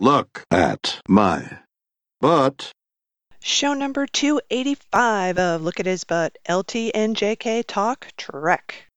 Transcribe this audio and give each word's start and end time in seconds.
Look 0.00 0.44
at 0.50 1.00
my 1.08 1.58
butt. 2.20 2.72
Show 3.40 3.74
number 3.74 4.06
285 4.06 5.38
of 5.38 5.62
Look 5.62 5.78
at 5.78 5.86
His 5.86 6.02
Butt, 6.02 6.36
LT 6.48 6.90
and 6.94 7.14
JK 7.14 7.62
Talk 7.66 8.08
Trek. 8.16 8.88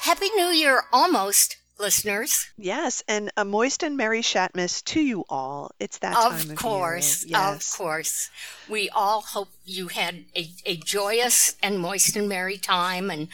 Happy 0.00 0.30
New 0.34 0.48
Year, 0.48 0.82
almost, 0.92 1.58
listeners. 1.78 2.48
Yes, 2.56 3.02
and 3.08 3.30
a 3.36 3.44
moist 3.44 3.82
and 3.82 3.96
merry 3.96 4.22
Shatmas 4.22 4.82
to 4.84 5.00
you 5.00 5.24
all. 5.28 5.70
It's 5.78 5.98
that 5.98 6.14
time 6.14 6.32
of 6.32 6.50
Of 6.50 6.56
course, 6.56 7.24
year. 7.24 7.38
Yes. 7.38 7.72
of 7.72 7.78
course. 7.78 8.30
We 8.68 8.88
all 8.90 9.20
hope 9.20 9.48
you 9.64 9.88
had 9.88 10.24
a, 10.34 10.50
a 10.64 10.76
joyous 10.76 11.56
and 11.62 11.78
moist 11.78 12.16
and 12.16 12.28
merry 12.28 12.58
time 12.58 13.10
and, 13.10 13.28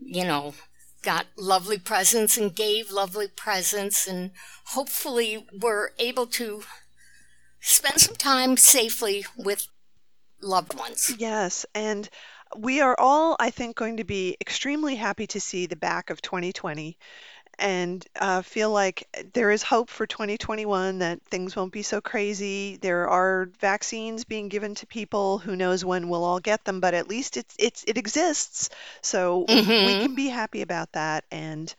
you 0.00 0.24
know, 0.24 0.54
got 1.02 1.26
lovely 1.36 1.78
presents 1.78 2.36
and 2.36 2.54
gave 2.54 2.90
lovely 2.90 3.28
presents 3.28 4.06
and 4.06 4.30
hopefully 4.66 5.46
were 5.60 5.92
able 5.98 6.26
to 6.26 6.62
spend 7.60 8.00
some 8.00 8.16
time 8.16 8.56
safely 8.56 9.24
with 9.36 9.66
loved 10.40 10.74
ones. 10.78 11.12
Yes, 11.18 11.66
and 11.74 12.08
we 12.56 12.80
are 12.80 12.96
all, 12.98 13.36
I 13.38 13.50
think, 13.50 13.76
going 13.76 13.98
to 13.98 14.04
be 14.04 14.36
extremely 14.40 14.96
happy 14.96 15.26
to 15.28 15.40
see 15.40 15.66
the 15.66 15.76
back 15.76 16.10
of 16.10 16.22
2020 16.22 16.96
and 17.58 18.04
uh, 18.20 18.42
feel 18.42 18.70
like 18.70 19.06
there 19.34 19.50
is 19.50 19.62
hope 19.62 19.90
for 19.90 20.06
2021 20.06 20.98
that 21.00 21.20
things 21.30 21.56
won't 21.56 21.72
be 21.72 21.82
so 21.82 22.00
crazy. 22.00 22.76
There 22.80 23.08
are 23.08 23.50
vaccines 23.60 24.24
being 24.24 24.48
given 24.48 24.74
to 24.76 24.86
people. 24.86 25.38
Who 25.38 25.56
knows 25.56 25.84
when 25.84 26.08
we'll 26.08 26.24
all 26.24 26.40
get 26.40 26.64
them, 26.64 26.80
but 26.80 26.94
at 26.94 27.08
least 27.08 27.36
it's 27.36 27.54
it's 27.58 27.84
it 27.86 27.96
exists. 27.98 28.70
So 29.02 29.50
we 29.76 29.94
hmm 29.94 30.08
can 30.08 30.14
be 30.14 30.28
happy 30.28 30.62
about 30.62 30.92
that. 30.92 31.24
And 31.30 31.74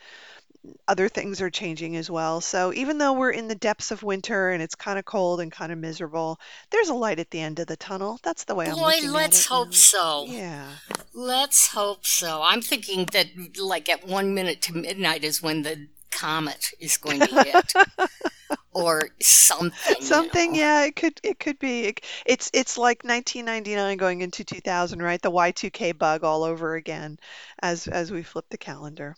other 0.87 1.09
things 1.09 1.41
are 1.41 1.49
changing 1.49 1.95
as 1.95 2.09
well. 2.09 2.41
So 2.41 2.73
even 2.73 2.97
though 2.97 3.13
we're 3.13 3.31
in 3.31 3.47
the 3.47 3.55
depths 3.55 3.91
of 3.91 4.03
winter 4.03 4.49
and 4.52 4.61
it's 4.63 4.75
kind 4.75 4.99
of 4.99 5.05
cold 5.05 5.39
and 5.41 5.52
kind 5.52 5.71
of 5.71 5.77
miserable, 5.77 6.39
there's 6.71 6.89
a 6.89 6.94
light 6.94 7.19
at 7.19 7.31
the 7.31 7.39
end 7.41 7.59
of 7.59 7.67
the 7.67 7.77
tunnel. 7.77 8.19
That's 8.23 8.44
the 8.45 8.55
way 8.55 8.69
I'm 8.69 8.79
Boy, 8.79 8.81
looking 8.81 9.16
at 9.16 9.16
let's 9.16 9.39
it 9.39 9.47
hope 9.47 9.73
now. 9.73 9.73
so. 9.73 10.25
Yeah. 10.27 10.77
Let's 11.13 11.67
hope 11.67 12.05
so. 12.05 12.41
I'm 12.44 12.61
thinking 12.61 13.05
that 13.13 13.27
like 13.59 13.89
at 13.89 14.05
one 14.07 14.33
minute 14.33 14.61
to 14.63 14.73
midnight 14.73 15.23
is 15.23 15.41
when 15.41 15.63
the 15.63 15.88
comet 16.11 16.72
is 16.79 16.97
going 16.97 17.23
to 17.23 17.35
hit 17.44 17.73
or 18.73 19.09
something. 19.22 19.95
you 19.99 20.05
Something, 20.05 20.53
know. 20.53 20.57
yeah, 20.57 20.85
it 20.85 20.95
could 20.95 21.19
it 21.23 21.39
could 21.39 21.59
be. 21.59 21.85
It- 21.88 22.01
It's 22.25 22.49
it's 22.53 22.77
like 22.77 23.03
1999 23.03 23.97
going 23.97 24.22
into 24.22 24.44
2000, 24.44 25.01
right? 25.01 25.22
The 25.22 25.31
Y2K 25.31 25.94
bug 25.97 26.23
all 26.23 26.44
over 26.44 26.75
again 26.75 27.17
as 27.61 27.88
as 27.88 28.11
we 28.11 28.23
flip 28.23 28.45
the 28.49 28.57
calendar. 28.57 29.16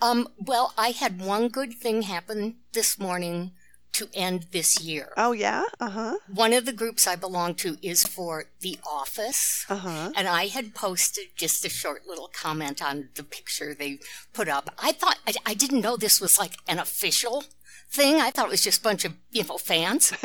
Um, 0.00 0.28
well, 0.38 0.72
I 0.78 0.90
had 0.90 1.20
one 1.20 1.48
good 1.48 1.74
thing 1.74 2.02
happen 2.02 2.56
this 2.72 2.98
morning 2.98 3.52
to 3.92 4.08
end 4.14 4.46
this 4.52 4.80
year. 4.80 5.12
Oh 5.16 5.32
yeah? 5.32 5.64
Uh-huh. 5.80 6.16
One 6.32 6.52
of 6.52 6.66
the 6.66 6.72
groups 6.72 7.06
I 7.06 7.16
belong 7.16 7.54
to 7.56 7.78
is 7.82 8.06
for 8.06 8.44
The 8.60 8.78
Office. 8.88 9.64
Uh-huh. 9.68 10.12
And 10.14 10.28
I 10.28 10.46
had 10.46 10.74
posted 10.74 11.28
just 11.36 11.64
a 11.64 11.68
short 11.68 12.06
little 12.06 12.30
comment 12.32 12.80
on 12.82 13.08
the 13.16 13.24
picture 13.24 13.74
they 13.74 13.98
put 14.32 14.48
up. 14.48 14.70
I 14.78 14.92
thought, 14.92 15.18
I, 15.26 15.32
I 15.46 15.54
didn't 15.54 15.80
know 15.80 15.96
this 15.96 16.20
was 16.20 16.38
like 16.38 16.58
an 16.68 16.78
official 16.78 17.44
thing. 17.90 18.20
I 18.20 18.30
thought 18.30 18.46
it 18.46 18.50
was 18.52 18.62
just 18.62 18.80
a 18.80 18.84
bunch 18.84 19.04
of, 19.04 19.14
you 19.32 19.44
know, 19.44 19.58
fans. 19.58 20.12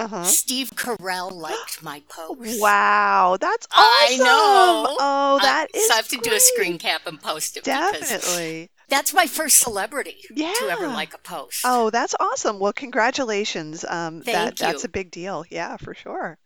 Uh-huh. 0.00 0.22
Steve 0.22 0.70
Carell 0.76 1.32
liked 1.32 1.82
my 1.82 2.00
post. 2.08 2.60
Wow, 2.62 3.36
that's 3.40 3.66
awesome! 3.76 3.80
I 3.82 4.16
know. 4.16 4.96
Oh, 5.00 5.38
I- 5.40 5.42
that 5.42 5.66
is 5.74 5.88
so 5.88 5.94
I 5.94 5.96
have 5.96 6.06
to 6.10 6.18
do 6.18 6.32
a 6.32 6.38
screen 6.38 6.78
cap 6.78 7.00
and 7.06 7.20
post 7.20 7.56
it 7.56 7.64
because 7.64 7.98
Definitely. 8.08 8.70
That's 8.88 9.12
my 9.12 9.26
first 9.26 9.58
celebrity 9.58 10.16
to 10.36 10.68
ever 10.70 10.88
like 10.88 11.14
a 11.14 11.18
post. 11.18 11.60
Oh, 11.64 11.90
that's 11.90 12.14
awesome. 12.18 12.58
Well, 12.58 12.72
congratulations. 12.72 13.84
Um, 13.84 14.20
that 14.20 14.24
Thank 14.24 14.58
that's 14.58 14.84
a 14.84 14.88
big 14.88 15.10
deal. 15.10 15.44
Yeah, 15.50 15.76
for 15.76 15.94
sure. 15.94 16.38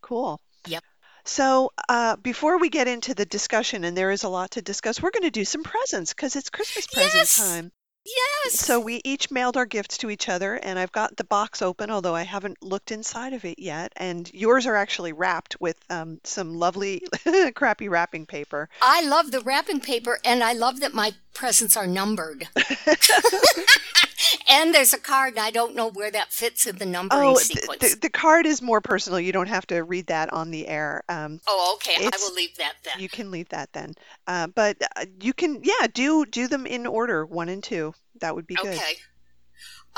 Cool. 0.00 0.40
Yep. 0.66 0.84
So, 1.24 1.72
uh, 1.88 2.16
before 2.16 2.58
we 2.58 2.70
get 2.70 2.88
into 2.88 3.14
the 3.14 3.26
discussion, 3.26 3.84
and 3.84 3.96
there 3.96 4.10
is 4.10 4.24
a 4.24 4.28
lot 4.28 4.52
to 4.52 4.62
discuss, 4.62 5.02
we're 5.02 5.10
going 5.10 5.24
to 5.24 5.30
do 5.30 5.44
some 5.44 5.62
presents 5.62 6.14
because 6.14 6.36
it's 6.36 6.48
Christmas 6.48 6.86
present 6.86 7.14
Yes. 7.14 7.36
time. 7.36 7.72
Yes. 8.16 8.60
So 8.60 8.80
we 8.80 9.00
each 9.04 9.30
mailed 9.30 9.56
our 9.56 9.66
gifts 9.66 9.98
to 9.98 10.10
each 10.10 10.28
other, 10.28 10.54
and 10.54 10.78
I've 10.78 10.92
got 10.92 11.16
the 11.16 11.24
box 11.24 11.62
open, 11.62 11.90
although 11.90 12.14
I 12.14 12.22
haven't 12.22 12.62
looked 12.62 12.90
inside 12.90 13.32
of 13.32 13.44
it 13.44 13.58
yet. 13.58 13.92
And 13.96 14.32
yours 14.32 14.66
are 14.66 14.76
actually 14.76 15.12
wrapped 15.12 15.56
with 15.60 15.76
um, 15.90 16.20
some 16.24 16.54
lovely, 16.54 17.02
crappy 17.54 17.88
wrapping 17.88 18.26
paper. 18.26 18.68
I 18.82 19.02
love 19.02 19.30
the 19.30 19.40
wrapping 19.40 19.80
paper 19.80 20.18
and 20.24 20.42
I 20.42 20.52
love 20.52 20.80
that 20.80 20.94
my 20.94 21.12
presents 21.34 21.76
are 21.76 21.86
numbered. 21.86 22.48
and 24.48 24.74
there's 24.74 24.92
a 24.92 24.98
card 24.98 25.34
and 25.34 25.40
I 25.40 25.50
don't 25.50 25.74
know 25.74 25.90
where 25.90 26.10
that 26.10 26.32
fits 26.32 26.66
in 26.66 26.76
the 26.76 26.86
numbering 26.86 27.22
Oh, 27.22 27.34
the, 27.34 27.40
sequence. 27.40 27.94
the, 27.94 28.00
the 28.00 28.10
card 28.10 28.46
is 28.46 28.60
more 28.62 28.80
personal. 28.80 29.20
You 29.20 29.32
don't 29.32 29.48
have 29.48 29.66
to 29.68 29.82
read 29.82 30.06
that 30.08 30.32
on 30.32 30.50
the 30.50 30.66
air. 30.66 31.02
Um, 31.08 31.40
oh, 31.46 31.76
okay. 31.76 32.04
I 32.04 32.10
will 32.18 32.34
leave 32.34 32.56
that 32.56 32.74
then. 32.84 32.94
You 32.98 33.08
can 33.08 33.30
leave 33.30 33.48
that 33.50 33.72
then. 33.72 33.94
Uh, 34.26 34.46
but 34.48 34.76
uh, 34.96 35.04
you 35.20 35.32
can, 35.32 35.60
yeah, 35.62 35.86
do 35.92 36.24
do 36.26 36.48
them 36.48 36.66
in 36.66 36.86
order, 36.86 37.24
one 37.24 37.48
and 37.48 37.62
two. 37.62 37.94
That 38.20 38.34
would 38.34 38.46
be 38.46 38.54
good. 38.56 38.74
Okay. 38.74 38.94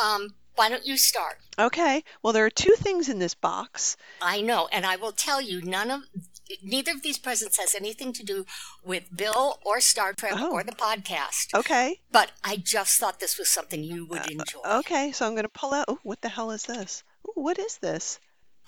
Um, 0.03 0.35
why 0.57 0.69
don't 0.69 0.87
you 0.87 0.97
start? 0.97 1.39
Okay. 1.59 2.05
Well, 2.23 2.33
there 2.33 2.45
are 2.45 2.51
two 2.51 2.75
things 2.77 3.09
in 3.09 3.19
this 3.19 3.35
box. 3.35 3.97
I 4.21 4.41
know, 4.43 4.69
and 4.73 4.85
I 4.85 4.97
will 4.97 5.13
tell 5.13 5.41
you, 5.41 5.63
none 5.63 5.91
of 5.91 6.03
neither 6.63 6.93
of 6.93 7.03
these 7.03 7.19
presents 7.19 7.59
has 7.59 7.75
anything 7.75 8.13
to 8.15 8.23
do 8.25 8.45
with 8.85 9.05
Bill 9.17 9.59
or 9.65 9.81
Star 9.81 10.13
Trek 10.13 10.33
Oh. 10.37 10.51
or 10.53 10.63
the 10.65 10.73
podcast. 10.73 11.55
Okay. 11.55 12.01
But 12.13 12.33
I 12.45 12.57
just 12.57 12.99
thought 12.99 13.21
this 13.21 13.39
was 13.39 13.49
something 13.51 13.83
you 13.85 14.07
would 14.07 14.23
Uh, 14.23 14.31
enjoy. 14.31 14.61
Okay. 14.81 15.13
So 15.13 15.27
I'm 15.27 15.33
going 15.33 15.45
to 15.45 15.49
pull 15.49 15.73
out. 15.75 15.87
Oh, 15.89 15.99
what 16.03 16.21
the 16.23 16.29
hell 16.29 16.51
is 16.51 16.65
this? 16.65 17.03
Ooh, 17.29 17.33
what 17.43 17.59
is 17.59 17.79
this? 17.79 18.19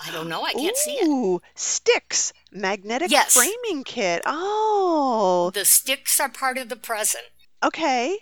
I 0.04 0.10
don't 0.10 0.28
know. 0.28 0.42
I 0.42 0.52
can't 0.52 0.76
see 0.76 0.94
it. 0.94 1.06
Ooh, 1.06 1.40
sticks, 1.54 2.32
magnetic 2.50 3.10
Yes. 3.10 3.34
framing 3.34 3.84
kit. 3.84 4.22
Oh, 4.26 5.50
The 5.54 5.64
sticks 5.64 6.18
are 6.18 6.28
part 6.28 6.58
of 6.58 6.68
the 6.68 6.76
present. 6.76 7.24
okay. 7.62 8.18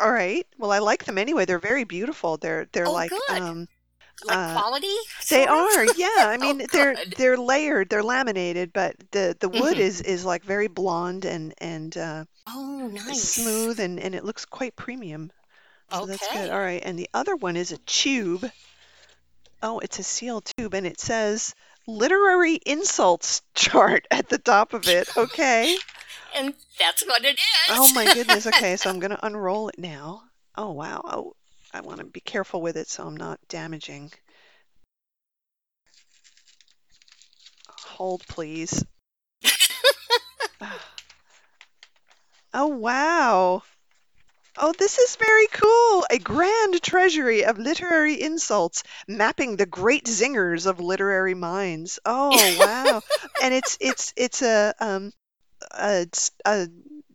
All 0.00 0.12
right. 0.12 0.46
Well, 0.58 0.70
I 0.70 0.78
like 0.78 1.04
them 1.06 1.18
anyway. 1.18 1.44
They're 1.44 1.58
very 1.58 1.84
beautiful. 1.84 2.36
They're 2.36 2.66
they're 2.72 2.86
Oh, 2.86 2.92
like 2.92 3.10
good. 3.10 3.30
um 3.42 3.68
Like 4.24 4.36
Uh, 4.38 4.60
quality? 4.60 4.94
they 5.30 5.44
of? 5.44 5.50
are. 5.50 5.84
Yeah. 5.96 6.08
I 6.16 6.36
mean, 6.38 6.60
Oh, 6.62 6.66
they're 6.72 6.94
good. 6.96 7.14
they're 7.16 7.36
layered. 7.38 7.88
They're 7.90 8.02
laminated, 8.02 8.72
but 8.72 8.96
the 9.12 9.36
the 9.38 9.48
wood 9.48 9.76
Mhm. 9.76 9.80
is 9.80 10.00
is 10.00 10.24
like 10.24 10.44
very 10.44 10.68
blonde 10.68 11.24
and 11.24 11.54
and 11.58 11.96
uh, 11.96 12.24
Oh, 12.46 12.88
nice. 12.88 13.22
smooth 13.22 13.80
and 13.80 14.00
and 14.00 14.14
it 14.14 14.24
looks 14.24 14.44
quite 14.44 14.76
premium. 14.76 15.30
So 15.90 16.06
that's 16.06 16.26
good. 16.28 16.36
Okay. 16.36 16.50
All 16.50 16.60
right. 16.60 16.82
And 16.84 16.98
the 16.98 17.08
other 17.14 17.36
one 17.36 17.56
is 17.56 17.72
a 17.72 17.78
tube. 17.78 18.50
Oh, 19.62 19.78
it's 19.80 19.98
a 19.98 20.02
seal 20.02 20.40
tube 20.40 20.74
and 20.74 20.86
it 20.86 21.00
says 21.00 21.54
literary 21.86 22.56
insults 22.66 23.42
chart 23.54 24.06
at 24.10 24.28
the 24.28 24.38
top 24.38 24.72
of 24.74 24.88
it. 24.88 25.08
Okay. 25.16 25.76
And 26.36 26.54
that's 26.78 27.06
what 27.06 27.24
it 27.24 27.38
is. 27.38 27.38
Oh 27.70 27.88
my 27.88 28.06
goodness. 28.06 28.46
Okay, 28.48 28.76
so 28.76 28.90
I'm 28.90 28.98
going 29.00 29.12
to 29.12 29.26
unroll 29.26 29.68
it 29.70 29.78
now. 29.78 30.24
Oh 30.56 30.72
wow. 30.72 31.00
Oh, 31.04 31.34
I 31.72 31.80
want 31.80 32.00
to 32.00 32.04
be 32.04 32.20
careful 32.20 32.60
with 32.60 32.76
it 32.76 32.88
so 32.88 33.06
I'm 33.06 33.16
not 33.16 33.40
damaging. 33.48 34.12
Hold, 37.86 38.26
please. 38.28 38.84
Oh 42.52 42.66
wow. 42.66 43.62
Oh, 44.56 44.72
this 44.78 44.98
is 44.98 45.16
very 45.16 45.46
cool. 45.48 46.06
A 46.10 46.18
grand 46.18 46.82
treasury 46.82 47.44
of 47.44 47.58
literary 47.58 48.20
insults 48.20 48.82
mapping 49.08 49.56
the 49.56 49.66
great 49.66 50.04
zingers 50.06 50.66
of 50.66 50.80
literary 50.80 51.34
minds. 51.34 51.98
Oh, 52.04 52.48
wow. 52.48 53.02
And 53.42 53.54
it's 53.54 53.78
it's 53.80 54.12
it's 54.16 54.42
a 54.42 54.74
um 54.80 55.12
a, 55.72 56.06
a 56.44 56.68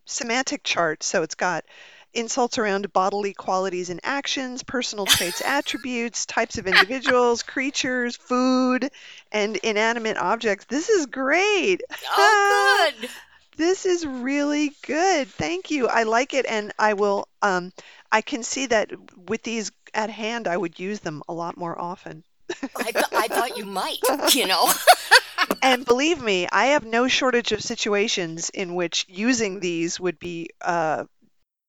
semantic 0.06 0.63
chart. 0.63 1.03
So 1.03 1.24
it's 1.24 1.36
got 1.36 1.66
insults 2.13 2.57
around 2.57 2.92
bodily 2.94 3.33
qualities 3.33 3.89
and 3.89 4.00
actions, 4.04 4.63
personal 4.63 5.06
traits, 5.07 5.42
attributes, 5.44 6.25
types 6.25 6.57
of 6.57 6.68
individuals, 6.68 7.44
creatures, 7.44 8.15
food, 8.15 8.89
and 9.31 9.57
inanimate 9.57 10.18
objects. 10.18 10.65
This 10.65 10.89
is 10.89 11.06
great. 11.06 11.81
oh, 12.18 12.92
good. 13.00 13.10
This 13.56 13.86
is 13.86 14.06
really 14.06 14.71
good. 14.86 15.27
Thank 15.27 15.69
you. 15.69 15.88
I 15.88 16.04
like 16.04 16.33
it, 16.33 16.45
and 16.48 16.74
I 16.80 16.94
will. 16.94 17.27
Um, 17.42 17.71
I 18.12 18.21
can 18.21 18.44
see 18.44 18.68
that 18.68 18.92
with 19.27 19.44
these 19.44 19.71
at 19.94 20.10
hand, 20.10 20.48
I 20.48 20.57
would 20.57 20.80
use 20.80 21.00
them 21.00 21.21
a 21.27 21.33
lot 21.33 21.57
more 21.57 21.80
often. 21.80 22.24
I, 22.75 22.92
th- 22.92 23.06
I 23.12 23.27
thought 23.27 23.57
you 23.57 23.65
might, 23.65 23.98
you 24.33 24.48
know. 24.48 24.71
And 25.62 25.86
believe 25.86 26.21
me, 26.21 26.48
I 26.51 26.68
have 26.68 26.86
no 26.86 27.07
shortage 27.07 27.51
of 27.51 27.62
situations 27.62 28.50
in 28.50 28.75
which 28.75 29.06
using 29.10 29.60
these 29.60 30.00
would 30.00 30.19
be 30.19 30.50
uh, 30.62 31.06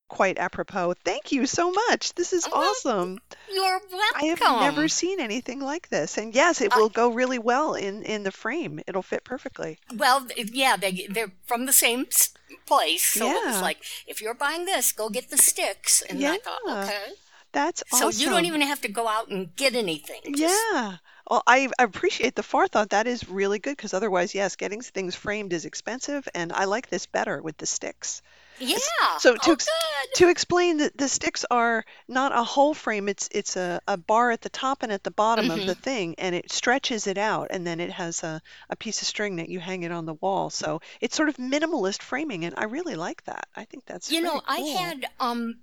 quite 0.07 0.37
apropos. 0.37 0.93
Thank 1.03 1.31
you 1.31 1.45
so 1.45 1.71
much. 1.71 2.13
This 2.13 2.31
is 2.33 2.47
Well, 2.51 2.61
awesome. 2.69 3.19
You're 3.51 3.79
welcome. 3.91 4.21
I 4.21 4.25
have 4.25 4.39
never 4.39 4.87
seen 4.87 5.19
anything 5.19 5.59
like 5.59 5.89
this. 5.89 6.17
And 6.17 6.33
yes, 6.33 6.61
it 6.61 6.71
I- 6.73 6.77
will 6.77 6.89
go 6.89 7.09
really 7.09 7.39
well 7.39 7.73
in 7.73 8.03
in 8.03 8.23
the 8.23 8.31
frame. 8.31 8.79
It'll 8.87 9.01
fit 9.03 9.23
perfectly. 9.23 9.79
Well, 9.95 10.27
yeah, 10.37 10.77
they 10.77 11.07
they're 11.09 11.31
from 11.45 11.65
the 11.65 11.73
same 11.73 12.05
s- 12.11 12.33
place, 12.65 13.03
so 13.05 13.25
it 13.25 13.29
Yeah. 13.43 13.51
was 13.51 13.61
like, 13.61 13.77
if 14.07 14.21
you're 14.21 14.33
buying 14.33 14.65
this, 14.65 14.91
go 14.91 15.09
get 15.09 15.29
the 15.29 15.37
sticks. 15.37 16.01
And 16.03 16.23
I 16.25 16.37
thought, 16.37 16.59
Yeah. 16.65 16.83
okay. 16.83 17.05
That's 17.51 17.83
awesome. 17.93 18.11
So 18.11 18.19
you 18.23 18.29
don't 18.29 18.45
even 18.45 18.61
have 18.61 18.81
to 18.81 18.89
go 18.89 19.07
out 19.07 19.29
and 19.29 19.55
get 19.55 19.75
anything. 19.75 20.21
Just- 20.35 20.61
Yeah. 20.73 20.97
Well, 21.29 21.41
I 21.47 21.69
I 21.79 21.83
appreciate 21.83 22.35
the 22.35 22.43
forethought. 22.43 22.89
That 22.91 23.07
is 23.07 23.27
really 23.27 23.57
good 23.59 23.75
because 23.77 23.93
otherwise, 23.95 24.35
yes, 24.35 24.55
getting 24.55 24.81
things 24.81 25.15
framed 25.15 25.53
is 25.53 25.65
expensive, 25.65 26.27
and 26.35 26.53
I 26.53 26.65
like 26.65 26.89
this 26.89 27.07
better 27.07 27.41
with 27.41 27.57
the 27.57 27.65
sticks. 27.65 28.21
Yeah. 28.59 28.77
So 29.19 29.35
to 29.35 29.49
oh, 29.49 29.53
ex- 29.53 29.67
To 30.15 30.29
explain 30.29 30.77
that 30.77 30.97
the 30.97 31.07
sticks 31.09 31.45
are 31.51 31.83
not 32.07 32.31
a 32.31 32.43
whole 32.43 32.73
frame, 32.73 33.09
it's 33.09 33.27
it's 33.31 33.55
a, 33.57 33.81
a 33.87 33.97
bar 33.97 34.31
at 34.31 34.41
the 34.41 34.49
top 34.49 34.83
and 34.83 34.91
at 34.91 35.03
the 35.03 35.11
bottom 35.11 35.51
of 35.51 35.59
Mhm. 35.59 35.65
the 35.65 35.75
thing, 35.75 36.15
and 36.17 36.33
it 36.35 36.51
stretches 36.51 37.07
it 37.07 37.17
out, 37.17 37.47
and 37.51 37.65
then 37.67 37.79
it 37.79 37.91
has 37.91 38.23
a, 38.23 38.41
a 38.69 38.75
piece 38.75 39.01
of 39.01 39.07
string 39.07 39.37
that 39.37 39.49
you 39.49 39.59
hang 39.59 39.83
it 39.83 39.91
on 39.91 40.05
the 40.05 40.13
wall. 40.15 40.49
So 40.49 40.81
it's 41.01 41.15
sort 41.15 41.29
of 41.29 41.37
minimalist 41.37 42.01
framing, 42.01 42.45
and 42.45 42.55
I 42.57 42.65
really 42.65 42.95
like 42.95 43.23
that. 43.25 43.47
I 43.55 43.65
think 43.65 43.85
that's 43.85 44.09
You 44.11 44.21
know, 44.21 44.41
I 44.47 44.57
cool. 44.57 44.77
had 44.77 45.05
um 45.19 45.55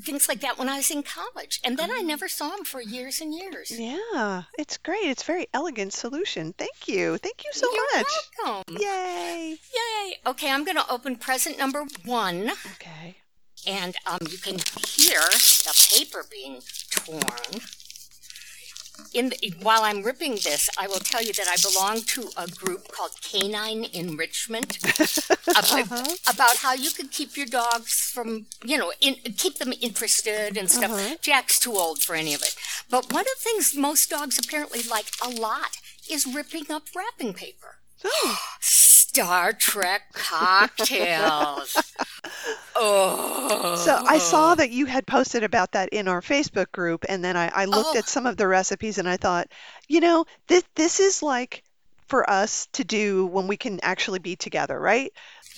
things 0.00 0.28
like 0.28 0.40
that 0.40 0.58
when 0.58 0.68
I 0.68 0.76
was 0.78 0.90
in 0.90 1.02
college, 1.02 1.60
and 1.64 1.76
then 1.78 1.90
I 1.90 2.00
never 2.02 2.28
saw 2.28 2.50
them 2.50 2.64
for 2.64 2.80
years 2.80 3.20
and 3.20 3.34
years. 3.34 3.70
Yeah, 3.78 4.42
it's 4.58 4.76
great. 4.76 5.04
It's 5.04 5.22
a 5.22 5.26
very 5.26 5.46
elegant 5.54 5.92
solution. 5.92 6.52
Thank 6.56 6.86
you. 6.88 7.18
Thank 7.18 7.44
you 7.44 7.50
so 7.52 7.68
You're 7.72 7.98
much. 7.98 8.06
welcome. 8.44 8.76
Yay. 8.80 9.56
Yay. 9.74 10.16
Okay, 10.26 10.50
I'm 10.50 10.64
going 10.64 10.76
to 10.76 10.90
open 10.90 11.16
present 11.16 11.58
number 11.58 11.84
one, 12.04 12.50
Okay. 12.76 13.16
and 13.66 13.96
um, 14.06 14.18
you 14.30 14.38
can 14.38 14.54
hear 14.86 15.20
the 15.20 15.88
paper 15.92 16.24
being 16.30 16.60
torn. 16.90 17.60
In 19.12 19.30
the, 19.30 19.54
while 19.62 19.82
I'm 19.82 20.02
ripping 20.02 20.32
this, 20.32 20.68
I 20.78 20.86
will 20.86 21.00
tell 21.00 21.22
you 21.22 21.32
that 21.32 21.46
I 21.48 21.56
belong 21.56 22.02
to 22.02 22.28
a 22.36 22.46
group 22.48 22.88
called 22.88 23.12
Canine 23.22 23.84
Enrichment 23.92 24.78
about, 25.48 26.18
about 26.28 26.56
how 26.58 26.74
you 26.74 26.90
could 26.90 27.10
keep 27.10 27.36
your 27.36 27.46
dogs 27.46 28.10
from, 28.12 28.46
you 28.64 28.76
know, 28.76 28.92
in, 29.00 29.14
keep 29.36 29.58
them 29.58 29.72
interested 29.80 30.56
and 30.56 30.70
stuff. 30.70 30.90
Uh-huh. 30.90 31.16
Jack's 31.20 31.58
too 31.58 31.72
old 31.72 32.02
for 32.02 32.14
any 32.14 32.34
of 32.34 32.42
it. 32.42 32.54
But 32.90 33.12
one 33.12 33.22
of 33.22 33.26
the 33.26 33.40
things 33.40 33.74
most 33.76 34.10
dogs 34.10 34.38
apparently 34.38 34.82
like 34.82 35.06
a 35.24 35.28
lot 35.28 35.78
is 36.10 36.26
ripping 36.26 36.70
up 36.70 36.84
wrapping 36.94 37.34
paper. 37.34 37.76
Star 39.24 39.52
Trek 39.52 40.02
cocktails. 40.12 41.76
oh. 42.76 43.76
So 43.84 43.94
I 44.06 44.18
saw 44.18 44.54
that 44.54 44.70
you 44.70 44.86
had 44.86 45.06
posted 45.06 45.42
about 45.42 45.72
that 45.72 45.88
in 45.90 46.08
our 46.08 46.20
Facebook 46.20 46.70
group, 46.72 47.04
and 47.08 47.24
then 47.24 47.36
I, 47.36 47.48
I 47.48 47.64
looked 47.64 47.94
Oh. 47.94 47.98
at 47.98 48.08
some 48.08 48.26
of 48.26 48.36
the 48.36 48.46
recipes, 48.46 48.98
and 48.98 49.08
I 49.08 49.16
thought, 49.16 49.48
you 49.88 50.00
know, 50.00 50.24
this 50.48 50.64
this 50.74 51.00
is 51.00 51.22
like 51.22 51.62
for 52.08 52.28
us 52.28 52.68
to 52.74 52.84
do 52.84 53.26
when 53.26 53.48
we 53.48 53.56
can 53.56 53.80
actually 53.82 54.20
be 54.20 54.36
together, 54.36 54.78
right? 54.78 55.12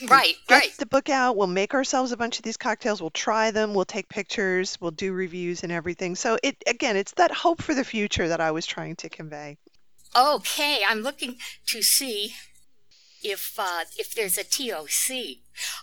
Right, 0.09 0.35
Get 0.47 0.55
right. 0.55 0.77
the 0.79 0.87
book 0.87 1.09
out. 1.11 1.37
We'll 1.37 1.49
make 1.49 1.75
ourselves 1.75 2.13
a 2.13 2.17
bunch 2.17 2.39
of 2.39 2.45
these 2.45 2.57
cocktails. 2.57 3.01
We'll 3.01 3.11
try 3.11 3.51
them. 3.51 3.75
We'll 3.75 3.85
take 3.85 4.09
pictures. 4.09 4.79
We'll 4.81 4.93
do 4.93 5.13
reviews 5.13 5.65
and 5.65 5.73
everything. 5.73 6.15
So 6.15 6.39
it 6.43 6.57
again, 6.67 6.97
it's 6.97 7.13
that 7.13 7.33
hope 7.33 7.61
for 7.61 7.75
the 7.75 7.85
future 7.85 8.29
that 8.29 8.41
I 8.41 8.53
was 8.53 8.65
trying 8.65 8.97
to 8.97 9.09
convey. 9.09 9.59
Okay, 10.17 10.83
I'm 10.89 11.01
looking 11.01 11.37
to 11.67 11.83
see 11.83 12.33
if 13.23 13.55
uh, 13.59 13.85
if 13.97 14.15
there's 14.15 14.39
a 14.39 14.45
TOC. 14.45 15.39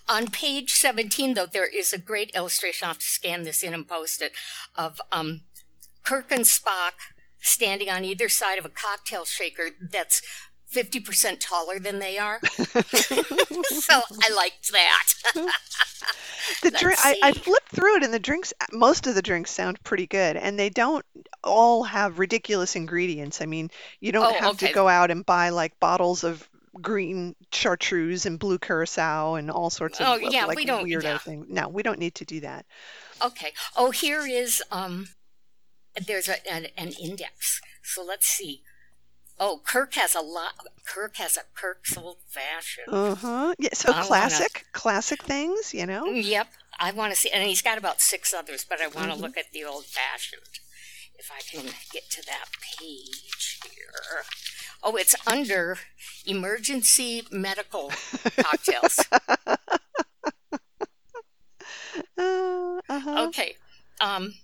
On 0.08 0.28
page 0.28 0.72
17, 0.74 1.34
though, 1.34 1.46
there 1.46 1.68
is 1.68 1.92
a 1.92 1.98
great 1.98 2.32
illustration. 2.36 2.86
I'll 2.86 2.94
have 2.94 3.00
to 3.00 3.06
scan 3.06 3.44
this 3.44 3.64
in 3.64 3.74
and 3.74 3.88
post 3.88 4.22
it 4.22 4.32
of 4.76 5.02
um, 5.12 5.42
Kirk 6.04 6.32
and 6.32 6.46
Spock 6.46 6.94
standing 7.40 7.90
on 7.90 8.06
either 8.06 8.30
side 8.30 8.58
of 8.58 8.66
a 8.66 8.70
cocktail 8.70 9.26
shaker 9.26 9.70
that's 9.92 10.22
50% 10.74 11.38
taller 11.40 11.78
than 11.80 12.00
they 12.00 12.18
are. 12.18 12.40
so 12.44 14.02
I 14.24 14.30
liked 14.36 14.72
that. 14.72 15.04
The 16.62 16.70
drink, 16.70 17.00
I, 17.04 17.16
I 17.24 17.32
flipped 17.32 17.70
through 17.70 17.98
it, 17.98 18.04
and 18.04 18.14
the 18.14 18.20
drinks, 18.20 18.54
most 18.72 19.08
of 19.08 19.16
the 19.16 19.22
drinks 19.24 19.50
sound 19.50 19.84
pretty 19.84 20.06
good, 20.06 20.38
and 20.38 20.60
they 20.60 20.70
don't 20.70 21.04
all 21.44 21.84
have 21.84 22.20
ridiculous 22.20 22.76
ingredients. 22.76 23.42
I 23.42 23.48
mean, 23.48 23.72
you 24.00 24.12
don't 24.12 24.36
Oh, 24.36 24.40
have 24.40 24.58
to 24.58 24.72
go 24.72 24.88
out 24.88 25.10
and 25.10 25.26
buy 25.26 25.50
like 25.50 25.80
bottles 25.80 26.24
of 26.24 26.48
green 26.82 27.36
chartreuse 27.52 28.26
and 28.26 28.38
blue 28.40 28.58
curacao 28.60 29.36
and 29.36 29.50
all 29.50 29.70
sorts 29.70 30.00
of 30.00 30.08
Oh, 30.08 30.16
yeah, 30.18 30.46
like 30.46 30.58
we 30.58 30.66
don't- 30.66 30.86
weirdo 30.86 31.04
yeah. 31.04 31.18
things. 31.18 31.48
No, 31.50 31.68
we 31.70 31.84
don't 31.84 32.00
need 32.00 32.16
to 32.16 32.26
do 32.26 32.40
that. 32.42 32.66
Okay. 33.24 33.54
Oh, 33.76 33.92
here 33.92 34.26
is 34.28 34.62
um. 34.72 35.08
There's 36.06 36.28
a, 36.28 36.46
an, 36.52 36.68
an 36.78 36.92
index. 37.02 37.62
So 37.84 38.04
let's 38.04 38.28
see. 38.28 38.62
Oh, 39.40 39.62
Kirk 39.66 39.94
has 39.96 40.14
a 40.14 40.20
lot. 40.22 40.54
Kirk 40.86 41.16
has 41.18 41.38
a 41.38 41.42
Kirk's 41.54 41.96
old 41.98 42.18
fashioned. 42.28 42.88
Uh 42.90 43.16
huh. 43.16 43.56
Yeah. 43.58 43.70
So 43.74 43.90
I 43.92 43.96
wanna- 43.96 44.08
classic, 44.08 44.66
classic 44.74 45.24
things, 45.24 45.74
you 45.74 45.86
know. 45.86 46.06
Yep. 46.06 46.48
I 46.78 46.92
want 46.92 47.14
to 47.14 47.20
see, 47.20 47.30
and 47.32 47.44
he's 47.48 47.62
got 47.62 47.78
about 47.78 48.02
six 48.02 48.34
others, 48.34 48.66
but 48.68 48.82
I 48.82 48.88
want 48.88 49.10
to 49.12 49.16
Mhm. 49.18 49.22
look 49.22 49.38
at 49.38 49.54
the 49.54 49.64
old 49.64 49.86
fashioned. 49.86 50.42
If 51.18 51.32
I 51.32 51.40
can 51.50 51.74
get 51.94 52.10
to 52.12 52.22
that 52.26 52.48
page 52.62 53.60
here. 53.64 54.24
Oh, 54.88 54.96
it's 54.98 55.16
under 55.26 55.80
emergency 56.28 57.24
medical 57.32 57.92
cocktails. 58.38 59.00
Uh 62.18 62.80
huh. 62.90 63.26
Okay. 63.28 63.56
Um, 64.00 64.36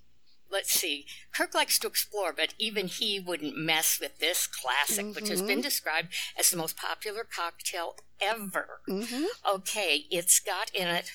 let's 0.51 0.71
see. 0.71 1.05
Kirk 1.33 1.53
likes 1.53 1.77
to 1.79 1.87
explore, 1.87 2.33
but 2.33 2.53
even 2.57 2.87
he 2.87 3.19
wouldn't 3.19 3.57
mess 3.57 3.99
with 3.99 4.19
this 4.19 4.47
classic, 4.47 5.15
which 5.15 5.29
has 5.29 5.41
been 5.41 5.61
described 5.61 6.09
as 6.37 6.49
the 6.49 6.57
most 6.57 6.77
popular 6.77 7.23
cocktail 7.23 7.95
ever. 8.21 8.81
Mhm. 8.87 9.25
Okay, 9.47 10.05
it's 10.09 10.39
got 10.39 10.69
in 10.73 10.87
it 10.87 11.11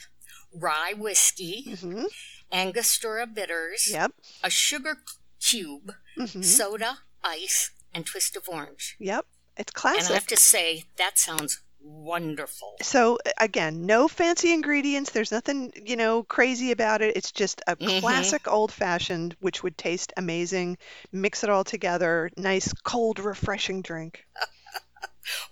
rye 0.53 0.95
whiskey, 0.95 1.65
Mhm. 1.69 2.07
Angostura 2.53 3.27
bitters, 3.27 3.89
Yep. 3.91 4.13
a 4.43 4.51
sugar 4.51 5.03
cube, 5.41 5.95
Mhm. 6.17 6.45
soda, 6.45 7.01
ice, 7.23 7.71
and 7.97 8.05
twist 8.05 8.37
of 8.37 8.47
orange. 8.49 8.95
Yep. 9.01 9.25
It's 9.57 9.73
classic. 9.73 10.03
And 10.03 10.11
I 10.11 10.15
have 10.15 10.27
to 10.27 10.37
say, 10.37 10.85
that 10.99 11.19
sounds 11.19 11.63
wonderful. 11.81 12.75
So 12.83 13.19
again, 13.39 13.87
no 13.87 14.07
fancy 14.07 14.53
ingredients. 14.53 15.11
There's 15.13 15.33
nothing, 15.33 15.73
you 15.83 15.97
know, 15.97 16.23
crazy 16.25 16.73
about 16.73 17.01
it. 17.01 17.17
It's 17.17 17.33
just 17.33 17.63
a 17.67 17.75
Mhm. 17.77 18.01
classic 18.01 18.47
old 18.49 18.71
fashioned, 18.71 19.35
which 19.41 19.63
would 19.63 19.79
taste 19.79 20.13
amazing. 20.19 20.77
Mix 21.11 21.43
it 21.43 21.49
all 21.49 21.65
together. 21.65 22.31
Nice, 22.37 22.71
cold, 22.85 23.19
refreshing 23.19 23.83
drink. 23.83 24.25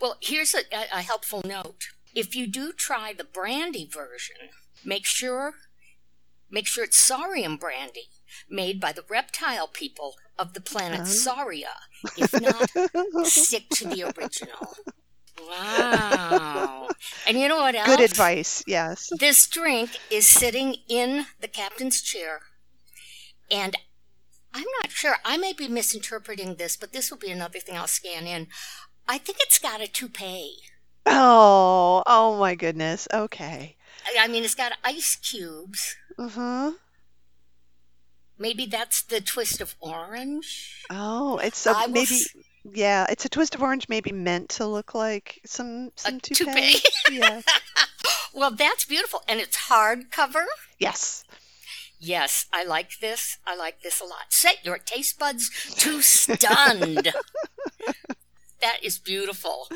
Well, 0.01 0.17
here's 0.21 0.55
a, 0.55 0.61
a, 0.73 1.03
helpful 1.03 1.43
note. 1.45 1.89
If 2.15 2.37
you 2.37 2.47
do 2.47 2.73
try 2.73 3.13
the 3.13 3.25
brandy 3.25 3.89
version, 3.93 4.37
make 4.85 5.05
sure 5.05 5.55
make 6.49 6.69
sure 6.69 6.85
it's 6.85 6.97
Saurian 6.97 7.57
brandy, 7.57 8.07
made 8.49 8.81
by 8.81 8.93
the 8.93 9.05
reptile 9.09 9.69
people 9.69 10.15
of 10.39 10.53
the 10.55 10.61
planet 10.61 11.01
Oh. 11.01 11.05
Sauria. 11.05 11.75
If 12.17 12.33
not, 12.41 13.27
stick 13.27 13.69
to 13.71 13.89
the 13.89 14.03
original. 14.17 14.75
Wow. 15.49 16.89
And 17.27 17.39
you 17.39 17.49
know 17.49 17.57
what 17.57 17.75
else? 17.75 17.89
Good 17.89 18.01
advice. 18.01 18.63
Yes. 18.67 19.11
This 19.19 19.47
drink 19.47 19.91
is 20.11 20.27
sitting 20.27 20.77
in 20.89 21.27
the 21.41 21.49
captain's 21.49 22.01
chair. 22.03 22.41
And 23.51 23.77
I'm 24.53 24.67
not 24.81 24.91
sure. 24.91 25.17
I 25.25 25.37
may 25.37 25.53
be 25.53 25.69
misinterpreting 25.69 26.57
this, 26.57 26.77
but 26.77 26.93
this 26.93 27.11
will 27.11 27.19
be 27.19 27.31
another 27.31 27.59
thing 27.59 27.77
I'll 27.77 27.87
scan 27.87 28.27
in. 28.27 28.47
I 29.09 29.19
think 29.19 29.39
it's 29.41 29.59
got 29.59 29.81
a 29.81 29.87
toupee. 29.87 30.57
Oh, 31.07 32.03
oh 32.07 32.39
my 32.39 32.55
goodness. 32.55 33.07
Okay. 33.13 33.77
I- 34.07 34.25
I 34.25 34.29
mean, 34.29 34.45
it's 34.45 34.55
got 34.55 34.73
ice 34.85 35.17
cubes. 35.17 35.97
Uh 36.19 36.29
huh. 36.29 36.73
Maybe 38.39 38.67
that's 38.67 39.03
the 39.03 39.21
twist 39.21 39.61
of 39.61 39.75
orange. 39.81 40.85
Oh, 40.91 41.39
it's 41.39 41.67
a, 41.67 41.75
maybe. 41.89 42.01
s- 42.01 42.35
Yeah, 42.65 43.07
it's 43.09 43.25
a 43.25 43.29
twist 43.29 43.55
of 43.55 43.63
orange, 43.63 43.89
maybe 43.89 44.11
meant 44.13 44.49
to 44.51 44.67
look 44.67 44.95
like 44.95 45.41
some 45.47 45.91
some 45.97 46.19
toupee. 46.21 46.75
toupee. 46.75 46.81
yeah. 47.19 47.41
Well, 48.37 48.51
that's 48.51 48.85
beautiful. 48.85 49.23
And 49.29 49.39
it's 49.39 49.57
hardcover. 49.69 50.45
Yes. 50.81 51.23
Yes, 52.01 52.47
I 52.53 52.65
like 52.65 52.99
this. 53.01 53.39
I 53.47 53.55
like 53.55 53.81
this 53.83 54.01
a 54.01 54.05
lot. 54.05 54.27
Set 54.33 54.65
your 54.65 54.77
taste 54.79 55.21
buds 55.21 55.51
to 55.77 56.03
stunned. 56.03 57.13
that 58.65 58.79
is 58.83 58.99
beautiful. 58.99 59.69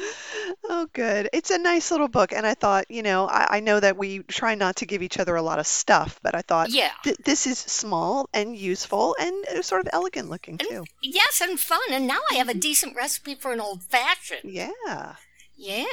Oh, 0.64 0.86
good. 0.92 1.28
It's 1.32 1.50
a 1.50 1.58
nice 1.58 1.90
little 1.90 2.08
book, 2.08 2.32
and 2.32 2.46
I 2.46 2.54
thought, 2.54 2.90
you 2.90 3.02
know, 3.02 3.28
I, 3.28 3.56
I 3.56 3.60
know 3.60 3.78
that 3.80 3.96
we 3.96 4.20
try 4.24 4.54
not 4.54 4.76
to 4.76 4.86
give 4.86 5.02
each 5.02 5.18
other 5.18 5.36
a 5.36 5.42
lot 5.42 5.58
of 5.58 5.66
stuff, 5.66 6.18
but 6.22 6.34
I 6.34 6.42
thought 6.42 6.70
Yeah. 6.70 6.90
th- 7.04 7.16
this 7.24 7.46
is 7.46 7.58
small 7.58 8.28
and 8.32 8.56
useful 8.56 9.14
and 9.20 9.34
uh, 9.48 9.62
sort 9.62 9.82
of 9.82 9.88
elegant 9.92 10.28
looking 10.30 10.56
And- 10.60 10.68
too. 10.68 10.84
Yes, 11.02 11.40
and 11.40 11.58
fun. 11.60 11.80
And 11.90 12.06
now 12.06 12.20
I 12.30 12.34
have 12.36 12.48
a 12.48 12.54
decent 12.54 12.96
recipe 12.96 13.34
for 13.34 13.52
an 13.52 13.60
old 13.60 13.82
fashioned. 13.82 14.50
Yeah. 14.50 15.14
Yeah. 15.56 15.84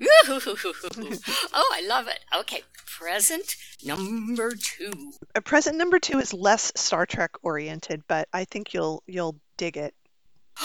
oh, 0.00 1.70
I 1.74 1.82
love 1.86 2.08
it. 2.08 2.20
Okay, 2.40 2.62
present 2.98 3.56
number 3.84 4.52
two. 4.60 5.12
Uh, 5.34 5.40
present 5.40 5.76
number 5.76 5.98
two 5.98 6.18
is 6.18 6.32
less 6.34 6.72
Star 6.74 7.06
Trek 7.06 7.30
oriented, 7.42 8.02
but 8.08 8.28
I 8.32 8.44
think 8.44 8.74
you'll 8.74 9.02
you'll 9.06 9.36
dig 9.56 9.76
it. 9.76 9.94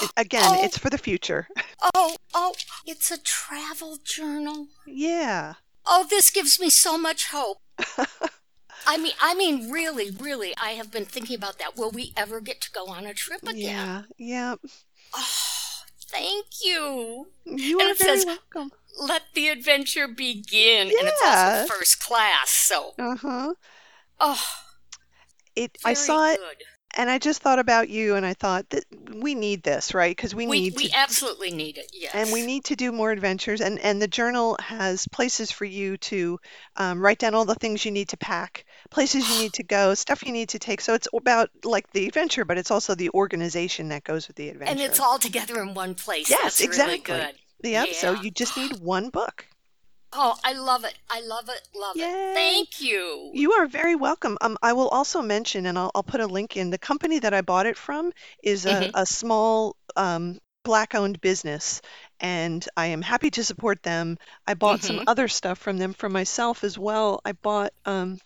It- 0.02 0.12
Again, 0.18 0.44
Oh. 0.46 0.64
it's 0.64 0.78
for 0.78 0.90
the 0.90 0.98
future. 0.98 1.48
Oh, 1.96 2.18
oh, 2.34 2.54
it's 2.86 3.10
a 3.10 3.18
travel 3.18 3.98
journal. 4.04 4.68
yeah. 4.86 5.54
Oh, 5.86 6.06
this 6.10 6.30
gives 6.30 6.60
me 6.60 6.70
so 6.70 6.98
much 6.98 7.28
hope. 7.28 7.60
I 8.86 8.98
mean, 8.98 9.14
I 9.22 9.34
mean, 9.34 9.72
really, 9.72 10.12
really, 10.12 10.54
I 10.62 10.72
have 10.72 10.92
been 10.92 11.06
thinking 11.06 11.36
about 11.38 11.58
that. 11.60 11.78
Will 11.78 11.90
we 11.90 12.12
ever 12.18 12.42
get 12.42 12.60
to 12.62 12.72
go 12.72 12.88
on 12.88 13.06
a 13.06 13.14
trip 13.14 13.44
again? 13.44 13.56
Yeah. 13.58 14.02
Yeah. 14.18 14.56
Oh, 15.16 15.28
thank 16.10 16.46
you. 16.64 17.28
You 17.46 17.80
And 17.80 17.88
are 17.90 17.92
it 17.92 17.98
very 18.00 18.18
says- 18.20 18.26
welcome. 18.26 18.72
Let 19.00 19.24
the 19.34 19.48
adventure 19.48 20.08
begin. 20.10 20.88
And 20.90 21.08
it's 21.08 21.22
also 21.26 21.74
first 21.74 22.02
class, 22.04 22.50
so 22.50 22.94
Uh 23.00 23.16
huh. 23.16 23.54
oh, 24.20 24.44
It. 25.56 25.78
I 25.86 25.94
saw 25.94 26.28
it, 26.32 26.40
good. 26.40 26.64
And 26.98 27.10
I 27.10 27.20
just 27.20 27.42
thought 27.42 27.60
about 27.60 27.90
you, 27.90 28.16
and 28.16 28.26
I 28.26 28.34
thought 28.34 28.70
that 28.72 28.84
we 29.14 29.36
need 29.36 29.64
this, 29.64 29.94
right? 29.94 30.16
Because 30.16 30.34
we, 30.36 30.48
We 30.48 30.62
need 30.62 30.76
we 30.76 30.88
to. 30.90 30.96
absolutely 30.98 31.52
need 31.52 31.78
it. 31.78 31.92
Yes. 31.94 32.12
and 32.14 32.32
we 32.32 32.42
need 32.46 32.66
to 32.66 32.76
do 32.76 32.92
more 32.92 33.12
adventures 33.12 33.62
and 33.62 33.80
and 33.80 34.02
the 34.02 34.08
journal 34.08 34.58
has 34.60 35.08
places 35.08 35.52
for 35.52 35.66
you 35.66 35.98
to 35.98 36.40
um, 36.78 37.00
write 37.02 37.20
down 37.20 37.36
all 37.36 37.46
the 37.46 37.56
things 37.56 37.86
you 37.86 37.92
need 37.92 38.10
to 38.10 38.18
pack 38.18 38.66
places 38.90 39.28
you 39.30 39.38
need 39.44 39.54
to 39.54 39.64
go 39.64 39.94
stuff 40.06 40.26
you 40.26 40.32
need 40.32 40.50
to 40.50 40.60
take 40.60 40.82
so 40.82 40.94
it's 40.94 41.08
about 41.14 41.50
like 41.64 41.92
the 41.92 42.08
adventure 42.08 42.46
but 42.46 42.58
it's 42.58 42.72
also 42.72 42.96
the 42.96 43.10
organization 43.12 43.90
that 43.90 44.04
goes 44.04 44.28
with 44.28 44.36
the 44.38 44.50
adventure 44.50 44.72
And 44.72 44.80
it's 44.82 45.00
all 45.00 45.20
together 45.20 45.62
in 45.62 45.74
one 45.74 45.96
place. 45.96 46.30
Yes, 46.30 46.42
That's 46.44 46.62
exactly. 46.62 47.14
really 47.16 47.24
good. 47.24 47.36
yep 47.64 47.90
so 47.94 48.14
you 48.14 48.32
just 48.32 48.56
need 48.58 48.80
one 48.80 49.10
book 49.10 49.46
Oh, 50.14 50.36
I 50.44 50.54
love 50.54 50.84
it. 50.86 50.96
I 51.10 51.22
love 51.22 51.50
it. 51.50 51.62
Love 51.76 51.96
Yay. 51.96 52.04
it. 52.04 52.34
Thank 52.34 52.82
you. 52.82 53.32
you 53.34 53.52
are 53.54 53.68
very 53.68 53.96
welcome 53.96 54.38
um, 54.42 54.58
i 54.62 54.74
will 54.74 54.88
also 54.90 55.22
mention 55.22 55.66
and 55.66 55.78
I'll, 55.78 55.92
I'll 55.94 56.04
put 56.04 56.20
a 56.22 56.26
link 56.28 56.58
in 56.58 56.70
the 56.72 56.78
company 56.78 57.20
that 57.20 57.34
i 57.34 57.42
bought 57.42 57.66
it 57.68 57.78
from 57.78 58.12
is 58.44 58.66
a, 58.66 58.70
Mhm. 58.70 58.92
a 58.94 59.06
small 59.06 59.76
um, 59.96 60.40
black 60.64 60.96
owned 60.96 61.22
business 61.22 61.82
and 62.20 62.68
i 62.76 62.88
am 62.88 63.02
happy 63.02 63.30
to 63.32 63.44
support 63.44 63.82
them 63.84 64.18
i 64.48 64.54
bought 64.56 64.82
some 64.84 65.00
Mhm. 65.00 65.04
other 65.08 65.28
stuff 65.28 65.58
from 65.60 65.78
them 65.78 65.94
for 65.94 66.10
myself 66.10 66.64
as 66.64 66.78
well 66.78 67.22
i 67.26 67.32
bought 67.34 67.72
um, 67.86 68.18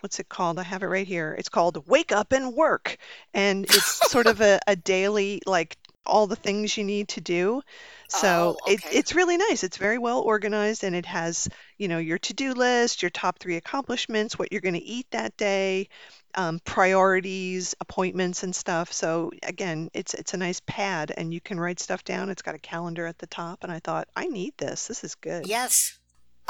what's 0.00 0.18
it 0.18 0.28
called 0.28 0.58
i 0.58 0.62
have 0.62 0.82
it 0.82 0.86
right 0.86 1.06
here 1.06 1.34
it's 1.38 1.48
called 1.48 1.86
wake 1.86 2.12
up 2.12 2.32
and 2.32 2.54
work 2.54 2.96
and 3.34 3.66
it's 3.70 3.86
sort 4.10 4.26
of 4.26 4.40
a, 4.40 4.58
a 4.66 4.76
daily 4.76 5.40
like 5.46 5.76
all 6.06 6.26
the 6.26 6.36
things 6.36 6.76
you 6.76 6.84
need 6.84 7.08
to 7.08 7.20
do. 7.20 7.62
So 8.08 8.56
Oh, 8.56 8.62
it, 8.64 8.80
okay. 8.84 8.90
it's 8.90 9.14
really 9.14 9.36
nice. 9.36 9.62
It's 9.64 9.76
very 9.76 9.98
well 9.98 10.20
organized 10.20 10.84
and 10.84 10.94
it 10.96 11.06
has 11.06 11.48
you 11.78 11.88
know 11.88 11.98
your 11.98 12.18
to-do 12.18 12.52
list 12.54 13.02
your 13.02 13.10
top 13.10 13.38
three 13.38 13.56
accomplishments 13.56 14.38
what 14.38 14.52
you're 14.52 14.60
going 14.60 14.74
to 14.74 14.80
eat 14.82 15.06
that 15.12 15.36
day 15.36 15.88
um, 16.34 16.60
priorities 16.64 17.74
appointments 17.80 18.42
and 18.42 18.54
stuff. 18.54 18.92
So 18.92 19.30
again 19.42 19.90
it's 19.94 20.14
it's 20.14 20.34
a 20.34 20.38
nice 20.38 20.60
pad 20.66 21.12
and 21.16 21.32
you 21.34 21.40
can 21.40 21.60
write 21.60 21.80
stuff 21.80 22.04
down. 22.04 22.30
It's 22.30 22.42
got 22.42 22.54
a 22.54 22.58
calendar 22.58 23.06
at 23.06 23.18
the 23.18 23.26
top 23.26 23.62
and 23.64 23.72
i 23.72 23.78
thought 23.80 24.08
i 24.16 24.26
need 24.26 24.54
this. 24.58 24.88
This 24.88 25.04
is 25.04 25.14
good. 25.16 25.46
Yes. 25.46 25.99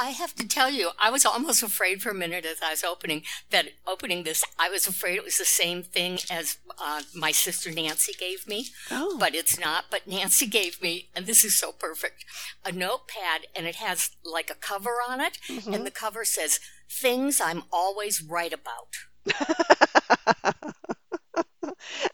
I 0.01 0.11
have 0.11 0.35
to 0.37 0.49
tell 0.49 0.71
you, 0.71 0.91
I 0.99 1.11
was 1.11 1.27
almost 1.27 1.63
afraid 1.63 2.01
for 2.01 2.09
a 2.09 2.15
minute 2.15 2.47
as 2.47 2.63
I 2.63 2.71
was 2.71 2.83
opening 2.83 3.23
that 3.51 3.67
opening 3.87 4.23
this. 4.23 4.43
I 4.59 4.71
was 4.71 4.87
afraid 4.87 5.17
it 5.17 5.25
was 5.25 5.37
the 5.37 5.45
same 5.45 5.83
thing 5.83 6.19
as 6.31 6.57
uh, 6.83 7.03
my 7.15 7.33
sister 7.33 7.71
Nancy 7.71 8.15
gave 8.19 8.47
me, 8.49 8.69
oh 8.91 9.19
but 9.19 9.35
it's 9.35 9.61
not. 9.61 9.85
But 9.91 10.07
Nancy 10.07 10.47
gave 10.47 10.81
me, 10.81 11.11
and 11.15 11.27
this 11.27 11.45
is 11.45 11.55
so 11.55 11.71
perfect, 11.73 12.25
a 12.65 12.73
notepad, 12.73 13.43
and 13.55 13.67
it 13.67 13.77
has 13.77 14.11
like 14.25 14.51
a 14.51 14.55
cover 14.55 14.95
on 15.07 15.21
it, 15.21 15.39
Mhm. 15.49 15.75
and 15.75 15.87
the 15.87 15.91
cover 15.91 16.25
says 16.25 16.61
"Things 16.89 17.39
I'm 17.41 17.65
always 17.71 18.23
right 18.23 18.55
about." 18.55 18.97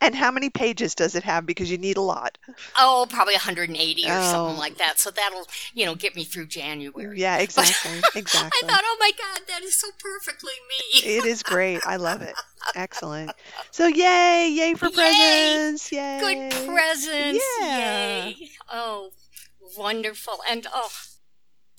and 0.01 0.15
how 0.15 0.31
many 0.31 0.51
pages 0.51 0.95
does 0.95 1.15
it 1.15 1.23
have 1.23 1.47
because 1.47 1.71
you 1.71 1.79
need 1.79 1.97
a 1.97 2.01
lot 2.01 2.39
Oh, 2.79 3.07
probably 3.09 3.35
180 3.35 4.05
or 4.05 4.13
Oh. 4.13 4.21
something 4.33 4.57
like 4.57 4.79
that. 4.79 4.99
So 4.99 5.11
that'll, 5.11 5.47
you 5.75 5.85
know, 5.87 5.95
get 5.95 6.15
me 6.17 6.25
through 6.25 6.47
January. 6.47 7.19
yeah 7.21 7.37
exactly 7.47 7.91
I 8.15 8.19
exactly 8.19 8.69
I 8.69 8.71
thought, 8.73 8.83
oh 8.85 8.97
my 9.01 9.11
God, 9.19 9.43
that 9.49 9.63
is 9.63 9.79
so 9.79 9.89
perfectly 9.99 10.53
me. 10.69 11.01
It 11.17 11.25
is 11.25 11.43
great. 11.43 11.81
I 11.87 11.97
love 11.97 12.23
it. 12.23 12.35
Excellent. 12.75 13.33
So 13.71 13.87
yay, 13.87 14.49
yay 14.51 14.75
for 14.75 14.87
Yay! 14.87 14.93
presents. 14.95 15.93
Yay. 15.93 16.19
Good 16.21 16.67
presents. 16.67 17.45
Yeah. 17.61 18.27
Yay. 18.27 18.49
Oh, 18.73 19.11
wonderful. 19.77 20.41
And 20.49 20.67
oh, 20.73 20.89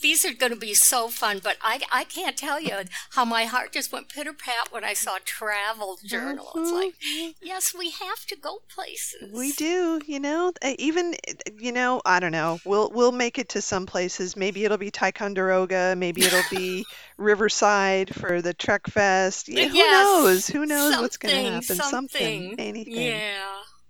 these 0.01 0.24
are 0.25 0.34
going 0.34 0.51
to 0.51 0.58
be 0.58 0.74
so 0.74 1.08
fun, 1.08 1.39
but 1.44 1.58
I, 1.62 1.82
I 1.92 2.04
can't 2.04 2.38
tell 2.38 2.60
you 2.62 2.75
how 3.12 3.25
my 3.25 3.46
heart 3.46 3.72
just 3.74 3.92
went 3.92 4.10
pitter 4.10 4.34
pat 4.34 4.72
when 4.72 4.84
I 4.84 4.94
saw 4.94 5.18
travel 5.25 5.98
journal. 6.06 6.51
It's 6.56 6.72
like, 6.72 6.94
yes, 7.42 7.74
we 7.77 7.89
have 7.92 8.25
to 8.27 8.36
go 8.36 8.60
places. 8.74 9.32
we 9.34 9.51
do, 9.54 10.00
you 10.06 10.20
know, 10.20 10.54
uh, 10.62 10.74
even 10.77 11.16
you 11.58 11.72
know, 11.72 12.01
I 12.06 12.20
don't 12.20 12.32
know. 12.32 12.60
We'll 12.66 12.92
we'll 12.94 13.12
make 13.12 13.38
it 13.39 13.50
to 13.50 13.62
some 13.62 13.86
places. 13.86 14.36
Maybe 14.38 14.66
it'll 14.66 14.77
be 14.77 14.92
Ticonderoga, 14.92 15.96
maybe 15.98 16.24
it'll 16.24 16.44
be 16.51 16.86
Riverside 17.18 18.13
for 18.13 18.42
the 18.42 18.54
Trek 18.54 18.88
Fest. 18.88 19.48
Yeah, 19.50 19.68
who 19.68 19.75
Yes. 19.77 19.92
knows? 19.92 20.48
Who 20.48 20.66
knows 20.66 20.98
what's 20.98 21.18
going 21.18 21.34
to 21.36 21.62
Something, 21.63 21.77
happen? 21.77 21.89
something. 21.92 22.56
anything. 22.60 22.94
Yeah. 22.94 23.44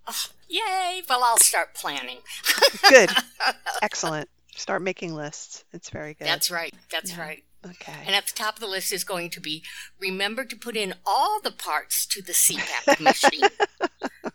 Oh, 0.08 0.24
yay. 0.48 1.02
Well, 1.10 1.22
I'll 1.24 1.38
start 1.38 1.74
planning. 1.76 2.20
Good. 2.90 3.10
Excellent. 3.82 4.30
Start 4.58 4.82
making 4.82 5.14
lists. 5.14 5.64
It's 5.72 5.90
very 5.90 6.16
good. 6.16 6.28
That's 6.28 6.50
right. 6.52 6.74
That's 6.92 7.12
Yeah. 7.12 7.22
right. 7.22 7.44
okay. 7.66 7.94
And 8.06 8.16
at 8.16 8.26
the 8.28 8.34
top 8.34 8.56
of 8.56 8.60
the 8.60 8.68
list 8.68 8.92
is 8.92 9.04
going 9.04 9.30
to 9.32 9.40
be 9.40 9.64
remember 10.00 10.44
to 10.46 10.56
put 10.56 10.76
in 10.76 10.94
all 11.06 11.40
the 11.42 11.52
parts 11.52 12.06
to 12.08 12.22
the 12.22 12.34
CPAP 12.34 13.00
machine. 13.00 13.50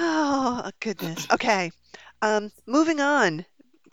Oh 0.00 0.70
goodness. 0.80 1.26
Okay. 1.32 1.72
Um, 2.22 2.52
moving 2.66 3.00
on 3.00 3.44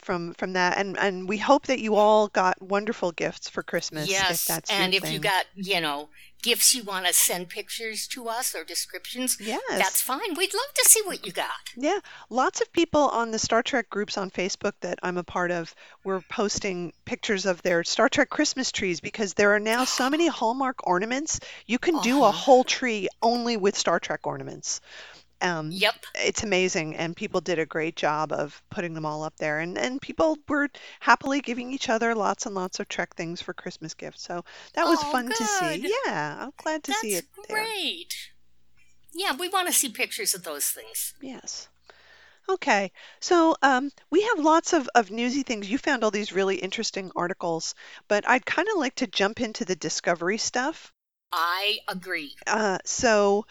from 0.05 0.33
from 0.35 0.53
that, 0.53 0.77
and 0.77 0.97
and 0.97 1.27
we 1.27 1.37
hope 1.37 1.65
that 1.67 1.79
you 1.79 1.95
all 1.95 2.27
got 2.29 2.61
wonderful 2.61 3.11
gifts 3.11 3.49
for 3.49 3.63
Christmas. 3.63 4.07
yes. 4.09 4.43
If 4.43 4.47
that's 4.47 4.71
and 4.71 4.93
if 4.93 5.11
you 5.11 5.19
got, 5.19 5.45
you 5.55 5.81
know, 5.81 6.09
gifts 6.43 6.75
you 6.75 6.83
want 6.83 7.07
to 7.07 7.13
send 7.13 7.49
pictures 7.49 8.05
to 8.09 8.27
us 8.29 8.53
or 8.55 8.63
descriptions, 8.63 9.37
yes. 9.39 9.61
that's 9.69 10.01
fine. 10.01 10.35
We'd 10.37 10.53
love 10.53 10.73
to 10.75 10.89
see 10.89 11.01
what 11.05 11.25
you 11.25 11.31
got. 11.31 11.49
Yeah, 11.75 11.99
lots 12.29 12.61
of 12.61 12.71
people 12.71 13.01
on 13.01 13.31
the 13.31 13.39
Star 13.39 13.63
Trek 13.63 13.89
groups 13.89 14.15
on 14.17 14.29
Facebook 14.29 14.73
that 14.81 14.99
I'm 15.01 15.17
a 15.17 15.23
part 15.23 15.49
of 15.51 15.73
were 16.03 16.21
posting 16.29 16.93
pictures 17.05 17.45
of 17.47 17.61
their 17.63 17.83
Star 17.83 18.07
Trek 18.07 18.29
Christmas 18.29 18.71
trees 18.71 18.99
because 18.99 19.33
there 19.33 19.55
are 19.55 19.59
now 19.59 19.83
so 19.85 20.09
many 20.09 20.27
Hallmark 20.39 20.85
ornaments. 20.87 21.39
You 21.65 21.79
can 21.79 21.99
do 22.01 22.19
a 22.23 22.29
Uh-huh. 22.29 22.31
whole 22.37 22.63
tree 22.63 23.09
only 23.23 23.57
with 23.57 23.75
Star 23.75 23.99
Trek 23.99 24.27
ornaments. 24.27 24.81
Um, 25.41 25.81
Yep. 25.81 26.05
it's 26.15 26.43
amazing 26.43 26.95
and 26.95 27.15
people 27.15 27.41
did 27.41 27.59
a 27.59 27.65
great 27.65 27.95
job 27.95 28.31
of 28.31 28.61
putting 28.69 28.93
them 28.93 29.05
all 29.05 29.23
up 29.23 29.35
there 29.37 29.59
and 29.59 29.77
and 29.77 30.01
people 30.01 30.37
were 30.47 30.69
happily 31.01 31.41
giving 31.41 31.71
each 31.73 31.89
other 31.89 32.15
lots 32.15 32.45
and 32.45 32.55
lots 32.55 32.79
of 32.79 32.87
trek 32.87 33.13
things 33.15 33.41
for 33.41 33.53
christmas 33.53 33.93
gifts 33.93 34.23
so 34.23 34.43
that 34.75 34.87
was 34.87 35.03
Oh, 35.03 35.03
fun 35.03 35.33
to 35.33 35.45
see 35.45 35.75
yeah 36.05 36.37
i'm 36.39 36.51
glad 36.57 36.83
to 36.83 36.93
That's 36.93 36.93
see 36.93 37.15
it 37.15 37.27
there 37.49 37.75
great. 37.75 38.31
Yeah, 39.13 39.35
we 39.35 39.49
want 39.49 39.67
to 39.67 39.73
see 39.73 39.89
pictures 39.89 40.33
of 40.35 40.43
those 40.43 40.69
things. 40.69 41.13
yes 41.19 41.67
okay 42.49 42.91
so 43.21 43.55
um, 43.63 43.91
we 44.11 44.23
have 44.23 44.39
lots 44.39 44.73
of, 44.73 44.89
of 44.95 45.11
newsy 45.11 45.43
things 45.43 45.69
you 45.69 45.77
found 45.77 46.03
all 46.03 46.11
these 46.11 46.33
really 46.33 46.57
interesting 46.57 47.11
articles 47.15 47.75
but 48.09 48.27
i'd 48.29 48.45
kind 48.45 48.67
of 48.69 48.77
like 48.77 48.95
to 48.95 49.07
jump 49.07 49.41
into 49.41 49.65
the 49.65 49.75
discovery 49.77 50.37
stuff 50.39 50.93
I 51.31 51.81
agree. 51.87 52.35
uh, 52.47 52.77
so 52.85 53.45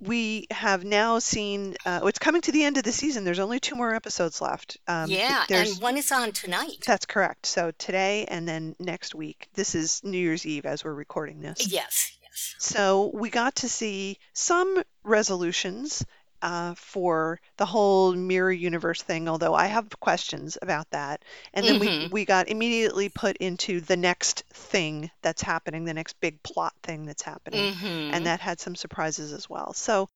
we 0.00 0.46
have 0.50 0.84
now 0.84 1.18
seen 1.18 1.76
uh, 1.86 2.00
it's 2.04 2.18
coming 2.18 2.42
to 2.42 2.52
the 2.52 2.64
end 2.64 2.76
of 2.76 2.82
the 2.82 2.92
season 2.92 3.24
there's 3.24 3.38
only 3.38 3.60
two 3.60 3.74
more 3.74 3.94
episodes 3.94 4.40
left 4.40 4.78
um, 4.86 5.10
yeah, 5.10 5.44
and 5.50 5.80
one 5.80 5.96
is 5.96 6.10
on 6.12 6.32
tonight. 6.32 6.84
That's 6.86 7.06
correct. 7.06 7.46
So 7.46 7.72
today 7.78 8.26
and 8.28 8.46
then 8.46 8.76
next 8.78 9.14
week. 9.14 9.48
This 9.54 9.74
is 9.74 10.02
New 10.04 10.18
Year's 10.18 10.46
Eve 10.46 10.66
as 10.66 10.84
we're 10.84 10.94
recording 10.94 11.40
this. 11.40 11.70
Yes, 11.70 12.16
yes. 12.22 12.54
So 12.58 13.10
we 13.14 13.30
got 13.30 13.56
to 13.56 13.68
see 13.68 14.18
some 14.32 14.82
resolutions 15.02 16.04
uh, 16.44 16.74
for 16.76 17.40
the 17.58 17.66
whole 17.66 18.14
mirror 18.14 18.52
universe 18.52 19.02
thing, 19.02 19.28
although 19.28 19.54
I 19.54 19.66
have 19.66 19.88
questions 20.00 20.58
about 20.62 20.90
that. 20.92 21.24
And 21.54 21.68
then 21.68 21.80
we, 21.80 21.92
Mhm. 21.92 22.10
we 22.10 22.26
got 22.26 22.48
immediately 22.48 23.08
put 23.10 23.38
into 23.38 23.80
the 23.80 23.96
next 23.96 24.44
thing 24.54 25.10
that's 25.22 25.42
happening, 25.42 25.84
the 25.84 25.94
next 25.94 26.20
big 26.20 26.42
plot 26.44 26.74
thing 26.84 27.06
that's 27.06 27.22
happening 27.22 27.68
hmm 27.68 28.10
and 28.10 28.26
that 28.26 28.40
had 28.40 28.60
some 28.60 28.76
surprises 28.76 29.32
as 29.32 29.50
well. 29.50 29.74
So, 29.74 30.08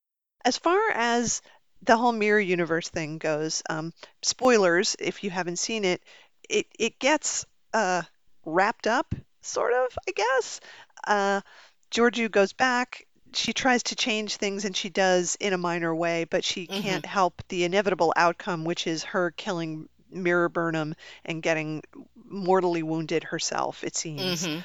as 0.45 0.59
far 0.59 0.91
as 0.93 1.43
the 1.83 1.97
whole 1.97 2.13
mirror 2.13 2.41
universe 2.41 2.89
thing 2.89 3.19
goes, 3.19 3.63
um, 3.71 3.93
spoilers 4.23 4.97
if 5.01 5.25
you 5.25 5.31
haven't 5.31 5.59
seen 5.59 5.85
it, 5.85 6.03
it 6.49 6.67
it 6.79 6.99
gets 6.99 7.47
uh, 7.75 8.03
wrapped 8.45 8.87
up, 8.87 9.15
sort 9.43 9.73
of, 9.75 9.89
I 10.09 10.13
guess. 10.13 10.61
Uh, 11.07 11.41
Georgiou 11.93 12.31
goes 12.31 12.53
back. 12.53 13.07
She 13.35 13.53
tries 13.53 13.83
to 13.85 13.97
change 13.97 14.37
things, 14.37 14.65
and 14.65 14.77
she 14.77 14.89
does 14.91 15.37
in 15.41 15.53
a 15.53 15.59
minor 15.59 15.95
way, 15.95 16.25
but 16.25 16.45
she 16.45 16.67
Mhm. 16.67 16.81
can't 16.81 17.07
help 17.07 17.43
the 17.49 17.65
inevitable 17.65 18.13
outcome, 18.17 18.65
which 18.65 18.87
is 18.87 19.05
her 19.05 19.31
killing 19.33 19.89
Mirror 20.11 20.49
Burnham 20.51 20.95
and 21.25 21.43
getting 21.43 21.83
mortally 22.15 22.83
wounded 22.83 23.25
herself. 23.25 23.85
It 23.85 23.97
seems. 23.97 24.47
hmm 24.47 24.61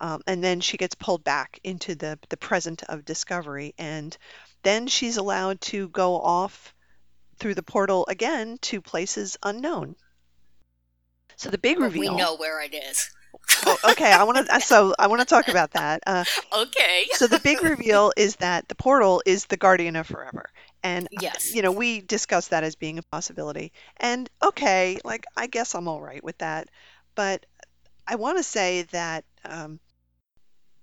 Um, 0.00 0.22
and 0.28 0.44
then 0.44 0.60
she 0.60 0.76
gets 0.76 0.94
pulled 0.94 1.24
back 1.24 1.60
into 1.64 1.94
the, 1.96 2.18
the 2.28 2.36
present 2.36 2.82
of 2.84 3.04
Discovery. 3.04 3.74
And 3.78 4.16
then 4.62 4.86
she's 4.86 5.16
allowed 5.16 5.60
to 5.62 5.88
go 5.88 6.20
off 6.20 6.72
through 7.38 7.54
the 7.54 7.62
portal 7.62 8.06
again 8.08 8.58
to 8.62 8.80
places 8.80 9.36
unknown. 9.42 9.96
So 11.36 11.50
the 11.50 11.58
big 11.58 11.78
reveal. 11.80 12.12
we 12.12 12.16
know 12.18 12.34
where 12.36 12.60
it 12.60 12.74
is. 12.74 13.10
Oh, 13.66 13.78
okay, 13.84 14.12
I 14.12 14.24
want 14.24 14.46
to. 14.48 14.60
So 14.60 14.94
I 14.98 15.06
want 15.08 15.20
to 15.20 15.26
talk 15.26 15.48
about 15.48 15.72
that. 15.72 16.02
Uh, 16.06 16.24
Okay. 16.52 17.06
so 17.10 17.26
the 17.26 17.38
big 17.38 17.62
reveal 17.62 18.12
is 18.16 18.36
that 18.36 18.68
the 18.68 18.74
portal 18.74 19.22
is 19.26 19.46
the 19.46 19.56
Guardian 19.56 19.96
of 19.96 20.06
Forever, 20.06 20.50
and 20.82 21.08
uh, 21.16 21.22
Yes. 21.22 21.44
you 21.48 21.62
know 21.62 21.72
we 21.72 22.00
discussed 22.00 22.50
that 22.50 22.64
as 22.64 22.76
being 22.76 22.98
a 22.98 23.02
possibility. 23.02 23.72
And 23.98 24.28
okay, 24.42 24.98
like 25.04 25.26
I 25.36 25.46
guess 25.46 25.74
I'm 25.74 25.88
all 25.88 26.00
right 26.02 26.22
with 26.24 26.38
that, 26.38 26.68
but 27.14 27.44
I 28.06 28.16
want 28.16 28.38
to 28.38 28.42
say 28.44 28.82
that 28.92 29.24
um, 29.44 29.80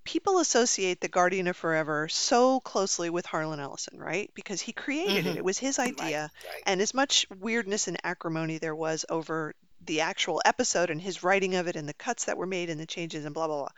people 0.06 0.40
associate 0.40 1.00
the 1.02 1.08
Guardian 1.10 1.48
of 1.48 1.58
Forever 1.58 2.08
so 2.08 2.60
closely 2.62 3.10
with 3.10 3.26
Harlan 3.26 3.60
Ellison, 3.60 4.00
right? 4.00 4.30
Because 4.36 4.62
he 4.62 4.72
created 4.74 5.26
it. 5.28 5.36
Mhm. 5.36 5.38
It 5.38 5.44
was 5.44 5.58
his 5.58 5.80
idea. 5.80 6.32
Right. 6.44 6.64
And 6.66 6.82
as 6.82 6.94
much 6.94 7.26
weirdness 7.30 7.88
and 7.88 7.98
acrimony 8.04 8.58
there 8.60 8.76
was 8.76 9.06
over 9.10 9.54
the 9.86 10.02
actual 10.02 10.42
episode 10.46 10.90
and 10.90 11.02
his 11.02 11.24
writing 11.24 11.56
of 11.56 11.68
it 11.68 11.76
and 11.76 11.88
the 11.88 11.94
cuts 11.94 12.26
that 12.26 12.38
were 12.38 12.46
made 12.46 12.70
and 12.70 12.80
the 12.80 12.86
changes 12.86 13.26
and 13.26 13.34
blah 13.34 13.48
blah 13.48 13.60
blah, 13.60 13.70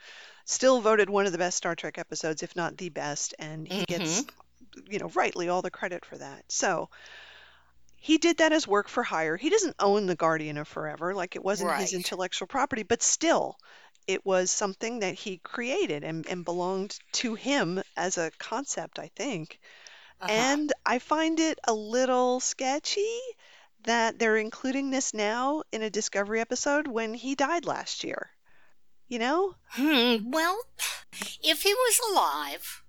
still 0.44 0.80
voted 0.80 1.10
one 1.10 1.26
of 1.26 1.32
the 1.32 1.38
best 1.38 1.56
Star 1.56 1.74
Trek 1.74 1.98
episodes, 1.98 2.42
if 2.42 2.56
not 2.56 2.76
the 2.76 2.88
best, 2.88 3.34
and 3.38 3.66
he 3.66 3.84
gets, 3.84 4.24
you 4.88 4.98
know, 4.98 5.10
rightly 5.14 5.48
all 5.48 5.62
the 5.62 5.70
credit 5.70 6.04
for 6.04 6.16
that. 6.18 6.44
So 6.48 6.88
he 7.96 8.18
did 8.18 8.38
that 8.38 8.52
as 8.52 8.66
work 8.66 8.88
for 8.88 9.02
hire. 9.02 9.36
He 9.36 9.50
doesn't 9.50 9.76
own 9.78 10.06
the 10.06 10.14
Guardian 10.14 10.56
of 10.56 10.68
Forever, 10.68 11.14
like 11.14 11.36
it 11.36 11.44
wasn't 11.44 11.74
his 11.76 11.92
intellectual 11.92 12.46
property, 12.46 12.82
but 12.82 13.02
still, 13.02 13.58
it 14.06 14.24
was 14.24 14.50
something 14.50 15.00
that 15.00 15.14
he 15.14 15.38
created 15.38 16.04
and, 16.04 16.26
and 16.28 16.44
belonged 16.44 16.98
to 17.12 17.34
him 17.34 17.82
as 17.96 18.16
a 18.16 18.30
concept, 18.38 18.98
I 18.98 19.10
think. 19.14 19.60
Uh-huh. 20.20 20.32
And 20.32 20.72
I 20.86 20.98
find 20.98 21.38
it 21.38 21.58
a 21.64 21.74
little 21.74 22.40
sketchy 22.40 23.20
that 23.88 24.18
they're 24.18 24.36
including 24.36 24.90
this 24.90 25.12
now 25.14 25.62
in 25.72 25.82
a 25.82 25.90
Discovery 25.90 26.40
episode 26.40 26.86
when 26.86 27.14
he 27.14 27.34
died 27.34 27.64
last 27.64 28.04
year. 28.04 28.30
You 29.08 29.18
know? 29.18 29.54
Hmm. 29.70 30.30
Well, 30.30 30.60
if 31.42 31.62
he 31.62 31.72
was 31.74 32.00
alive, 32.10 32.82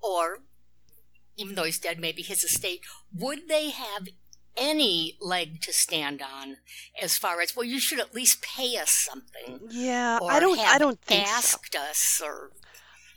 or 0.00 0.38
even 1.36 1.54
though 1.54 1.64
he's 1.64 1.78
dead, 1.78 2.00
maybe 2.00 2.22
his 2.22 2.42
estate, 2.42 2.80
would 3.14 3.48
they 3.48 3.70
have 3.70 4.08
any 4.56 5.16
leg 5.20 5.60
to 5.62 5.72
stand 5.72 6.20
on 6.22 6.56
as 7.00 7.16
far 7.18 7.40
as 7.40 7.54
well? 7.54 7.64
You 7.64 7.78
should 7.78 8.00
at 8.00 8.14
least 8.14 8.42
pay 8.42 8.76
us 8.76 8.90
something. 8.90 9.68
Yeah, 9.70 10.18
Or 10.20 10.32
I 10.32 10.40
don't 10.40 10.58
I 10.58 10.78
don't 10.78 11.00
think 11.02 11.26
so. 11.26 11.32
asked 11.34 11.76
us, 11.76 12.20
or 12.24 12.50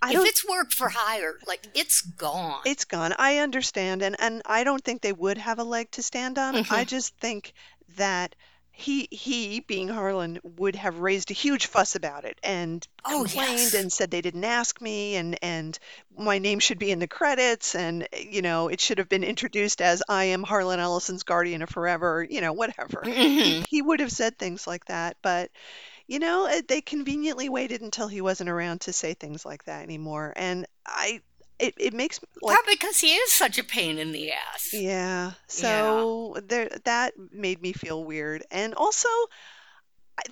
I 0.01 0.13
if 0.13 0.25
it's 0.25 0.47
work 0.47 0.71
for 0.71 0.89
hire, 0.89 1.37
like 1.47 1.67
it's 1.75 2.01
gone. 2.01 2.61
it's 2.65 2.85
gone. 2.85 3.13
I 3.17 3.37
understand 3.37 4.01
and 4.01 4.15
and 4.19 4.41
I 4.45 4.63
don't 4.63 4.83
think 4.83 5.01
they 5.01 5.13
would 5.13 5.37
have 5.37 5.59
a 5.59 5.63
leg 5.63 5.91
to 5.91 6.03
stand 6.03 6.37
on. 6.37 6.55
I 6.55 6.61
Mhm. 6.63 6.87
just 6.87 7.15
think 7.17 7.53
that 7.97 8.35
he 8.73 9.07
he 9.11 9.59
being 9.59 9.89
Harlan 9.89 10.39
would 10.43 10.75
have 10.77 10.99
raised 10.99 11.29
a 11.29 11.33
huge 11.35 11.67
fuss 11.67 11.93
about 11.95 12.23
it 12.25 12.39
and 12.41 12.87
Oh, 13.05 13.25
complained 13.25 13.59
yes. 13.59 13.73
and 13.75 13.91
said 13.93 14.09
they 14.09 14.21
didn't 14.21 14.45
ask 14.45 14.79
me 14.81 15.15
and 15.17 15.37
and 15.43 15.77
my 16.17 16.39
name 16.39 16.59
should 16.59 16.79
be 16.79 16.89
in 16.89 16.97
the 16.99 17.07
credits 17.07 17.75
and 17.75 18.07
you 18.17 18.41
know 18.41 18.69
it 18.69 18.79
should 18.81 18.97
have 18.97 19.09
been 19.09 19.25
introduced 19.25 19.81
as 19.81 20.01
I 20.09 20.23
am 20.25 20.41
Harlan 20.43 20.79
Ellison's 20.79 21.23
guardian 21.23 21.61
of 21.61 21.69
forever, 21.69 22.25
you 22.27 22.41
know, 22.41 22.53
whatever. 22.53 23.01
Mhm. 23.05 23.65
He 23.67 23.81
would 23.83 23.99
have 23.99 24.11
said 24.11 24.39
things 24.39 24.65
like 24.65 24.85
that, 24.85 25.17
but 25.21 25.51
you 26.11 26.19
know, 26.19 26.45
it- 26.47 26.67
they 26.67 26.81
conveniently 26.81 27.47
waited 27.49 27.81
until 27.81 28.07
he 28.07 28.21
wasn't 28.21 28.49
around 28.49 28.81
to 28.81 28.91
say 28.93 29.13
things 29.13 29.45
like 29.45 29.63
that 29.65 29.81
anymore. 29.83 30.33
And 30.35 30.65
I 30.85 31.21
it, 31.57 31.73
it 31.77 31.93
makes 31.93 32.19
like 32.41 32.55
Probably 32.55 32.73
because 32.75 32.99
he 32.99 33.13
is 33.13 33.31
such 33.31 33.57
a 33.59 33.63
pain 33.63 33.97
in 33.99 34.11
the 34.11 34.31
ass. 34.31 34.73
yeah, 34.73 35.33
so 35.47 36.35
there 36.43 36.69
that 36.85 37.13
made 37.31 37.61
me 37.61 37.71
feel 37.71 38.03
weird. 38.03 38.43
And 38.51 38.73
also 38.73 39.07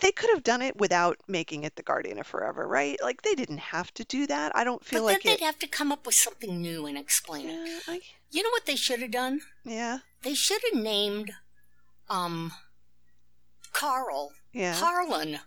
they 0.02 0.12
could 0.12 0.30
have 0.32 0.44
done 0.44 0.62
it 0.62 0.76
without 0.78 1.18
making 1.28 1.64
it 1.64 1.76
the 1.76 1.84
Guardian 1.84 2.20
of 2.20 2.28
Forever, 2.28 2.68
right? 2.68 2.98
Like 3.02 3.22
they 3.22 3.34
didn't 3.36 3.60
have 3.60 3.94
to 3.94 4.04
do 4.06 4.28
that. 4.28 4.52
I 4.56 4.64
don't 4.64 4.84
feel 4.84 5.02
but 5.02 5.06
like 5.06 5.24
then 5.24 5.34
it 5.34 5.40
they'd 5.40 5.46
have 5.46 5.60
to 5.60 5.68
come 5.68 5.92
up 5.92 6.06
with 6.06 6.16
something 6.16 6.62
new 6.62 6.86
and 6.88 6.98
explain 6.98 7.48
it. 7.50 7.84
I, 7.88 8.02
You 8.32 8.44
know 8.44 8.50
what 8.52 8.66
they 8.66 8.76
should 8.76 9.00
have 9.02 9.12
done? 9.12 9.42
yeah, 9.64 10.00
They 10.24 10.34
should 10.36 10.62
have 10.72 10.82
named 10.84 11.32
um 12.10 12.52
Carl 13.72 14.34
yeah. 14.52 14.74
Harlan. 14.76 15.40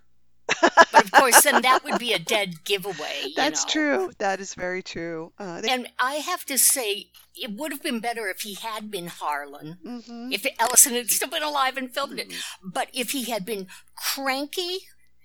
But 0.63 1.05
of 1.05 1.11
course, 1.13 1.43
then 1.43 1.63
that 1.63 1.85
would 1.85 1.99
be 1.99 2.13
a 2.13 2.19
dead 2.35 2.65
giveaway. 2.65 3.23
you 3.25 3.35
That's 3.35 3.65
know. 3.67 3.73
true. 3.73 4.11
That 4.19 4.41
is 4.41 4.55
very 4.55 4.83
true. 4.83 5.33
Uh, 5.39 5.61
they, 5.61 5.69
And 5.71 5.89
I 5.99 6.15
have 6.15 6.45
to 6.47 6.59
say, 6.59 7.11
it 7.35 7.51
would 7.57 7.73
have 7.73 7.83
been 7.83 8.01
better 8.01 8.29
if 8.29 8.41
he 8.43 8.55
had 8.55 8.91
been 8.91 9.07
Harlan, 9.09 9.79
mhm. 9.85 10.33
if 10.33 10.47
Ellison 10.59 10.95
had 10.95 11.11
still 11.11 11.29
been 11.31 11.43
alive 11.43 11.77
and 11.77 11.93
filmed 11.93 12.19
it. 12.19 12.33
But 12.63 12.89
if 12.93 13.11
he 13.11 13.25
had 13.25 13.45
been 13.45 13.67
cranky 13.97 14.81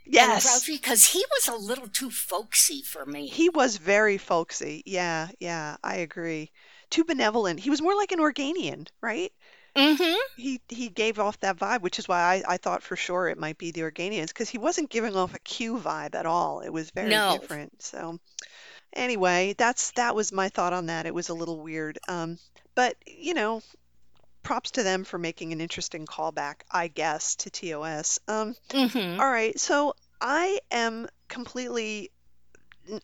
Yes. 0.09 0.43
grouchy, 0.49 0.77
because 0.77 1.07
he 1.07 1.23
was 1.31 1.47
a 1.49 1.55
little 1.61 1.89
too 1.89 2.09
folksy 2.09 2.81
for 2.81 3.05
me. 3.05 3.27
He 3.27 3.49
was 3.49 3.75
very 3.77 4.17
folksy. 4.17 4.81
Yeah, 4.85 5.27
yeah, 5.39 5.75
I 5.83 5.97
agree. 5.97 6.51
Too 6.89 7.03
benevolent. 7.03 7.59
He 7.59 7.69
was 7.69 7.81
more 7.81 7.93
like 7.95 8.13
an 8.13 8.19
Organian, 8.19 8.87
right? 9.01 9.33
Mm-hmm. 9.77 10.15
He 10.35 10.61
he 10.69 10.89
gave 10.89 11.19
off 11.19 11.39
that 11.41 11.57
vibe, 11.57 11.81
which 11.81 11.99
is 11.99 12.07
why 12.07 12.21
I, 12.21 12.53
I 12.53 12.57
thought 12.57 12.83
for 12.83 12.95
sure 12.95 13.27
it 13.27 13.37
might 13.39 13.57
be 13.57 13.71
the 13.71 13.81
Organians, 13.81 14.27
because 14.29 14.49
he 14.49 14.57
wasn't 14.57 14.89
giving 14.89 15.15
off 15.15 15.33
a 15.35 15.39
Q 15.39 15.77
vibe 15.77 16.15
at 16.15 16.25
all. 16.25 16.61
It 16.61 16.69
was 16.71 16.91
very 16.91 17.09
No. 17.09 17.21
different. 17.21 17.81
So 17.81 18.19
anyway, 18.93 19.55
that's 19.57 19.91
that 19.91 20.15
was 20.15 20.31
my 20.31 20.49
thought 20.49 20.73
on 20.73 20.87
that. 20.87 21.05
It 21.05 21.13
was 21.15 21.29
a 21.29 21.33
little 21.35 21.59
weird. 21.61 21.99
Um, 22.07 22.39
but 22.75 22.95
you 23.07 23.33
know, 23.33 23.63
props 24.43 24.71
to 24.71 24.83
them 24.83 25.03
for 25.03 25.17
making 25.17 25.53
an 25.53 25.61
interesting 25.61 26.05
callback, 26.05 26.61
I 26.71 26.87
guess, 26.87 27.35
to 27.37 27.49
TOS. 27.49 28.19
Um, 28.27 28.55
Mm-hmm. 28.71 29.19
all 29.19 29.29
right, 29.29 29.59
so 29.59 29.93
I 30.21 30.59
am 30.71 31.07
completely 31.29 32.11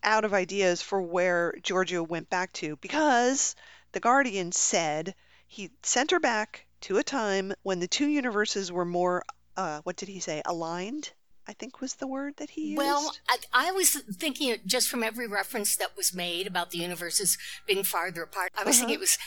out 0.04 0.26
of 0.26 0.34
ideas 0.34 0.82
for 0.82 1.02
where 1.02 1.54
Georgiou 1.62 2.08
went 2.08 2.30
back 2.30 2.52
to 2.54 2.76
because 2.78 3.56
the 3.92 4.00
Guardian 4.00 4.52
said 4.52 5.16
he 5.54 5.72
sent 5.84 6.10
her 6.12 6.20
back 6.20 6.66
to 6.82 6.98
a 6.98 7.04
time 7.04 7.54
when 7.62 7.80
the 7.80 7.88
two 7.88 8.08
universes 8.08 8.72
were 8.72 8.86
more, 8.86 9.24
uh, 9.56 9.82
what 9.84 9.96
did 9.96 10.10
he 10.10 10.20
say, 10.20 10.42
aligned? 10.46 11.12
I 11.48 11.54
think 11.54 11.80
was 11.82 11.96
the 11.96 12.08
word 12.08 12.38
that 12.38 12.50
he 12.52 12.70
used. 12.70 12.78
Well, 12.78 13.14
I, 13.30 13.38
I 13.68 13.72
was 13.72 13.90
thinking 13.92 14.56
just 14.66 14.90
from 14.90 15.04
every 15.04 15.28
reference 15.28 15.76
that 15.76 15.96
was 15.96 16.14
made 16.14 16.48
about 16.48 16.72
the 16.72 16.78
universes 16.80 17.38
being 17.68 17.84
farther 17.84 18.24
apart. 18.24 18.52
I 18.58 18.64
was 18.64 18.78
thinking 18.80 18.96
Uh-huh. 18.96 19.02
it 19.04 19.08
was 19.08 19.18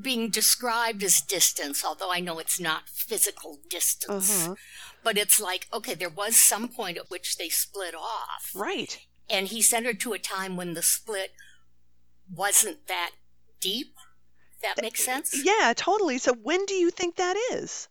being 0.00 0.28
described 0.28 1.02
as 1.02 1.20
distance, 1.20 1.84
although 1.84 2.12
I 2.12 2.20
know 2.20 2.38
it's 2.38 2.60
not 2.60 2.88
physical 2.88 3.58
distance. 3.68 4.46
uh-huh. 4.46 4.54
But 5.02 5.16
it's 5.18 5.40
like, 5.40 5.66
okay, 5.72 5.94
there 5.94 6.08
was 6.10 6.36
some 6.36 6.68
point 6.68 6.96
at 6.98 7.10
which 7.10 7.36
they 7.38 7.48
split 7.48 7.94
off. 7.94 8.52
Right. 8.54 8.98
And 9.30 9.48
he 9.48 9.62
sent 9.62 9.86
her 9.86 9.94
to 9.94 10.12
a 10.12 10.18
time 10.18 10.56
when 10.56 10.74
the 10.74 10.82
split 10.82 11.32
wasn't 12.32 12.86
that 12.86 13.12
deep. 13.60 13.94
That 14.64 14.80
makes 14.82 15.04
sense? 15.04 15.34
Yeah, 15.44 15.72
totally. 15.76 16.18
So 16.18 16.34
when 16.34 16.64
do 16.66 16.74
you 16.74 16.90
think 16.90 17.16
that 17.16 17.36
is? 17.52 17.88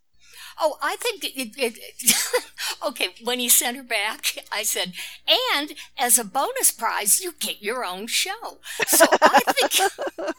Oh, 0.60 0.78
I 0.82 0.96
think 0.98 1.24
it, 1.24 1.58
it, 1.58 1.78
it 1.80 2.16
okay, 2.88 3.16
when 3.24 3.40
he 3.40 3.50
sent 3.50 3.78
her 3.78 3.84
back, 3.84 4.38
I 4.52 4.64
said, 4.64 4.94
and 5.56 5.74
as 5.98 6.20
a 6.20 6.24
bonus 6.26 6.72
prize, 6.72 7.22
you 7.22 7.34
get 7.40 7.62
your 7.64 7.86
own 7.86 8.08
show. 8.08 8.60
So 8.88 9.06
I 9.22 9.40
think 9.54 9.92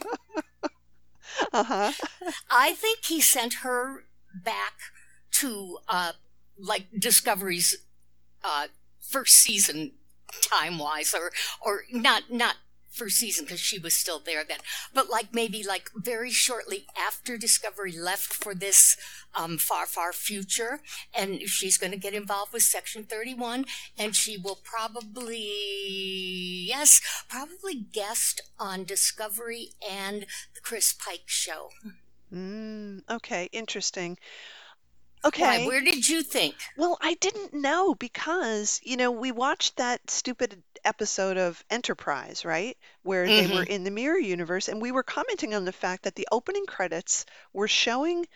Uh-huh. 1.53 1.93
I 2.51 2.75
think 2.75 3.05
he 3.07 3.21
sent 3.21 3.55
her 3.65 4.05
back 4.35 4.75
to 5.33 5.79
uh 5.89 6.13
like 6.59 6.87
Discovery's 6.99 7.77
uh 8.45 8.69
first 9.01 9.35
season 9.37 9.93
time 10.43 10.79
wise 10.79 11.15
or 11.15 11.33
or 11.65 11.85
not 11.93 12.31
not 12.31 12.57
first 12.95 13.17
season 13.17 13.45
because 13.45 13.61
she 13.61 13.79
was 13.79 13.95
still 13.95 14.21
there 14.25 14.45
then 14.45 14.59
but 14.93 15.11
like 15.11 15.35
maybe 15.35 15.63
like 15.63 15.91
very 15.97 16.31
shortly 16.31 16.87
after 16.97 17.37
discovery 17.37 17.93
left 17.93 18.33
for 18.33 18.55
this 18.55 18.97
um, 19.35 19.59
far 19.59 19.87
far 19.87 20.13
future 20.13 20.81
and 21.13 21.43
she's 21.43 21.77
going 21.77 21.91
to 21.91 21.99
get 21.99 22.15
involved 22.15 22.53
with 22.53 22.63
section 22.63 23.03
31 23.05 23.65
and 23.99 24.15
she 24.15 24.37
will 24.39 24.59
probably 24.63 26.67
yes 26.69 27.01
probably 27.29 27.75
guest 27.75 28.41
on 28.59 28.85
discovery 28.85 29.71
and 29.89 30.23
the 30.55 30.61
chris 30.63 30.93
pike 30.93 31.25
show 31.27 31.69
Mm, 32.33 33.03
okay, 33.09 33.49
interesting. 33.53 34.19
Why, 35.37 35.55
Okay. 35.55 35.59
where 35.59 35.81
did 35.81 36.09
you 36.09 36.23
think 36.23 36.55
Well, 36.77 36.97
I 37.01 37.15
didn't 37.15 37.53
know 37.55 37.95
because, 37.97 38.79
you 38.85 38.97
know, 38.97 39.11
we 39.11 39.33
watched 39.33 39.77
that 39.77 40.09
stupid 40.11 40.63
episode 40.85 41.37
of 41.39 41.65
Enterprise, 41.71 42.45
right? 42.45 42.77
Where 43.03 43.31
they 43.31 43.47
were 43.49 43.63
in 43.63 43.85
the 43.85 43.91
mirror 43.91 44.19
universe, 44.19 44.69
and 44.69 44.81
we 44.83 44.93
were 44.93 45.03
commenting 45.03 45.55
on 45.55 45.65
the 45.65 45.73
fact 45.73 46.05
that 46.05 46.15
the 46.17 46.29
opening 46.33 46.67
credits 46.67 47.25
were 47.53 47.69
showing 47.69 48.27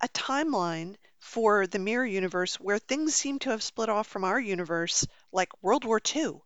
a 0.00 0.08
timeline 0.08 0.96
for 1.20 1.66
the 1.66 1.78
mirror 1.78 2.06
universe 2.06 2.56
where 2.60 2.78
things 2.78 3.14
seem 3.14 3.38
to 3.40 3.50
have 3.50 3.62
split 3.62 3.88
off 3.88 4.06
from 4.06 4.24
our 4.24 4.40
universe, 4.40 5.06
like 5.32 5.48
World 5.62 5.84
War 5.84 6.00
II. 6.00 6.42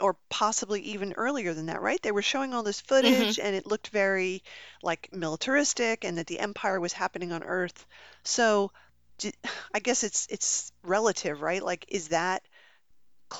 or 0.00 0.16
possibly 0.30 0.80
even 0.82 1.12
earlier 1.14 1.54
than 1.54 1.66
that, 1.66 1.80
right? 1.82 2.00
They 2.02 2.12
were 2.12 2.22
showing 2.22 2.54
all 2.54 2.62
this 2.62 2.80
Mm-hmm. 3.02 3.32
footage 3.32 3.38
and 3.38 3.54
it 3.54 3.66
looked 3.66 3.88
very 3.88 4.42
like 4.82 5.08
militaristic 5.12 6.04
and 6.04 6.18
that 6.18 6.26
the 6.26 6.40
empire 6.40 6.80
was 6.80 6.92
happening 6.92 7.32
on 7.32 7.42
Earth. 7.44 7.86
So 8.24 8.72
d- 9.18 9.32
I 9.74 9.80
guess 9.80 10.02
it's 10.04 10.26
it's 10.30 10.72
relative, 10.82 11.42
right? 11.42 11.62
Like 11.62 11.86
is 11.88 12.08
that 12.08 12.42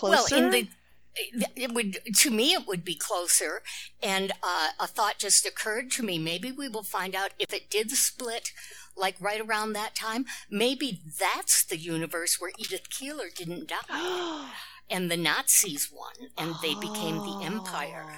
Well, 0.05 0.27
closer? 0.27 0.35
in 0.35 0.51
the 0.51 0.69
it 1.17 1.73
would 1.73 1.99
to 2.17 2.31
me 2.31 2.53
it 2.53 2.67
would 2.67 2.85
be 2.85 2.95
closer. 2.95 3.63
And 4.03 4.33
uh, 4.43 4.69
a 4.81 4.87
thought 4.87 5.19
just 5.19 5.47
occurred 5.47 5.91
to 5.93 6.03
me. 6.03 6.19
Maybe 6.19 6.51
we 6.53 6.69
will 6.69 6.83
find 6.83 7.15
out 7.15 7.31
if 7.39 7.53
it 7.53 7.71
did 7.71 7.91
split 7.93 8.53
like 8.97 9.17
right 9.21 9.41
around 9.41 9.73
that 9.73 9.95
time. 9.95 10.27
Maybe 10.51 11.01
that's 11.19 11.65
the 11.65 11.77
universe 11.77 12.41
where 12.41 12.53
edith 12.59 12.91
keeler 12.91 13.27
didn't 13.35 13.69
die. 13.69 14.51
And 14.91 15.11
the 15.11 15.17
nazis 15.17 15.91
won 15.91 16.29
and 16.37 16.57
they 16.61 16.75
became 16.75 17.17
the 17.17 17.41
empire. 17.45 18.17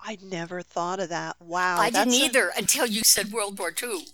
I 0.00 0.18
never 0.20 0.60
thought 0.60 0.98
of 0.98 1.08
that. 1.10 1.36
Wow, 1.38 1.78
i 1.78 1.88
didn't 1.88 2.14
a- 2.14 2.16
either 2.16 2.50
until 2.56 2.84
you 2.86 3.02
said 3.04 3.30
world 3.30 3.58
war 3.60 3.72
ii 3.80 4.08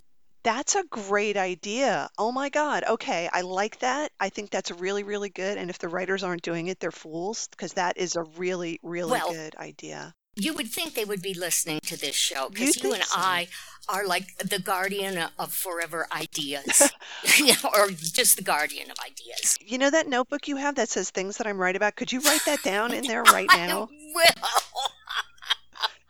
That's 0.47 0.75
a 0.75 0.83
great 0.89 1.35
idea. 1.35 2.09
Oh 2.17 2.31
my 2.31 2.47
God. 2.47 2.85
Okay, 2.87 3.29
I 3.33 3.41
like 3.41 3.79
that. 3.79 4.13
I 4.17 4.29
think 4.29 4.49
that's 4.49 4.71
really, 4.71 5.03
really 5.03 5.27
good. 5.27 5.57
And 5.57 5.69
if 5.69 5.77
the 5.77 5.89
writers 5.89 6.23
aren't 6.23 6.41
doing 6.41 6.67
it, 6.67 6.79
they're 6.79 6.89
fools 6.89 7.49
because 7.49 7.73
that 7.73 7.97
is 7.97 8.15
a 8.15 8.23
really, 8.23 8.79
really 8.81 9.11
Well, 9.11 9.33
good 9.33 9.55
idea. 9.57 10.13
you 10.37 10.53
would 10.53 10.69
think 10.69 10.93
they 10.93 11.03
would 11.03 11.21
be 11.21 11.33
listening 11.33 11.81
to 11.87 11.99
this 11.99 12.15
show 12.15 12.43
You 12.43 12.49
because 12.51 12.75
you, 12.77 12.81
think 12.83 12.95
and 12.95 13.03
so? 13.03 13.19
I 13.19 13.49
are 13.89 14.07
like 14.07 14.37
the 14.37 14.59
guardian 14.59 15.17
of 15.37 15.51
forever 15.51 16.07
ideas, 16.13 16.81
or 17.75 17.89
just 17.89 18.37
the 18.37 18.43
guardian 18.43 18.89
of 18.89 18.95
ideas. 19.05 19.57
You 19.59 19.77
know 19.77 19.89
that 19.89 20.07
notebook 20.07 20.47
you 20.47 20.55
have 20.55 20.75
that 20.75 20.87
says 20.87 21.09
things 21.09 21.35
that 21.37 21.47
I'm 21.47 21.57
right 21.57 21.75
about? 21.75 21.97
Could 21.97 22.13
you 22.13 22.21
write 22.21 22.45
that 22.45 22.63
down 22.63 22.93
in 22.93 23.03
there 23.05 23.23
right 23.37 23.49
now? 23.51 23.89
I 23.91 24.13
will. 24.15 24.47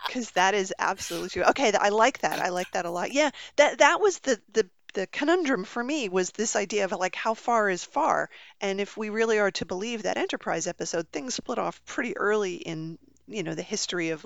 Because 0.08 0.32
that 0.32 0.54
is 0.56 0.74
absolutely 0.80 1.30
true. 1.30 1.44
Okay, 1.44 1.72
I 1.74 1.90
like 1.90 2.20
that. 2.20 2.40
I 2.40 2.50
like 2.50 2.72
that 2.72 2.86
a 2.86 2.92
lot. 2.92 3.12
Yeah, 3.12 3.30
that 3.58 3.80
that 3.80 4.02
was 4.02 4.20
the 4.20 4.40
the 4.54 4.68
the 4.94 5.08
conundrum 5.08 5.64
for 5.64 5.84
me 5.84 6.10
was 6.10 6.32
this 6.32 6.56
idea 6.56 6.86
of 6.86 6.92
like 6.92 7.14
how 7.16 7.34
far 7.34 7.70
is 7.70 7.84
far, 7.84 8.30
and 8.62 8.82
if 8.82 8.98
we 8.98 9.10
really 9.10 9.38
are 9.38 9.52
to 9.52 9.66
believe 9.66 10.04
that 10.04 10.18
Enterprise 10.18 10.66
episode, 10.66 11.08
things 11.10 11.36
split 11.36 11.60
off 11.60 11.84
pretty 11.86 12.18
early 12.18 12.56
in 12.56 12.98
you 13.28 13.44
know 13.44 13.54
the 13.54 13.62
history 13.62 14.10
of 14.10 14.26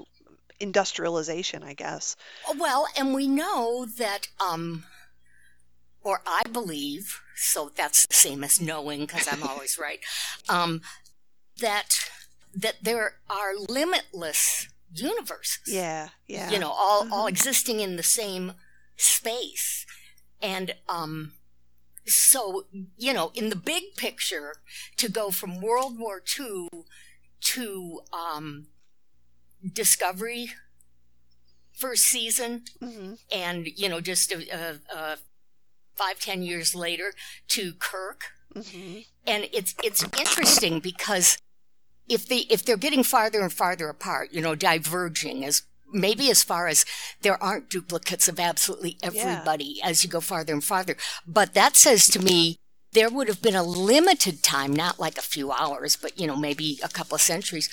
industrialization, 0.61 1.63
I 1.63 1.73
guess. 1.73 2.15
Well, 2.57 2.87
and 2.97 3.13
we 3.13 3.27
know 3.27 3.85
that, 3.97 4.27
um, 4.39 4.85
or 6.03 6.21
I 6.25 6.43
believe, 6.49 7.19
so 7.35 7.71
that's 7.75 8.05
the 8.05 8.13
same 8.13 8.43
as 8.43 8.61
knowing 8.61 9.01
because 9.01 9.27
I'm 9.29 9.43
always 9.43 9.77
right, 9.77 9.99
um, 10.47 10.81
that 11.59 11.89
that 12.53 12.75
there 12.81 13.15
are 13.29 13.55
limitless 13.57 14.67
universes. 14.93 15.67
Yeah, 15.67 16.09
yeah. 16.27 16.49
you 16.51 16.59
know, 16.59 16.71
all 16.71 17.07
all 17.11 17.25
Mhm. 17.25 17.29
existing 17.29 17.79
in 17.79 17.95
the 17.97 18.03
same 18.03 18.53
space, 18.97 19.85
and 20.41 20.75
um, 20.89 21.33
so 22.05 22.67
you 22.97 23.13
know, 23.13 23.31
in 23.35 23.49
the 23.49 23.55
big 23.55 23.95
picture, 23.97 24.55
to 24.97 25.09
go 25.09 25.31
from 25.31 25.61
World 25.61 25.97
War 25.99 26.21
II 26.21 26.67
to 27.41 28.01
um, 28.13 28.67
Discovery 29.73 30.51
first 31.73 32.03
season, 32.03 32.63
hmm 32.79 33.13
and 33.31 33.67
you 33.75 33.89
know, 33.89 34.01
just 34.01 34.31
a, 34.31 34.47
a, 34.49 34.79
a 34.95 35.17
five 35.95 36.19
ten 36.19 36.43
years 36.43 36.75
later 36.75 37.13
to 37.49 37.73
Kirk, 37.73 38.21
hmm 38.53 38.99
and 39.25 39.47
it's 39.53 39.75
it's 39.83 40.03
interesting 40.17 40.79
because 40.79 41.37
if 42.07 42.27
they 42.27 42.39
if 42.49 42.63
they're 42.65 42.77
getting 42.77 43.03
farther 43.03 43.41
and 43.41 43.51
farther 43.51 43.89
apart, 43.89 44.29
you 44.31 44.41
know, 44.41 44.55
diverging 44.55 45.45
as 45.45 45.63
maybe 45.93 46.29
as 46.31 46.43
far 46.43 46.67
as 46.67 46.85
there 47.21 47.41
aren't 47.43 47.69
duplicates 47.69 48.27
of 48.27 48.39
absolutely 48.39 48.97
everybody 49.03 49.79
as 49.83 50.03
you 50.03 50.09
go 50.09 50.21
farther 50.21 50.53
and 50.53 50.63
farther. 50.63 50.95
But 51.27 51.53
that 51.53 51.75
says 51.75 52.05
to 52.07 52.19
me 52.21 52.57
there 52.93 53.09
would 53.09 53.29
have 53.29 53.41
been 53.41 53.55
a 53.55 53.63
limited 53.63 54.43
time, 54.43 54.73
not 54.73 54.99
like 54.99 55.17
a 55.17 55.21
few 55.21 55.51
hours, 55.51 55.95
but 55.95 56.19
you 56.19 56.27
know, 56.27 56.35
maybe 56.35 56.79
a 56.83 56.89
couple 56.89 57.15
of 57.15 57.21
centuries 57.21 57.69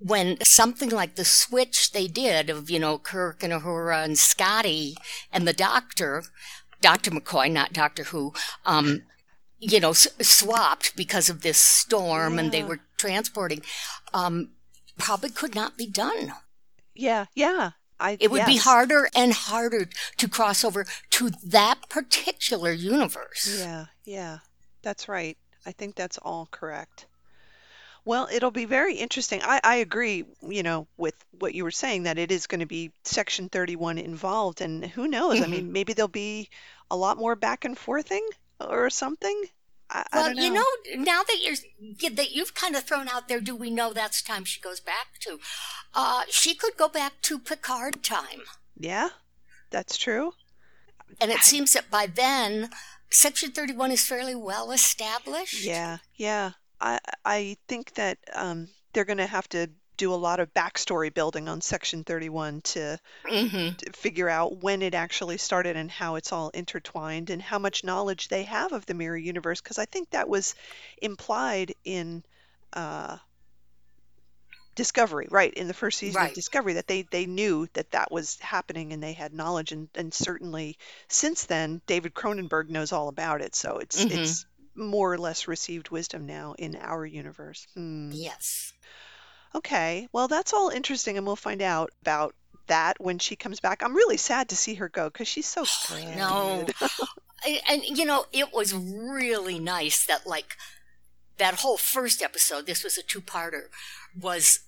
when 0.00 0.38
something 0.42 0.88
like 0.88 1.14
the 1.14 1.24
switch 1.24 1.92
they 1.92 2.06
did 2.06 2.48
of, 2.48 2.70
you 2.70 2.78
know, 2.78 2.98
Kirk 2.98 3.42
and 3.42 3.52
Uhura 3.52 4.02
and 4.02 4.18
Scotty 4.18 4.96
and 5.30 5.46
the 5.46 5.52
doctor, 5.52 6.24
Dr. 6.80 7.10
McCoy, 7.10 7.52
not 7.52 7.74
Doctor 7.74 8.04
Who, 8.04 8.32
um, 8.64 9.02
you 9.60 9.78
know, 9.80 9.90
s- 9.90 10.08
swapped 10.20 10.96
because 10.96 11.28
of 11.28 11.42
this 11.42 11.58
storm 11.58 12.38
and 12.38 12.50
they 12.52 12.62
were 12.64 12.80
transporting, 12.96 13.62
um, 14.14 14.50
probably 14.98 15.30
could 15.30 15.54
not 15.54 15.76
be 15.76 15.86
done. 15.86 16.32
Yeah, 16.94 17.26
yeah. 17.34 17.70
I 17.98 18.16
It 18.18 18.30
would 18.30 18.46
be 18.46 18.56
harder 18.56 19.08
and 19.14 19.32
harder 19.32 19.86
to 20.16 20.28
cross 20.28 20.64
over 20.64 20.86
to 21.10 21.30
that 21.44 21.88
particular 21.90 22.72
universe. 22.72 23.58
Yeah, 23.60 23.86
yeah. 24.04 24.38
That's 24.82 25.08
right. 25.08 25.36
I 25.66 25.72
think 25.72 25.94
that's 25.94 26.16
all 26.18 26.48
correct. 26.50 27.06
Well, 28.06 28.28
it'll 28.32 28.50
be 28.50 28.64
very 28.64 28.94
interesting. 28.96 29.42
I, 29.42 29.60
I 29.62 29.74
agree, 29.76 30.24
you 30.40 30.62
know, 30.62 30.88
with 30.96 31.14
what 31.38 31.54
you 31.54 31.64
were 31.64 31.70
saying 31.70 32.04
that 32.04 32.16
it 32.18 32.32
is 32.32 32.46
going 32.46 32.60
to 32.60 32.66
be 32.66 32.92
Section 33.04 33.50
31 33.50 33.98
involved, 33.98 34.62
and 34.62 34.84
who 34.86 35.06
knows? 35.06 35.42
I 35.42 35.44
Mhm. 35.44 35.50
mean, 35.50 35.72
maybe 35.72 35.92
there'll 35.92 36.08
be 36.08 36.48
a 36.90 36.96
lot 36.96 37.18
more 37.18 37.36
back 37.36 37.66
and 37.66 37.76
forthing 37.78 38.26
or 38.68 38.90
something. 38.90 39.44
I, 39.90 40.04
I 40.12 40.16
Well, 40.18 40.26
don't 40.28 40.36
know. 40.36 40.42
you 40.44 40.50
know, 40.52 41.02
now 41.04 41.22
that 41.22 41.38
you're 41.42 42.10
that 42.10 42.30
you've 42.32 42.54
kind 42.54 42.76
of 42.76 42.84
thrown 42.84 43.08
out 43.08 43.28
there, 43.28 43.40
do 43.40 43.56
we 43.56 43.70
know 43.70 43.92
that's 43.92 44.22
time 44.22 44.44
she 44.44 44.60
goes 44.60 44.80
back 44.80 45.18
to? 45.20 45.38
Uh, 45.94 46.22
she 46.28 46.54
could 46.54 46.76
go 46.76 46.88
back 46.88 47.20
to 47.22 47.38
Picard 47.38 48.02
time, 48.02 48.42
Yeah, 48.76 49.08
that's 49.70 49.96
true. 49.96 50.34
and 51.20 51.30
it 51.32 51.40
seems 51.42 51.72
that 51.72 51.90
by 51.90 52.06
then, 52.06 52.70
Section 53.10 53.50
Thirty-One 53.50 53.90
is 53.90 54.06
fairly 54.06 54.34
well 54.36 54.70
established. 54.70 55.64
Yeah, 55.64 55.98
yeah. 56.14 56.52
I 56.80 56.98
I 57.24 57.56
think 57.66 57.94
that 57.94 58.18
um, 58.32 58.68
they're 58.92 59.04
going 59.04 59.18
to 59.18 59.26
have 59.26 59.48
to 59.50 59.70
do 60.00 60.14
a 60.14 60.16
lot 60.16 60.40
of 60.40 60.54
backstory 60.54 61.14
building 61.14 61.48
on 61.48 61.60
Section 61.62 62.04
31 62.04 62.62
to 62.62 62.98
hmm 63.28 63.76
to 63.78 63.92
figure 63.92 64.28
out 64.28 64.58
when 64.62 64.82
it 64.82 64.94
actually 64.94 65.38
started 65.38 65.76
and 65.76 65.90
how 65.90 66.16
it's 66.16 66.32
all 66.32 66.50
intertwined 66.50 67.30
and 67.30 67.42
how 67.42 67.58
much 67.58 67.84
knowledge 67.84 68.28
they 68.28 68.44
have 68.44 68.72
of 68.72 68.86
the 68.86 68.94
mirror 68.94 69.16
universe 69.18 69.60
because 69.60 69.78
I 69.78 69.86
think 69.86 70.10
that 70.10 70.28
was 70.28 70.54
implied 71.02 71.74
in 71.84 72.24
uh, 72.74 73.18
Discovery, 74.74 75.28
right? 75.30 75.52
In 75.54 75.68
the 75.68 75.74
first 75.74 75.98
season 75.98 76.24
of 76.24 76.32
Discovery, 76.32 76.72
that 76.74 76.86
they 76.88 77.02
they 77.02 77.26
knew 77.26 77.68
that 77.74 77.90
that 77.92 78.10
was 78.10 78.38
happening 78.40 78.92
and 78.92 79.02
they 79.02 79.12
had 79.12 79.32
knowledge 79.32 79.70
and 79.72 79.88
and 79.94 80.12
certainly 80.14 80.76
since 81.08 81.44
then 81.44 81.82
David 81.86 82.14
Cronenberg 82.14 82.68
knows 82.68 82.92
all 82.92 83.08
about 83.08 83.42
it, 83.42 83.54
so 83.54 83.78
it's 83.78 84.04
Mhm. 84.04 84.06
it's 84.08 84.44
more 84.74 85.12
or 85.12 85.18
less 85.18 85.46
received 85.48 85.90
wisdom 85.90 86.26
now 86.26 86.54
in 86.58 86.74
our 86.76 87.06
universe. 87.06 87.66
Hmm. 87.74 88.18
Yes. 88.18 88.72
Okay, 89.54 90.08
well, 90.12 90.28
that's 90.28 90.52
all 90.52 90.68
interesting, 90.68 91.16
and 91.16 91.26
we'll 91.26 91.36
find 91.36 91.60
out 91.60 91.90
about 92.02 92.34
that 92.68 93.00
when 93.00 93.18
she 93.18 93.34
comes 93.34 93.58
back. 93.58 93.82
I'm 93.82 93.94
really 93.96 94.16
sad 94.16 94.48
to 94.50 94.56
see 94.56 94.74
her 94.74 94.88
go 94.88 95.10
because 95.10 95.28
she's 95.28 95.46
so 95.46 95.64
good. 95.88 96.04
No. 96.16 96.66
And 97.66 97.82
you 97.84 98.04
know, 98.04 98.26
it 98.32 98.52
was 98.52 98.74
really 98.74 99.58
nice 99.58 100.04
that 100.04 100.26
like 100.26 100.56
that 101.38 101.60
whole 101.60 101.78
first 101.78 102.20
episode. 102.20 102.66
This 102.66 102.84
was 102.84 102.98
a 102.98 103.02
two-parter. 103.02 103.68
Was 104.20 104.60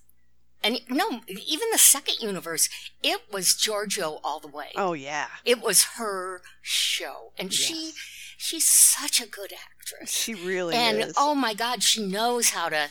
and 0.63 0.79
no, 0.89 1.21
even 1.27 1.67
the 1.71 1.77
second 1.77 2.15
universe. 2.19 2.69
It 3.03 3.21
was 3.31 3.49
Georgiou 3.49 4.19
all 4.23 4.39
the 4.39 4.47
way. 4.47 4.69
Oh 4.75 4.93
yeah, 4.93 5.27
It 5.45 5.61
was 5.61 5.83
her 5.97 6.41
show, 6.63 7.31
and 7.37 7.53
she 7.53 7.91
she's 8.37 8.67
such 8.67 9.21
a 9.21 9.27
good 9.27 9.53
actress. 9.53 10.11
she 10.11 10.33
really 10.33 10.73
and 10.75 10.97
is. 10.97 11.05
And 11.05 11.13
oh 11.15 11.35
my 11.35 11.53
God, 11.53 11.83
she 11.83 12.03
knows 12.03 12.49
how 12.49 12.69
to 12.69 12.87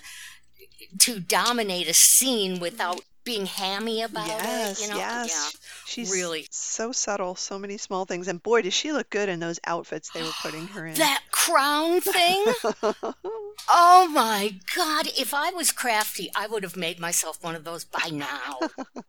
to 0.99 1.21
dominate 1.21 1.89
a 1.89 1.95
scene 1.95 2.61
without 2.61 3.01
being 3.25 3.47
hammy 3.47 4.03
about 4.03 4.27
yes, 4.27 4.81
it. 4.81 4.85
You 4.85 4.91
know, 4.91 4.97
yes. 4.97 5.29
yeah. 5.55 5.59
She's 5.87 6.11
really. 6.11 6.47
so 6.51 6.93
subtle, 6.93 7.35
so 7.37 7.59
many 7.59 7.77
small 7.77 8.05
things, 8.05 8.29
and 8.29 8.43
boy, 8.43 8.63
does 8.63 8.75
she 8.75 8.93
look 8.93 9.11
good 9.11 9.29
in 9.29 9.41
those 9.41 9.61
outfits 9.65 10.11
they 10.11 10.23
were 10.23 10.31
putting 10.43 10.67
her 10.69 10.87
in. 10.87 10.95
That 10.95 11.23
crown 11.31 12.01
thing. 12.01 12.45
Oh 13.71 14.09
my 14.09 14.55
God! 14.75 15.07
If 15.17 15.33
I 15.33 15.51
was 15.51 15.73
crafty, 15.73 16.31
I 16.35 16.47
would 16.47 16.63
have 16.63 16.77
made 16.77 16.99
myself 16.99 17.43
one 17.43 17.55
of 17.55 17.65
those 17.65 17.85
by 17.85 18.11
now. 18.11 18.59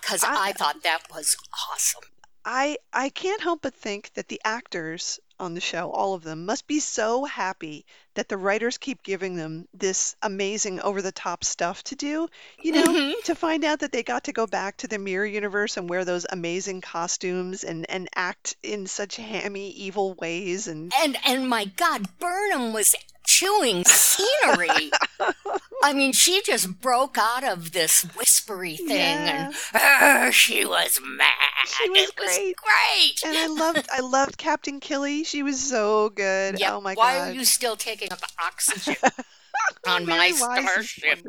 Because 0.00 0.24
I- 0.24 0.48
I 0.48 0.52
thought 0.52 0.82
that 0.84 1.00
was 1.12 1.36
awesome. 1.70 2.04
I 2.44 2.78
I 2.92 3.10
can't 3.10 3.42
help 3.42 3.62
but 3.62 3.74
think 3.74 4.14
that 4.14 4.28
the 4.28 4.40
actors 4.44 5.20
on 5.40 5.54
the 5.54 5.60
show, 5.60 5.90
all 5.90 6.14
of 6.14 6.22
them, 6.22 6.44
must 6.46 6.66
be 6.66 6.80
so 6.80 7.24
happy 7.24 7.84
that 8.14 8.28
the 8.28 8.36
writers 8.36 8.78
keep 8.78 9.02
giving 9.02 9.36
them 9.36 9.66
this 9.72 10.16
amazing 10.22 10.80
over 10.80 11.00
the 11.02 11.12
top 11.12 11.44
stuff 11.44 11.82
to 11.84 11.94
do. 11.94 12.28
You 12.62 12.72
know, 12.72 12.84
Mhm. 12.84 13.22
to 13.24 13.34
find 13.34 13.64
out 13.64 13.80
that 13.80 13.92
they 13.92 14.02
got 14.02 14.24
to 14.24 14.32
go 14.32 14.46
back 14.46 14.76
to 14.78 14.88
the 14.88 14.98
mirror 14.98 15.26
universe 15.26 15.76
and 15.76 15.88
wear 15.88 16.04
those 16.04 16.26
amazing 16.30 16.80
costumes 16.80 17.62
and 17.64 17.86
and 17.88 18.08
act 18.14 18.56
in 18.62 18.86
such 18.86 19.16
hammy 19.16 19.70
evil 19.70 20.14
ways 20.14 20.66
and 20.68 20.92
And 21.00 21.16
and 21.24 21.48
my 21.48 21.64
God, 21.66 22.08
Burnham 22.18 22.72
was 22.72 22.94
chewing 23.26 23.84
scenery. 23.84 24.90
I 25.82 25.92
mean, 25.92 26.12
she 26.12 26.42
just 26.42 26.80
broke 26.80 27.16
out 27.18 27.44
of 27.44 27.70
this 27.72 28.02
whispery 28.16 28.76
thing, 28.76 28.88
Yeah. 28.88 29.52
and 29.74 30.34
she 30.34 30.64
was 30.64 30.98
mad. 31.04 31.32
She 31.66 31.88
was 31.90 31.98
it 32.08 32.14
was 32.18 32.36
great. 32.36 32.56
great. 32.56 33.22
And 33.24 33.36
I 33.36 33.46
loved 33.46 33.88
I 33.92 34.00
loved 34.00 34.38
Captain 34.38 34.80
Killy. 34.80 35.24
She 35.24 35.42
was 35.42 35.60
so 35.60 36.08
good. 36.10 36.60
Oh 36.62 36.80
my 36.80 36.94
Why 36.94 37.14
god. 37.14 37.18
Why 37.20 37.30
are 37.30 37.32
you 37.32 37.44
still 37.44 37.76
taking 37.76 38.12
up 38.12 38.20
oxygen 38.40 38.96
on 39.86 40.06
my 40.06 40.30
starship? 40.30 41.20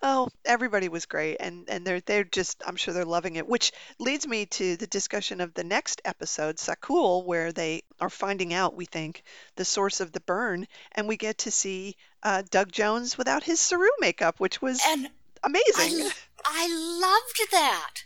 Oh, 0.00 0.28
everybody 0.44 0.88
was 0.88 1.06
great, 1.06 1.38
and 1.40 1.68
and 1.68 1.84
they're 1.84 2.00
they're 2.00 2.24
just 2.24 2.62
I'm 2.66 2.76
sure 2.76 2.94
they're 2.94 3.04
loving 3.04 3.36
it. 3.36 3.48
Which 3.48 3.72
leads 3.98 4.26
me 4.26 4.46
to 4.46 4.76
the 4.76 4.86
discussion 4.86 5.40
of 5.40 5.54
the 5.54 5.64
next 5.64 6.00
episode, 6.04 6.56
Su'Kal, 6.56 7.24
where 7.24 7.52
they 7.52 7.82
are 8.00 8.10
finding 8.10 8.54
out 8.54 8.76
we 8.76 8.84
think 8.84 9.24
the 9.56 9.64
source 9.64 10.00
of 10.00 10.12
the 10.12 10.20
burn, 10.20 10.66
and 10.92 11.08
we 11.08 11.16
get 11.16 11.38
to 11.38 11.50
see 11.50 11.96
uh, 12.22 12.42
Doug 12.48 12.70
Jones 12.70 13.18
without 13.18 13.42
his 13.42 13.58
Saru 13.60 13.88
makeup, 13.98 14.38
which 14.38 14.62
was 14.62 14.80
And 14.86 15.10
amazing. 15.42 16.06
I, 16.06 16.10
I 16.44 16.68
loved 17.00 17.50
that. 17.52 18.04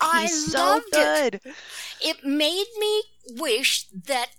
I 0.00 0.22
He's 0.22 0.52
so 0.52 0.58
loved 0.58 0.86
it. 0.92 1.42
good. 1.42 1.54
It 2.02 2.24
made 2.24 2.66
me 2.78 3.02
wish 3.38 3.86
that 4.06 4.30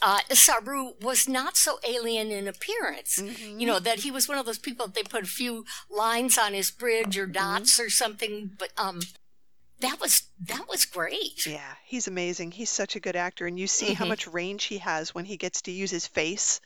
uh, 0.00 0.20
Saru 0.32 0.94
was 1.00 1.28
not 1.28 1.56
so 1.56 1.78
alien 1.88 2.30
in 2.32 2.48
appearance. 2.48 3.18
Mhm. 3.18 3.60
You 3.60 3.66
know, 3.66 3.78
that 3.78 4.00
he 4.00 4.10
was 4.10 4.28
one 4.28 4.36
of 4.38 4.46
those 4.46 4.58
people 4.58 4.86
that 4.86 4.94
they 4.94 5.04
put 5.04 5.22
a 5.22 5.26
few 5.26 5.64
lines 5.88 6.36
on 6.36 6.54
his 6.54 6.70
bridge 6.72 7.16
or 7.16 7.26
dots 7.26 7.78
or 7.78 7.88
something, 7.88 8.50
but 8.58 8.70
um 8.76 9.00
that 9.78 10.00
was 10.00 10.24
that 10.40 10.68
was 10.68 10.84
great. 10.84 11.46
Yeah, 11.46 11.74
he's 11.84 12.08
amazing. 12.08 12.52
He's 12.52 12.70
such 12.70 12.96
a 12.96 13.00
good 13.00 13.16
actor, 13.16 13.46
and 13.46 13.58
you 13.58 13.66
see 13.68 13.94
how 13.94 14.04
Mhm. 14.04 14.08
much 14.08 14.26
range 14.26 14.64
he 14.64 14.78
has 14.78 15.14
when 15.14 15.24
he 15.24 15.36
gets 15.36 15.62
to 15.62 15.70
use 15.72 15.90
his 15.90 16.06
face 16.06 16.60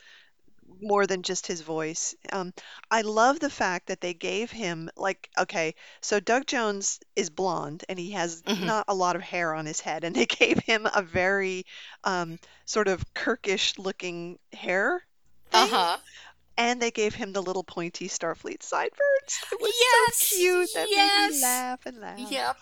more 0.81 1.07
than 1.07 1.23
just 1.23 1.47
his 1.47 1.61
voice. 1.61 2.15
Um, 2.33 2.53
I 2.91 3.03
love 3.03 3.41
the 3.41 3.51
fact 3.51 3.87
that 3.89 4.01
they 4.01 4.15
gave 4.15 4.51
him 4.51 4.91
like 4.97 5.31
okay, 5.39 5.75
so 6.01 6.21
Doug 6.21 6.47
Jones 6.47 7.01
is 7.17 7.31
blonde 7.31 7.85
and 7.89 7.99
he 7.99 8.13
has 8.13 8.43
Mhm. 8.47 8.67
not 8.67 8.85
a 8.89 8.95
lot 8.95 9.17
of 9.17 9.23
hair 9.23 9.55
on 9.55 9.67
his 9.67 9.81
head, 9.81 10.05
and 10.05 10.15
they 10.15 10.27
gave 10.41 10.59
him 10.59 10.87
a 10.93 11.03
very 11.03 11.65
um, 12.05 12.39
sort 12.65 12.89
of 12.89 13.05
Kirkish 13.15 13.79
looking 13.79 14.39
hair. 14.53 15.03
Uh-huh. 15.53 15.99
And 16.59 16.81
they 16.81 16.91
gave 16.91 17.15
him 17.15 17.33
the 17.33 17.43
little 17.43 17.65
pointy 17.65 18.09
Starfleet 18.09 18.63
sideburns. 18.63 19.41
It 19.53 19.61
was 19.61 19.73
Yes, 19.79 20.17
so 20.19 20.37
cute. 20.37 20.73
That 20.75 20.95
made 20.95 21.15
me 21.15 21.31
laugh 21.41 21.81
and 21.87 22.01
laugh. 22.01 22.19
Yep. 22.31 22.57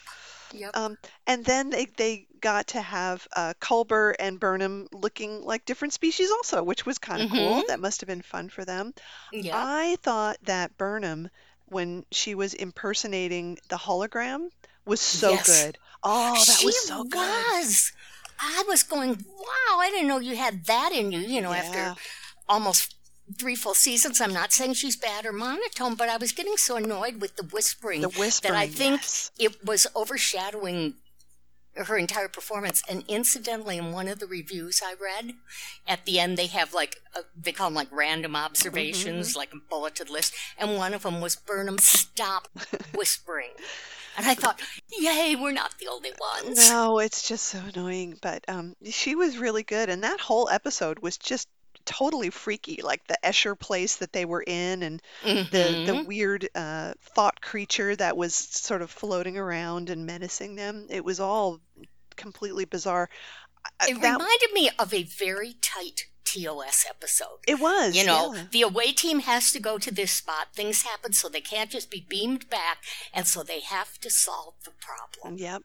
Yep. 0.55 0.77
Um, 0.77 0.97
and 1.27 1.45
then 1.45 1.71
they, 1.71 1.87
they 1.97 2.27
got 2.41 2.69
to 2.69 2.81
have 2.81 3.27
uh, 3.37 3.55
Culber 3.61 4.15
and 4.19 4.39
Burnham 4.39 4.89
looking 4.93 5.45
like 5.45 5.65
different 5.65 5.93
species 5.95 6.31
also, 6.31 6.63
which 6.63 6.87
was 6.87 6.99
kind 6.99 7.23
of 7.23 7.31
cool. 7.31 7.63
Mhm. 7.63 7.67
That 7.69 7.81
must 7.81 8.01
have 8.01 8.09
been 8.09 8.23
fun 8.23 8.49
for 8.49 8.65
them. 8.65 8.95
yep. 9.33 9.55
I 9.57 9.97
thought 10.03 10.37
that 10.45 10.77
Burnham, 10.79 11.29
when 11.67 12.05
she 12.13 12.35
was 12.35 12.55
impersonating 12.55 13.59
the 13.69 13.77
hologram, 13.77 14.49
was 14.85 15.01
so 15.01 15.31
Yes. 15.31 15.47
good. 15.47 15.79
Oh, 16.03 16.35
that 16.35 16.59
she 16.61 16.67
was 16.67 16.87
so 16.87 17.05
good. 17.05 17.19
was. 17.19 17.93
I 18.39 18.65
was 18.69 18.83
going, 18.83 19.11
wow, 19.11 19.79
I 19.79 19.91
didn't 19.91 20.09
know 20.09 20.19
you 20.19 20.37
had 20.37 20.67
that 20.67 20.93
in 20.93 21.13
you, 21.13 21.21
you 21.21 21.41
know, 21.41 21.53
Yeah. 21.53 21.59
after 21.63 22.01
almost 22.49 22.95
three 23.39 23.55
full 23.55 23.75
seasons. 23.75 24.21
I'm 24.21 24.33
not 24.33 24.53
saying 24.53 24.75
she's 24.75 24.97
bad 24.97 25.25
or 25.27 25.33
monotone, 25.33 25.95
but 25.95 26.09
I 26.09 26.17
was 26.17 26.33
getting 26.33 26.57
so 26.57 26.77
annoyed 26.77 27.21
with 27.21 27.37
the 27.37 27.43
whispering, 27.45 28.03
The 28.03 28.09
whispering. 28.11 28.53
that 28.53 28.59
I 28.59 28.67
think 28.67 29.01
yes. 29.03 29.31
it 29.39 29.65
was 29.65 29.87
overshadowing 29.97 30.95
her 31.77 31.97
entire 31.97 32.29
performance. 32.29 32.83
And 32.89 33.03
incidentally, 33.09 33.79
in 33.79 33.91
one 33.93 34.07
of 34.09 34.21
the 34.21 34.27
reviews 34.27 34.81
I 34.85 34.95
read, 35.01 35.35
at 35.89 36.05
the 36.05 36.21
end 36.21 36.37
they 36.37 36.47
have 36.47 36.73
like 36.73 36.97
a, 37.17 37.21
they 37.37 37.51
call 37.53 37.69
them 37.69 37.75
like 37.75 37.89
random 37.91 38.37
observations, 38.37 39.31
Mm-hmm. 39.31 39.39
like 39.39 39.53
a 39.53 39.59
bulleted 39.71 40.09
list, 40.11 40.35
and 40.59 40.77
one 40.77 40.95
of 40.95 41.03
them 41.03 41.21
was 41.21 41.35
Burnham 41.35 41.79
stop 41.79 42.49
whispering. 42.95 43.51
And 44.17 44.27
I 44.27 44.35
thought, 44.35 44.61
yay, 44.97 45.35
we're 45.35 45.51
not 45.51 45.75
the 45.81 45.89
only 45.89 46.13
ones. 46.45 46.71
No, 46.71 47.01
it's 47.01 47.27
just 47.27 47.47
so 47.47 47.59
annoying. 47.75 48.17
But 48.23 48.45
um, 48.47 48.77
she 48.89 49.17
was 49.17 49.39
really 49.39 49.65
good, 49.65 49.89
and 49.89 50.05
that 50.05 50.21
whole 50.21 50.49
episode 50.49 51.01
was 51.01 51.17
just 51.19 51.49
totally 51.87 52.31
freaky. 52.31 52.81
Like 52.83 53.07
the 53.07 53.19
Escher 53.25 53.59
place 53.59 53.97
that 53.97 54.13
they 54.13 54.25
were 54.25 54.43
in, 54.47 54.83
and 54.83 55.03
the 55.23 55.45
the 55.87 55.93
Mhm. 55.93 56.07
weird 56.07 56.49
uh, 56.55 56.95
thought 57.15 57.41
creature 57.41 57.95
that 57.97 58.17
was 58.17 58.35
sort 58.35 58.83
of 58.83 58.91
floating 58.91 59.37
around 59.39 59.91
and 59.91 60.07
menacing 60.07 60.55
them. 60.57 60.87
It 60.91 61.05
was 61.05 61.21
all 61.21 61.61
completely 62.17 62.65
bizarre. 62.65 63.09
It 63.89 64.01
that- 64.01 64.13
reminded 64.19 64.53
me 64.53 64.71
of 64.79 64.93
a 64.95 65.03
very 65.05 65.55
tight 65.61 66.07
TOS 66.25 66.85
episode. 66.89 67.39
it 67.47 67.61
was, 67.61 67.95
You 67.97 68.05
know, 68.05 68.35
yeah. 68.35 68.47
the 68.51 68.63
away 68.63 68.93
team 68.93 69.21
has 69.21 69.53
to 69.53 69.61
go 69.61 69.79
to 69.79 69.91
this 69.93 70.11
spot. 70.13 70.49
Things 70.55 70.83
happen, 70.83 71.13
so 71.13 71.29
they 71.29 71.41
can't 71.41 71.71
just 71.71 71.91
be 71.91 72.01
beamed 72.09 72.51
back, 72.51 72.79
and 73.13 73.27
so 73.29 73.43
they 73.43 73.61
have 73.61 73.99
to 74.01 74.11
solve 74.11 74.55
the 74.65 74.73
problem. 74.73 75.39
Yep. 75.39 75.63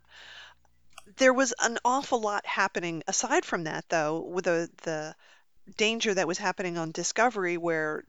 There 1.18 1.34
was 1.34 1.54
an 1.60 1.80
awful 1.84 2.22
lot 2.22 2.46
happening 2.46 3.02
aside 3.08 3.44
from 3.46 3.64
that, 3.64 3.90
though, 3.90 4.20
with 4.20 4.46
the 4.46 4.70
the 4.84 5.16
danger 5.78 6.14
that 6.14 6.28
was 6.28 6.38
happening 6.38 6.78
on 6.78 6.92
Discovery, 6.92 7.58
where 7.58 8.04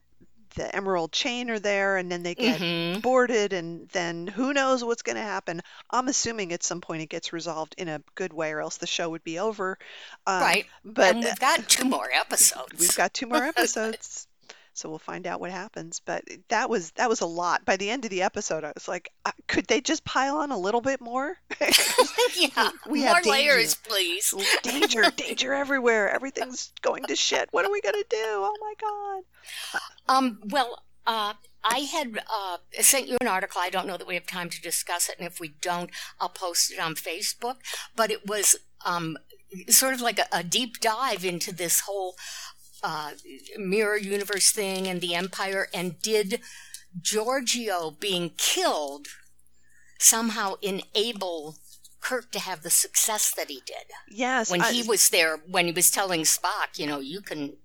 the 0.57 0.75
Emerald 0.75 1.13
Chain 1.13 1.51
are 1.51 1.59
there, 1.59 1.97
and 1.97 2.11
then 2.11 2.23
they 2.23 2.35
get 2.35 2.63
Mhm. 2.63 3.03
boarded, 3.03 3.53
and 3.53 3.89
then 3.91 4.27
who 4.27 4.53
knows 4.53 4.85
what's 4.85 5.03
going 5.03 5.17
to 5.17 5.23
happen. 5.23 5.61
I'm 5.91 6.09
assuming 6.09 6.53
at 6.53 6.63
some 6.63 6.81
point 6.81 7.03
it 7.03 7.09
gets 7.09 7.33
resolved 7.33 7.75
in 7.79 7.89
a 7.89 8.03
good 8.15 8.33
way, 8.33 8.53
or 8.53 8.61
else 8.61 8.79
the 8.79 8.87
show 8.87 9.11
would 9.11 9.25
be 9.25 9.39
over. 9.39 9.79
Uh, 10.27 10.53
Right. 10.53 10.67
But 10.85 11.17
and 11.17 11.25
we've 11.25 11.39
got 11.39 11.69
two 11.69 11.85
more 11.85 12.11
episodes. 12.13 12.73
We've 12.79 12.95
got 12.95 13.15
two 13.15 13.27
more 13.27 13.45
episodes, 13.45 14.27
so 14.81 14.89
we'll 14.89 14.99
find 14.99 15.27
out 15.27 15.41
what 15.41 15.51
happens. 15.51 16.01
But 16.05 16.25
that 16.49 16.71
was 16.71 16.93
that 16.93 17.09
was 17.09 17.21
a 17.21 17.27
lot. 17.27 17.65
By 17.65 17.77
the 17.77 17.91
end 17.91 18.05
of 18.05 18.11
the 18.11 18.23
episode, 18.23 18.65
I 18.65 18.73
was 18.75 18.89
like, 18.89 19.13
could 19.47 19.67
they 19.67 19.81
just 19.81 20.05
pile 20.05 20.39
on 20.39 20.51
a 20.51 20.59
little 20.59 20.81
bit 20.81 21.01
more? 21.01 21.37
yeah. 22.37 22.71
we 22.89 23.01
more 23.01 23.15
have 23.15 23.27
layers, 23.27 23.75
please. 23.75 24.35
danger, 24.63 25.11
danger 25.17 25.53
everywhere. 25.53 26.09
Everything's 26.09 26.73
going 26.81 27.05
to 27.05 27.17
shit. 27.17 27.49
What 27.53 27.65
are 27.65 27.71
we 27.71 27.81
gonna 27.83 27.99
do? 28.09 28.17
Oh 28.17 28.57
my 28.61 28.75
god. 28.81 30.17
Um, 30.17 30.41
well, 30.47 30.83
uh, 31.07 31.35
I 31.63 31.81
had 31.81 32.19
uh, 32.33 32.57
sent 32.81 33.07
you 33.09 33.19
an 33.21 33.27
article. 33.27 33.61
I 33.61 33.69
don't 33.69 33.87
know 33.87 33.99
that 33.99 34.07
we 34.07 34.15
have 34.15 34.27
time 34.27 34.49
to 34.49 34.61
discuss 34.61 35.09
it, 35.09 35.17
and 35.19 35.27
if 35.27 35.41
we 35.41 35.55
don't, 35.61 35.91
I'll 36.19 36.31
post 36.31 36.73
it 36.73 36.79
on 36.79 36.95
Facebook. 36.95 37.57
But 37.95 38.11
it 38.11 38.27
was 38.27 38.57
um, 38.85 39.19
sort 39.69 39.95
of 39.95 40.01
like 40.01 40.19
a, 40.19 40.27
a 40.33 40.43
deep 40.43 40.81
dive 40.81 41.25
into 41.25 41.55
this 41.55 41.81
whole 41.81 42.17
uh, 42.83 43.13
mirror 43.57 43.97
universe 43.97 44.51
thing 44.53 44.87
and 44.87 45.01
the 45.01 45.15
Empire, 45.15 45.69
and 45.75 46.01
did 46.01 46.41
Georgiou 47.01 47.99
being 47.99 48.31
killed 48.37 49.07
somehow 49.99 50.55
enable 50.63 51.57
Kirk 52.01 52.33
to 52.33 52.39
have 52.41 52.63
the 52.63 52.71
success 52.71 53.33
that 53.35 53.49
he 53.49 53.61
did 53.67 53.85
Yes. 54.09 54.51
when 54.51 54.63
I- 54.63 54.73
he 54.73 54.83
was 54.83 55.11
there? 55.11 55.37
When 55.37 55.67
he 55.67 55.73
was 55.73 55.91
telling 55.91 56.23
Spock, 56.23 56.79
you 56.79 56.87
know, 56.87 56.99
you 57.01 57.21
can 57.21 57.57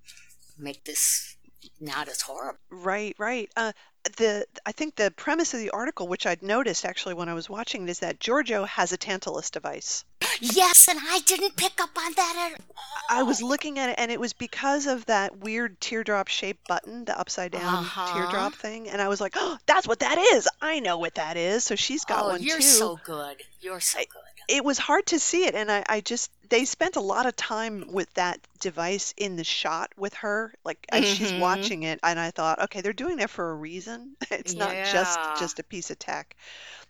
make 0.58 0.84
this 0.86 1.36
not 1.80 2.08
as 2.08 2.22
horrible. 2.22 2.60
Right, 2.70 3.16
right. 3.18 3.50
Uh, 3.56 3.72
the 4.18 4.46
I 4.66 4.72
think 4.72 4.96
the 4.96 5.10
premise 5.12 5.54
of 5.54 5.60
the 5.60 5.72
article, 5.72 6.08
which 6.08 6.26
I'd 6.28 6.44
noticed 6.44 6.86
actually 6.86 7.16
when 7.16 7.28
I 7.30 7.34
was 7.34 7.50
watching, 7.50 7.88
it, 7.88 7.90
is 7.90 8.00
that 8.00 8.20
Georgiou 8.20 8.68
has 8.68 8.92
a 8.92 8.98
Tantalus 8.98 9.50
device. 9.50 10.04
Yes, 10.42 10.88
and 10.88 11.00
I 11.02 11.20
didn't 11.26 11.56
pick 11.56 11.82
up 11.82 11.98
on 11.98 12.14
that 12.14 12.52
at 12.54 12.60
all. 12.60 12.76
I 13.10 13.24
was 13.24 13.42
looking 13.42 13.78
at 13.80 13.90
it, 13.90 13.96
and 13.98 14.12
it 14.12 14.20
was 14.20 14.34
because 14.34 14.88
of 14.88 15.06
that 15.06 15.38
weird 15.38 15.80
teardrop 15.80 16.28
shaped 16.28 16.68
button, 16.68 17.06
the 17.06 17.18
upside 17.20 17.52
down 17.52 17.76
Uh-huh. 17.76 18.14
teardrop 18.14 18.54
thing, 18.56 18.90
and 18.90 19.02
I 19.02 19.08
was 19.08 19.22
like, 19.22 19.34
"Oh, 19.36 19.58
that's 19.66 19.88
what 19.88 20.00
that 20.00 20.18
is! 20.18 20.48
I 20.62 20.80
know 20.80 20.98
what 20.98 21.16
that 21.16 21.38
is." 21.38 21.64
So 21.64 21.76
she's 21.76 22.04
got 22.06 22.26
oh, 22.26 22.30
one 22.30 22.42
you're 22.44 22.58
too. 22.58 22.64
so 22.64 23.00
good. 23.06 23.38
You're 23.62 23.80
so 23.80 24.00
good. 24.00 24.08
It 24.48 24.64
was 24.64 24.78
hard 24.78 25.08
to 25.08 25.20
see 25.20 25.46
it, 25.46 25.56
and 25.56 25.72
I, 25.72 25.84
I 25.88 26.02
just 26.02 26.32
they 26.50 26.66
spent 26.66 26.96
a 26.96 27.02
lot 27.02 27.26
of 27.26 27.36
time 27.36 27.86
with 27.92 28.12
that 28.14 28.40
device 28.60 29.14
in 29.18 29.36
the 29.36 29.44
shot 29.44 29.92
with 29.98 30.14
her, 30.16 30.54
like 30.64 30.86
as 30.92 31.06
she's 31.06 31.32
Mhm. 31.32 31.40
watching 31.40 31.84
it, 31.84 32.00
and 32.04 32.20
I 32.20 32.32
thought, 32.32 32.60
okay, 32.64 32.82
they're 32.82 32.94
doing 32.94 33.18
that 33.18 33.30
for 33.32 33.50
a 33.52 33.56
reason. 33.56 34.16
It's 34.32 34.56
not 34.56 34.82
just 34.84 35.20
just 35.34 35.60
a 35.60 35.64
piece 35.64 35.90
of 35.92 35.98
tech. 36.00 36.36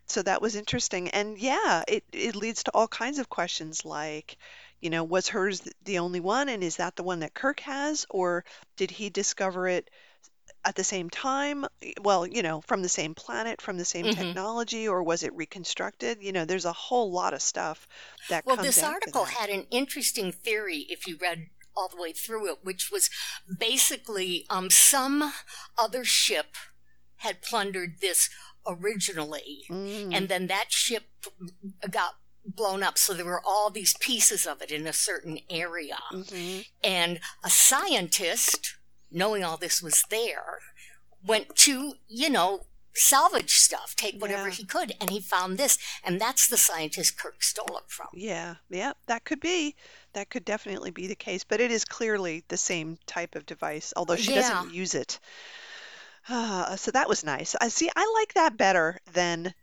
So 0.08 0.22
that 0.24 0.42
was 0.42 0.56
interesting, 0.56 1.10
and 1.10 1.38
yeah, 1.38 1.84
it 1.88 2.04
it 2.12 2.36
leads 2.36 2.64
to 2.64 2.72
all 2.74 2.88
kinds 2.88 3.20
of 3.20 3.30
questions 3.30 3.86
like. 3.86 4.38
You 4.82 4.90
know, 4.90 5.04
was 5.04 5.28
hers 5.30 5.62
th- 5.62 5.76
the 5.84 6.00
only 6.00 6.20
one, 6.20 6.50
and 6.50 6.64
is 6.64 6.78
that 6.78 6.96
the 6.96 7.04
one 7.04 7.20
that 7.20 7.34
Kirk 7.36 7.60
has, 7.62 8.06
or 8.10 8.44
did 8.78 8.92
he 8.92 9.10
discover 9.10 9.68
it 9.68 9.90
at 10.66 10.76
the 10.76 10.84
same 10.84 11.10
time? 11.10 11.66
Well, 12.02 12.28
you 12.28 12.44
know, 12.44 12.62
from 12.62 12.82
the 12.84 12.90
same 12.90 13.16
planet, 13.16 13.62
from 13.62 13.78
the 13.78 13.86
same 13.86 14.08
Mhm. 14.08 14.10
technology, 14.10 14.88
or 14.88 15.04
was 15.04 15.24
it 15.24 15.34
reconstructed? 15.36 16.24
You 16.24 16.32
know, 16.34 16.46
there's 16.46 16.66
a 16.66 16.74
whole 16.74 17.12
lot 17.12 17.34
of 17.34 17.42
stuff 17.42 17.88
that 18.30 18.46
Well, 18.46 18.58
comes 18.58 18.78
this 18.78 18.78
after 18.78 19.12
article 19.12 19.14
that. 19.14 19.38
had 19.38 19.50
an 19.50 19.68
interesting 19.72 20.32
theory 20.32 20.86
if 20.90 21.08
you 21.08 21.18
read 21.18 21.50
all 21.76 21.90
the 21.90 21.98
way 22.02 22.14
through 22.14 22.50
it, 22.50 22.60
which 22.64 22.90
was 22.92 23.10
basically 23.60 24.46
um, 24.50 24.70
some 24.70 25.34
other 25.78 26.06
ship 26.06 26.56
had 27.18 27.42
plundered 27.42 28.00
this 28.02 28.30
originally, 28.68 29.66
Mm. 29.70 30.16
and 30.16 30.28
then 30.30 30.48
that 30.48 30.72
ship 30.72 31.04
got 31.90 32.16
blown 32.46 32.84
up. 32.84 32.98
So 32.98 33.14
there 33.14 33.26
were 33.26 33.42
all 33.44 33.70
these 33.70 33.96
pieces 34.00 34.46
of 34.46 34.62
it 34.62 34.72
in 34.72 34.86
a 34.88 34.94
certain 34.94 35.40
area. 35.50 35.98
hmm 36.12 36.60
And 36.84 37.20
a 37.44 37.50
scientist, 37.50 38.76
knowing 39.12 39.44
all 39.44 39.58
this 39.58 39.82
was 39.82 40.04
there, 40.10 40.60
went 41.24 41.56
to, 41.56 41.94
you 42.08 42.30
know, 42.30 42.68
salvage 42.98 43.56
stuff, 43.58 43.94
take 43.96 44.22
whatever 44.22 44.48
Yeah. 44.48 44.54
he 44.54 44.64
could, 44.66 44.96
and 45.02 45.10
he 45.10 45.20
found 45.20 45.58
this. 45.58 45.78
And 46.04 46.22
that's 46.22 46.48
the 46.48 46.58
scientist 46.58 47.18
Kirk 47.18 47.44
stole 47.44 47.78
it 47.78 47.90
from. 47.90 48.08
Yeah, 48.14 48.56
yeah, 48.70 48.94
that 49.08 49.26
could 49.26 49.42
be. 49.42 49.76
That 50.14 50.30
could 50.30 50.46
definitely 50.46 50.92
be 50.92 51.08
the 51.08 51.16
case, 51.16 51.44
but 51.44 51.60
it 51.60 51.72
is 51.72 51.84
clearly 51.84 52.46
the 52.48 52.58
same 52.58 52.98
type 53.06 53.36
of 53.36 53.46
device, 53.46 53.92
although 53.98 54.16
she 54.16 54.34
Yeah. 54.34 54.42
doesn't 54.42 54.74
use 54.74 54.94
it. 54.94 55.20
Ah, 56.30 56.76
so 56.76 56.92
that 56.92 57.10
was 57.10 57.24
nice. 57.24 57.56
I 57.60 57.68
see. 57.70 57.90
I 57.96 58.14
like 58.20 58.34
that 58.34 58.58
better 58.58 59.00
than 59.14 59.54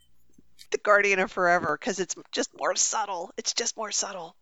the 0.71 0.79
Guardian 0.79 1.19
of 1.19 1.33
Forever 1.33 1.77
because 1.79 1.99
it's 1.99 2.15
just 2.31 2.51
more 2.57 2.75
subtle. 2.77 3.33
It's 3.37 3.53
just 3.53 3.77
more 3.77 3.91
subtle. 3.91 4.37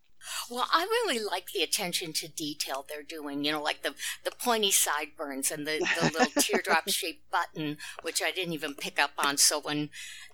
Well, 0.50 0.66
I 0.70 0.82
really 0.82 1.18
like 1.18 1.50
the 1.52 1.62
attention 1.62 2.12
to 2.14 2.28
detail 2.28 2.84
they're 2.86 3.02
doing. 3.02 3.42
You 3.44 3.52
know, 3.52 3.62
like 3.62 3.82
the 3.82 3.94
the 4.24 4.30
pointy 4.30 4.70
sideburns 4.70 5.50
and 5.50 5.66
the, 5.66 5.78
the 5.78 6.10
little 6.12 6.32
teardrop 6.42 6.88
shaped 6.90 7.30
button, 7.30 7.78
which 8.02 8.22
I 8.22 8.30
didn't 8.30 8.52
even 8.52 8.74
pick 8.74 8.98
up 8.98 9.12
on. 9.16 9.38
So 9.38 9.60
when 9.60 9.88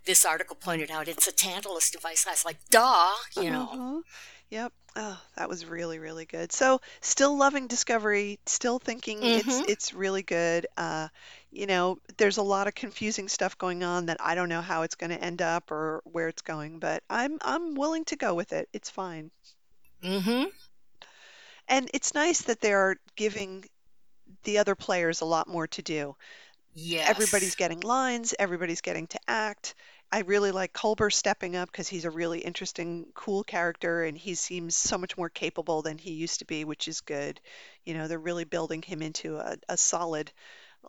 this 0.04 0.24
article 0.24 0.56
pointed 0.56 0.90
out 0.90 1.06
it's 1.06 1.28
a 1.28 1.32
Tantalus 1.32 1.90
device, 1.90 2.26
I 2.26 2.32
was 2.32 2.44
like, 2.44 2.58
"Duh!" 2.68 3.12
You 3.36 3.50
know. 3.50 3.68
Uh-huh. 3.72 4.00
Yep. 4.50 4.72
Oh, 4.96 5.20
that 5.36 5.48
was 5.48 5.66
really, 5.66 5.98
really 5.98 6.24
good. 6.24 6.52
So, 6.52 6.80
still 7.00 7.36
loving 7.36 7.66
Discovery, 7.66 8.38
still 8.46 8.78
thinking 8.78 9.30
it's 9.34 9.60
Mhm. 9.60 9.68
it's 9.68 9.92
really 9.92 10.22
good. 10.22 10.66
Uh, 10.76 11.08
you 11.50 11.66
know, 11.66 11.98
there's 12.16 12.38
a 12.38 12.42
lot 12.42 12.66
of 12.66 12.74
confusing 12.74 13.28
stuff 13.28 13.58
going 13.58 13.82
on 13.84 14.06
that 14.06 14.18
I 14.20 14.34
don't 14.34 14.48
know 14.48 14.62
how 14.62 14.82
it's 14.82 14.94
going 14.94 15.10
to 15.10 15.22
end 15.22 15.42
up 15.42 15.70
or 15.70 16.00
where 16.04 16.28
it's 16.28 16.42
going, 16.42 16.78
but 16.78 17.02
I'm 17.10 17.38
I'm 17.42 17.74
willing 17.74 18.04
to 18.06 18.16
go 18.16 18.34
with 18.34 18.52
it. 18.52 18.68
It's 18.72 18.88
fine. 18.90 19.30
Mm-hmm. 20.02 20.48
And 21.68 21.90
it's 21.94 22.14
nice 22.14 22.42
that 22.42 22.60
they're 22.60 22.96
giving 23.16 23.64
the 24.44 24.58
other 24.58 24.74
players 24.74 25.20
a 25.20 25.26
lot 25.26 25.48
more 25.48 25.66
to 25.68 25.82
do. 25.82 26.16
Yes. 26.74 27.10
Everybody's 27.10 27.54
getting 27.56 27.80
lines, 27.80 28.34
everybody's 28.38 28.80
getting 28.80 29.06
to 29.08 29.18
act. 29.28 29.74
I 30.10 30.20
really 30.22 30.50
like 30.50 30.72
Culber 30.72 31.12
stepping 31.12 31.54
up 31.54 31.70
because 31.70 31.86
he's 31.88 32.04
a 32.04 32.10
really 32.10 32.40
interesting, 32.40 33.06
cool 33.14 33.44
character 33.44 34.02
and 34.02 34.18
he 34.18 34.34
seems 34.34 34.74
so 34.76 34.98
much 34.98 35.16
more 35.16 35.28
capable 35.28 35.82
than 35.82 35.96
he 35.98 36.12
used 36.12 36.40
to 36.40 36.44
be, 36.44 36.64
which 36.64 36.88
is 36.88 37.00
good. 37.02 37.40
You 37.84 37.94
know, 37.94 38.08
they're 38.08 38.18
really 38.18 38.44
building 38.44 38.82
him 38.82 39.00
into 39.02 39.36
a, 39.38 39.56
a 39.68 39.76
solid, 39.76 40.32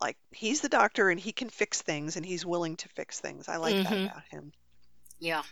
like, 0.01 0.17
he's 0.31 0.61
the 0.61 0.69
doctor 0.69 1.09
and 1.09 1.19
he 1.19 1.33
can 1.33 1.49
fix 1.49 1.81
things 1.81 2.17
and 2.17 2.25
he's 2.25 2.45
willing 2.45 2.77
to 2.77 2.89
fix 2.89 3.19
things. 3.19 3.49
I 3.49 3.57
like 3.57 3.81
that 3.83 3.97
Mhm. 3.97 4.07
about 4.07 4.23
him. 4.29 4.53
Yeah. 5.19 5.43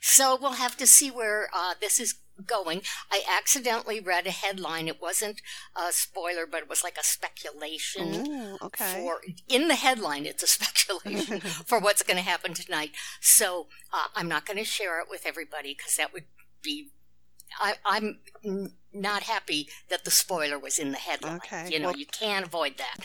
So 0.00 0.36
we'll 0.40 0.52
have 0.52 0.76
to 0.78 0.86
see 0.86 1.10
where 1.10 1.48
uh, 1.54 1.74
this 1.80 2.00
is 2.00 2.14
going. 2.40 2.82
I 3.10 3.22
accidentally 3.28 4.00
read 4.00 4.26
a 4.26 4.30
headline. 4.30 4.88
It 4.88 5.00
wasn't 5.00 5.40
a 5.76 5.92
spoiler, 5.92 6.46
but 6.50 6.62
it 6.62 6.68
was 6.68 6.82
like 6.84 6.96
a 6.98 7.04
speculation. 7.04 8.26
Ooh, 8.28 8.58
okay. 8.62 9.02
For 9.04 9.20
in 9.48 9.68
the 9.68 9.74
headline, 9.76 10.26
it's 10.26 10.42
a 10.42 10.46
speculation 10.58 11.40
for 11.66 11.78
what's 11.78 12.02
going 12.02 12.16
to 12.16 12.22
happen 12.22 12.54
tonight. 12.54 12.90
So 13.20 13.66
uh, 13.92 14.06
I'm 14.14 14.28
not 14.28 14.46
going 14.46 14.58
to 14.58 14.64
share 14.64 15.00
it 15.00 15.06
with 15.10 15.26
everybody 15.26 15.74
because 15.76 15.96
that 15.96 16.12
would 16.12 16.24
be. 16.62 16.88
I, 17.60 17.74
I'm 17.84 18.20
n- 18.44 18.74
not 18.92 19.24
happy 19.24 19.68
that 19.88 20.04
the 20.04 20.10
spoiler 20.12 20.56
was 20.56 20.78
in 20.78 20.92
the 20.92 20.98
headline. 20.98 21.36
Okay, 21.38 21.68
You 21.68 21.80
know, 21.80 21.88
well- 21.88 21.96
you 21.96 22.06
can't 22.06 22.46
avoid 22.46 22.78
that. 22.78 22.98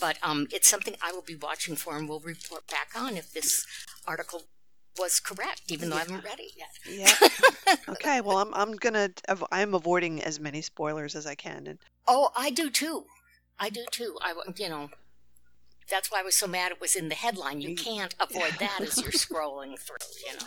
But 0.00 0.18
um, 0.24 0.48
it's 0.50 0.66
something 0.68 0.96
I 1.00 1.12
will 1.12 1.22
be 1.22 1.36
watching 1.36 1.76
for 1.76 1.96
and 1.96 2.08
we'll 2.08 2.18
report 2.18 2.66
back 2.66 2.88
on 2.96 3.16
if 3.16 3.32
this 3.32 3.64
article 4.04 4.42
was 4.98 5.20
correct, 5.20 5.62
even 5.68 5.90
though 5.90 5.96
I 5.96 6.00
haven't 6.00 6.24
read 6.24 6.38
it 6.40 6.52
yet. 6.56 6.68
Yeah. 6.88 7.78
Okay. 7.88 8.20
Well, 8.20 8.38
I'm 8.38 8.52
I'm 8.54 8.72
gonna 8.76 9.10
I'm 9.50 9.74
avoiding 9.74 10.22
as 10.22 10.38
many 10.38 10.60
spoilers 10.62 11.14
as 11.14 11.26
I 11.26 11.34
can. 11.34 11.66
And 11.66 11.78
Oh, 12.06 12.30
I 12.36 12.50
do 12.50 12.70
too. 12.70 13.04
I 13.58 13.70
do 13.70 13.84
too. 13.90 14.18
I, 14.20 14.34
you 14.56 14.68
know, 14.68 14.90
that's 15.88 16.10
why 16.10 16.20
I 16.20 16.22
was 16.22 16.34
so 16.34 16.46
mad 16.46 16.72
it 16.72 16.80
was 16.80 16.96
in 16.96 17.08
the 17.08 17.14
headline. 17.14 17.60
You 17.60 17.74
can't 17.74 18.14
avoid 18.20 18.54
that 18.58 18.80
as 18.80 19.00
you're 19.00 19.12
scrolling 19.12 19.78
through, 19.78 19.96
you 20.26 20.32
know. 20.38 20.46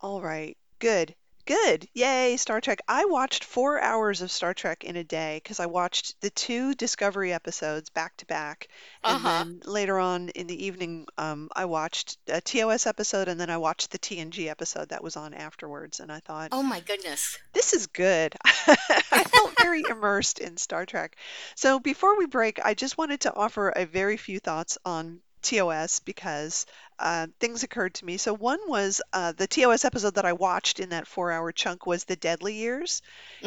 all 0.00 0.20
right. 0.20 0.56
Good. 0.78 1.14
Good. 1.44 1.88
Yay, 1.92 2.36
Star 2.36 2.60
Trek. 2.60 2.80
I 2.86 3.04
watched 3.06 3.42
four 3.44 3.80
hours 3.80 4.22
of 4.22 4.30
Star 4.30 4.54
Trek 4.54 4.84
in 4.84 4.94
a 4.96 5.02
day 5.02 5.40
because 5.42 5.58
I 5.58 5.66
watched 5.66 6.20
the 6.20 6.30
two 6.30 6.72
Discovery 6.74 7.32
episodes 7.32 7.90
back 7.90 8.16
to 8.18 8.26
back. 8.26 8.68
And 9.02 9.16
Uh-huh. 9.16 9.44
then 9.44 9.60
later 9.64 9.98
on 9.98 10.28
in 10.30 10.46
the 10.46 10.66
evening, 10.66 11.06
um, 11.18 11.48
I 11.54 11.64
watched 11.64 12.16
a 12.28 12.40
TOS 12.40 12.86
episode 12.86 13.26
and 13.28 13.40
then 13.40 13.50
I 13.50 13.56
watched 13.56 13.90
the 13.90 13.98
TNG 13.98 14.48
episode 14.48 14.90
that 14.90 15.02
was 15.02 15.16
on 15.16 15.34
afterwards. 15.34 15.98
And 15.98 16.12
I 16.12 16.20
thought, 16.20 16.50
Oh 16.52 16.62
my 16.62 16.78
goodness. 16.80 17.36
this 17.52 17.72
is 17.72 17.88
good. 17.88 18.36
I 18.44 19.24
felt 19.24 19.54
very 19.60 19.82
immersed 19.88 20.38
in 20.38 20.56
Star 20.56 20.86
Trek. 20.86 21.16
So 21.56 21.80
before 21.80 22.16
we 22.18 22.26
break, 22.26 22.60
I 22.64 22.74
just 22.74 22.96
wanted 22.96 23.22
to 23.22 23.34
offer 23.34 23.68
a 23.70 23.84
very 23.84 24.16
few 24.16 24.38
thoughts 24.38 24.78
on 24.84 25.20
TOS 25.42 25.98
because 26.00 26.66
uh, 27.02 27.26
things 27.40 27.64
occurred 27.64 27.94
to 27.96 28.06
me. 28.06 28.16
So 28.18 28.34
one 28.34 28.60
was 28.68 29.02
uh, 29.12 29.32
the 29.32 29.46
TOS 29.48 29.84
episode 29.84 30.14
that 30.16 30.26
I 30.26 30.32
watched 30.34 30.80
in 30.80 30.90
that 30.90 31.08
four-hour 31.08 31.52
chunk 31.52 31.86
was 31.86 32.04
the 32.04 32.16
Deadly 32.16 32.54
Years. 32.54 33.02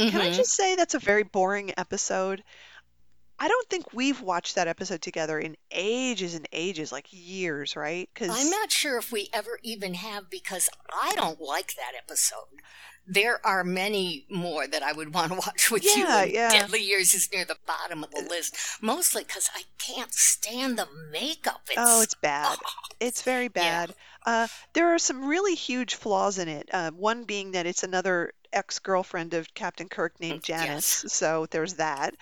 Can 0.07 0.21
I 0.21 0.29
Mhm. 0.29 0.35
just 0.35 0.51
say 0.55 0.75
that's 0.75 0.95
a 0.95 0.99
very 0.99 1.23
boring 1.23 1.73
episode? 1.77 2.43
I 3.39 3.47
don't 3.49 3.69
think 3.69 3.93
we've 3.93 4.21
watched 4.21 4.55
that 4.55 4.67
episode 4.67 5.01
together 5.01 5.39
in 5.39 5.57
ages 5.71 6.35
and 6.35 6.47
ages, 6.53 6.91
like 6.91 7.07
years, 7.11 7.75
right? 7.75 8.09
Because 8.13 8.29
I'm 8.31 8.49
not 8.49 8.71
sure 8.71 8.97
if 8.97 9.11
we 9.11 9.29
ever 9.33 9.59
even 9.63 9.95
have 9.95 10.29
because 10.29 10.69
I 10.91 11.15
don't 11.15 11.41
like 11.41 11.75
that 11.75 11.93
episode. 11.97 12.61
There 13.07 13.45
are 13.45 13.63
many 13.63 14.25
more 14.29 14.65
that 14.67 14.81
I 14.81 14.91
would 14.91 15.13
want 15.13 15.31
to 15.31 15.35
watch 15.45 15.69
with 15.71 15.83
you. 15.83 15.91
Yeah, 16.07 16.23
and 16.23 16.31
yeah. 16.31 16.49
Deadly 16.49 16.81
Years 16.81 17.13
is 17.13 17.31
near 17.31 17.45
the 17.45 17.57
bottom 17.67 18.03
of 18.03 18.11
the 18.11 18.21
list, 18.29 18.55
mostly 18.81 19.23
because 19.23 19.49
I 19.55 19.61
can't 19.77 20.13
stand 20.13 20.77
the 20.79 20.87
makeup. 21.11 21.61
It's, 21.67 21.75
Oh, 21.77 22.01
it's 22.01 22.15
bad. 22.15 22.57
oh, 22.59 22.71
It's 22.99 23.21
very 23.21 23.47
bad. 23.47 23.93
Uh, 24.25 24.47
there 24.73 24.93
are 24.93 24.97
some 24.99 25.27
really 25.27 25.53
huge 25.53 25.93
flaws 25.95 26.39
in 26.39 26.47
it. 26.47 26.67
Uh, 26.73 26.89
one 26.91 27.25
being 27.25 27.51
that 27.51 27.67
it's 27.67 27.83
another 27.83 28.31
ex-girlfriend 28.51 29.33
of 29.35 29.53
Captain 29.53 29.87
Kirk 29.87 30.19
named 30.19 30.41
Mm, 30.43 30.49
yes. 30.49 30.65
Janice, 30.65 31.05
so 31.13 31.45
there's 31.51 31.75
that. 31.75 32.15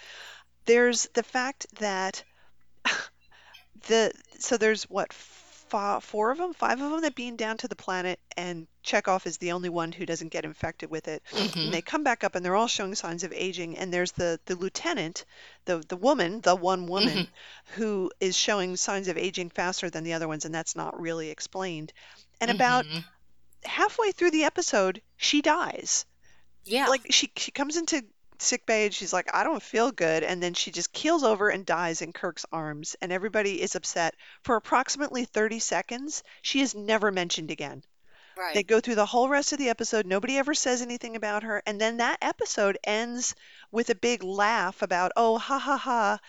There's 0.65 1.07
the 1.13 1.23
fact 1.23 1.65
that 1.79 2.23
the 3.87 4.11
so 4.39 4.57
there's 4.57 4.83
what 4.83 5.13
four 5.13 6.31
of 6.31 6.37
them, 6.37 6.53
five 6.53 6.79
of 6.81 6.91
them 6.91 7.01
that 7.01 7.15
beam 7.15 7.35
down 7.35 7.57
to 7.57 7.67
the 7.67 7.75
planet, 7.75 8.19
and 8.37 8.67
Chekov 8.83 9.25
is 9.25 9.37
the 9.37 9.51
only 9.53 9.69
one 9.69 9.91
who 9.91 10.05
doesn't 10.05 10.29
get 10.29 10.45
infected 10.45 10.89
with 10.89 11.07
it. 11.07 11.23
mhm. 11.31 11.63
And 11.63 11.73
they 11.73 11.81
come 11.81 12.03
back 12.03 12.23
up, 12.23 12.35
and 12.35 12.45
they're 12.45 12.55
all 12.55 12.67
showing 12.67 12.95
signs 12.95 13.23
of 13.23 13.33
aging. 13.33 13.77
And 13.77 13.93
there's 13.93 14.11
the 14.13 14.39
the 14.45 14.55
lieutenant, 14.55 15.25
the 15.65 15.79
the 15.87 15.97
woman, 15.97 16.41
the 16.41 16.55
one 16.55 16.85
woman, 16.87 17.27
who 17.75 18.11
is 18.19 18.35
showing 18.37 18.75
signs 18.77 19.07
of 19.07 19.17
aging 19.17 19.49
faster 19.51 19.89
than 19.89 20.03
the 20.03 20.13
other 20.13 20.27
ones, 20.27 20.45
and 20.45 20.53
that's 20.53 20.75
not 20.75 20.99
really 20.99 21.29
explained. 21.29 21.93
And 22.41 22.51
about 22.51 22.85
Mhm. 22.85 23.03
halfway 23.65 24.11
through 24.11 24.31
the 24.31 24.45
episode, 24.45 25.01
she 25.17 25.41
dies. 25.41 26.05
yeah, 26.65 26.87
Like 26.87 27.05
she 27.11 27.31
she 27.37 27.51
comes 27.51 27.75
into 27.77 28.05
sick 28.39 28.65
bay 28.65 28.85
and 28.85 28.93
she's 28.93 29.13
like, 29.13 29.29
I 29.33 29.43
don't 29.43 29.61
feel 29.61 29.91
good, 29.91 30.23
and 30.23 30.41
then 30.41 30.53
she 30.53 30.71
just 30.71 30.93
keels 30.93 31.23
over 31.23 31.49
and 31.49 31.65
dies 31.65 32.01
in 32.01 32.13
Kirk's 32.13 32.45
arms, 32.51 32.95
and 33.01 33.11
everybody 33.11 33.61
is 33.61 33.75
upset 33.75 34.15
for 34.43 34.55
approximately 34.55 35.25
30 35.25 35.59
seconds. 35.59 36.23
She 36.41 36.61
is 36.61 36.73
never 36.75 37.11
mentioned 37.11 37.51
again. 37.51 37.83
Right. 38.37 38.53
They 38.53 38.63
go 38.63 38.79
through 38.79 38.95
the 38.95 39.05
whole 39.05 39.29
rest 39.29 39.53
of 39.53 39.59
the 39.59 39.69
episode. 39.69 40.05
Nobody 40.05 40.37
ever 40.37 40.53
says 40.53 40.81
anything 40.81 41.15
about 41.15 41.43
her. 41.43 41.61
And 41.65 41.79
then 41.79 41.97
that 41.97 42.17
episode 42.21 42.77
ends 42.83 43.35
with 43.71 43.89
a 43.89 43.95
big 43.95 44.23
laugh 44.23 44.81
about, 44.81 45.11
oh, 45.15 45.37
ha 45.37 45.59
ha 45.59 45.77
ha. 45.77 46.19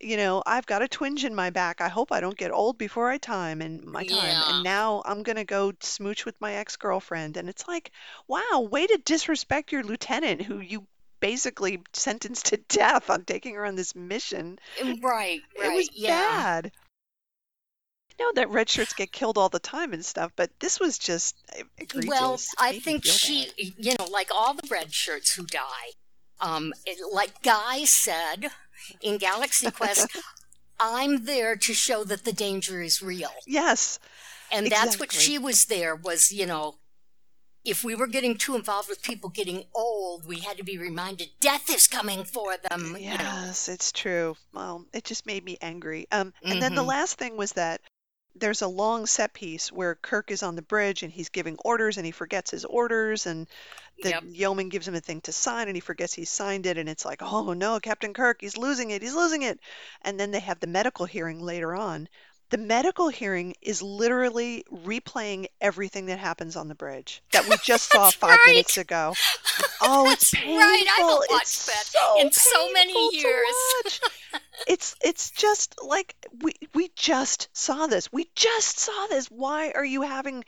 You 0.00 0.16
know, 0.16 0.42
I've 0.44 0.66
got 0.66 0.82
a 0.82 0.88
twinge 0.88 1.24
in 1.24 1.34
my 1.34 1.50
back. 1.50 1.80
I 1.80 1.88
hope 1.88 2.12
I 2.12 2.20
don't 2.20 2.36
get 2.36 2.50
old 2.50 2.76
before 2.76 3.08
I 3.08 3.18
time 3.18 3.62
and 3.62 3.84
my 3.84 4.04
time. 4.04 4.18
Yeah. 4.18 4.42
And 4.46 4.64
now 4.64 5.02
I'm 5.06 5.22
going 5.22 5.36
to 5.36 5.44
go 5.44 5.72
smooch 5.80 6.24
with 6.24 6.40
my 6.40 6.54
ex-girlfriend. 6.54 7.36
And 7.36 7.48
it's 7.48 7.66
like, 7.68 7.92
wow, 8.26 8.68
way 8.70 8.86
to 8.86 9.00
disrespect 9.04 9.72
your 9.72 9.82
lieutenant 9.84 10.42
who 10.42 10.58
you 10.58 10.86
basically 11.20 11.80
sentenced 11.94 12.46
to 12.46 12.58
death 12.68 13.08
on 13.08 13.24
taking 13.24 13.54
her 13.54 13.64
on 13.64 13.76
this 13.76 13.94
mission. 13.94 14.58
right, 14.82 15.00
right. 15.02 15.40
It 15.56 15.74
was 15.74 15.88
yeah. 15.94 16.10
bad. 16.10 16.72
I 18.18 18.22
know 18.22 18.32
that 18.34 18.50
red 18.50 18.68
shirts 18.68 18.92
get 18.92 19.12
killed 19.12 19.38
all 19.38 19.48
the 19.48 19.58
time 19.58 19.92
and 19.92 20.04
stuff, 20.04 20.32
but 20.36 20.50
this 20.60 20.78
was 20.78 20.98
just 20.98 21.36
egregious. 21.78 22.08
Well, 22.08 22.38
I 22.58 22.78
think 22.78 23.04
she, 23.04 23.46
bad. 23.46 23.72
you 23.86 23.94
know, 23.98 24.06
like 24.06 24.28
all 24.34 24.54
the 24.54 24.66
red 24.70 24.92
shirts 24.92 25.34
who 25.34 25.44
die, 25.44 25.92
um, 26.40 26.72
it, 26.86 26.98
like 27.12 27.42
Guy 27.42 27.84
said 27.84 28.50
in 29.00 29.18
Galaxy 29.18 29.70
Quest, 29.70 30.08
I'm 30.80 31.24
there 31.24 31.56
to 31.56 31.74
show 31.74 32.04
that 32.04 32.24
the 32.24 32.32
danger 32.32 32.80
is 32.82 33.02
real. 33.02 33.32
Yes, 33.46 33.98
And 34.52 34.66
that's 34.68 34.98
what 34.98 35.12
she 35.12 35.38
was 35.38 35.64
there 35.66 35.96
was, 35.96 36.32
you 36.32 36.46
know, 36.46 36.76
if 37.64 37.82
we 37.82 37.94
were 37.94 38.06
getting 38.06 38.36
too 38.36 38.54
involved 38.54 38.90
with 38.90 39.00
people 39.02 39.30
getting 39.30 39.64
old, 39.74 40.26
we 40.26 40.40
had 40.40 40.58
to 40.58 40.64
be 40.64 40.76
reminded 40.76 41.28
death 41.40 41.70
is 41.70 41.86
coming 41.86 42.22
for 42.22 42.56
them. 42.68 42.94
You 42.98 43.16
know. 43.16 43.24
yes, 43.24 43.68
it's 43.68 43.90
true. 43.90 44.36
Well, 44.52 44.84
it 44.92 45.04
just 45.04 45.24
made 45.24 45.42
me 45.44 45.56
angry. 45.62 46.06
Um, 46.12 46.34
and 46.42 46.60
then 46.60 46.74
the 46.74 46.82
Mhm. 46.82 46.88
last 46.88 47.16
thing 47.18 47.38
was 47.38 47.52
that 47.52 47.80
there's 48.36 48.62
a 48.62 48.68
long 48.68 49.06
set 49.06 49.32
piece 49.32 49.70
where 49.72 49.94
Kirk 49.96 50.30
is 50.30 50.42
on 50.42 50.56
the 50.56 50.62
bridge 50.62 51.02
and 51.02 51.12
he's 51.12 51.28
giving 51.30 51.56
orders 51.64 51.96
and 51.96 52.06
he 52.06 52.12
forgets 52.12 52.50
his 52.50 52.64
orders 52.64 53.26
and 53.26 53.48
the 54.02 54.10
Yep. 54.10 54.22
yeoman 54.22 54.68
gives 54.68 54.88
him 54.88 54.94
a 54.94 55.00
thing 55.00 55.20
to 55.22 55.32
sign 55.32 55.68
and 55.68 55.76
he 55.76 55.80
forgets 55.80 56.14
he 56.14 56.24
signed 56.24 56.66
it 56.66 56.78
and 56.78 56.88
it's 56.88 57.04
like, 57.04 57.22
oh 57.22 57.52
no, 57.54 57.80
Captain 57.80 58.14
Kirk, 58.14 58.40
he's 58.40 58.56
losing 58.56 58.90
it, 58.90 59.02
he's 59.02 59.14
losing 59.14 59.42
it. 59.42 59.60
And 60.02 60.18
then 60.20 60.30
they 60.30 60.40
have 60.40 60.60
the 60.60 60.66
medical 60.66 61.06
hearing 61.06 61.40
later 61.40 61.74
on. 61.74 62.08
The 62.50 62.58
medical 62.58 63.08
hearing 63.08 63.54
is 63.62 63.82
literally 63.82 64.64
replaying 64.72 65.46
everything 65.60 66.06
that 66.06 66.18
happens 66.18 66.56
on 66.56 66.68
the 66.68 66.74
bridge 66.74 67.22
that 67.32 67.48
we 67.48 67.56
just 67.64 67.90
saw 67.90 68.10
five 68.10 68.30
right. 68.30 68.40
minutes 68.46 68.76
ago. 68.76 69.14
Oh, 69.86 70.10
it's 70.10 70.32
painful. 70.32 70.56
right. 70.56 70.84
I 70.88 71.00
haven't 71.00 71.24
it's 71.24 71.32
watched 71.32 71.66
that 71.66 71.84
so 71.84 72.20
in 72.20 72.32
so 72.32 72.72
many 72.72 73.16
years. 73.16 74.00
it's 74.66 74.96
it's 75.02 75.30
just 75.30 75.76
like 75.84 76.16
we 76.42 76.54
we 76.74 76.90
just 76.96 77.48
saw 77.52 77.86
this. 77.86 78.10
We 78.10 78.28
just 78.34 78.78
saw 78.78 79.06
this. 79.08 79.26
Why 79.26 79.72
are 79.72 79.84
you 79.84 80.02
having 80.02 80.44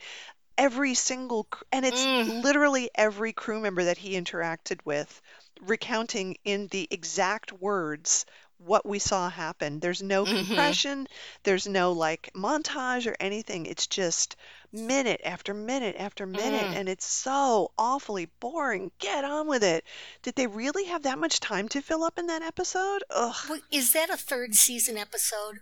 every 0.57 0.93
single 0.95 1.47
and 1.71 1.85
it's 1.85 2.03
Mm. 2.03 2.43
literally 2.43 2.89
every 2.95 3.31
crew 3.31 3.59
member 3.59 3.83
that 3.83 3.97
he 3.97 4.19
interacted 4.19 4.79
with 4.85 5.21
recounting 5.61 6.37
in 6.43 6.67
the 6.67 6.87
exact 6.91 7.51
words 7.53 8.25
what 8.59 8.85
we 8.85 8.97
saw 8.99 9.29
happen. 9.29 9.79
There's 9.79 10.01
no 10.01 10.25
Mhm. 10.25 10.45
compression, 10.47 11.07
there's 11.43 11.67
no 11.67 11.91
like 11.91 12.31
montage 12.35 13.05
or 13.09 13.15
anything. 13.19 13.65
It's 13.65 13.85
just 13.87 14.35
minute 14.71 15.21
after 15.23 15.53
minute 15.53 15.95
after 15.97 16.25
minute 16.25 16.63
Mm. 16.65 16.75
and 16.75 16.89
it's 16.89 17.05
so 17.05 17.71
awfully 17.77 18.25
boring. 18.39 18.91
Get 18.99 19.23
on 19.23 19.47
with 19.47 19.63
it. 19.63 19.85
Did 20.23 20.35
they 20.35 20.47
really 20.47 20.85
have 20.85 21.03
that 21.03 21.19
much 21.19 21.39
time 21.39 21.69
to 21.69 21.81
fill 21.81 22.03
up 22.03 22.17
in 22.17 22.27
that 22.27 22.41
episode? 22.41 23.03
Ugh. 23.11 23.35
Wait, 23.49 23.61
Is 23.71 23.93
that 23.93 24.09
a 24.09 24.17
third 24.17 24.55
season 24.55 24.97
episode? 24.97 25.59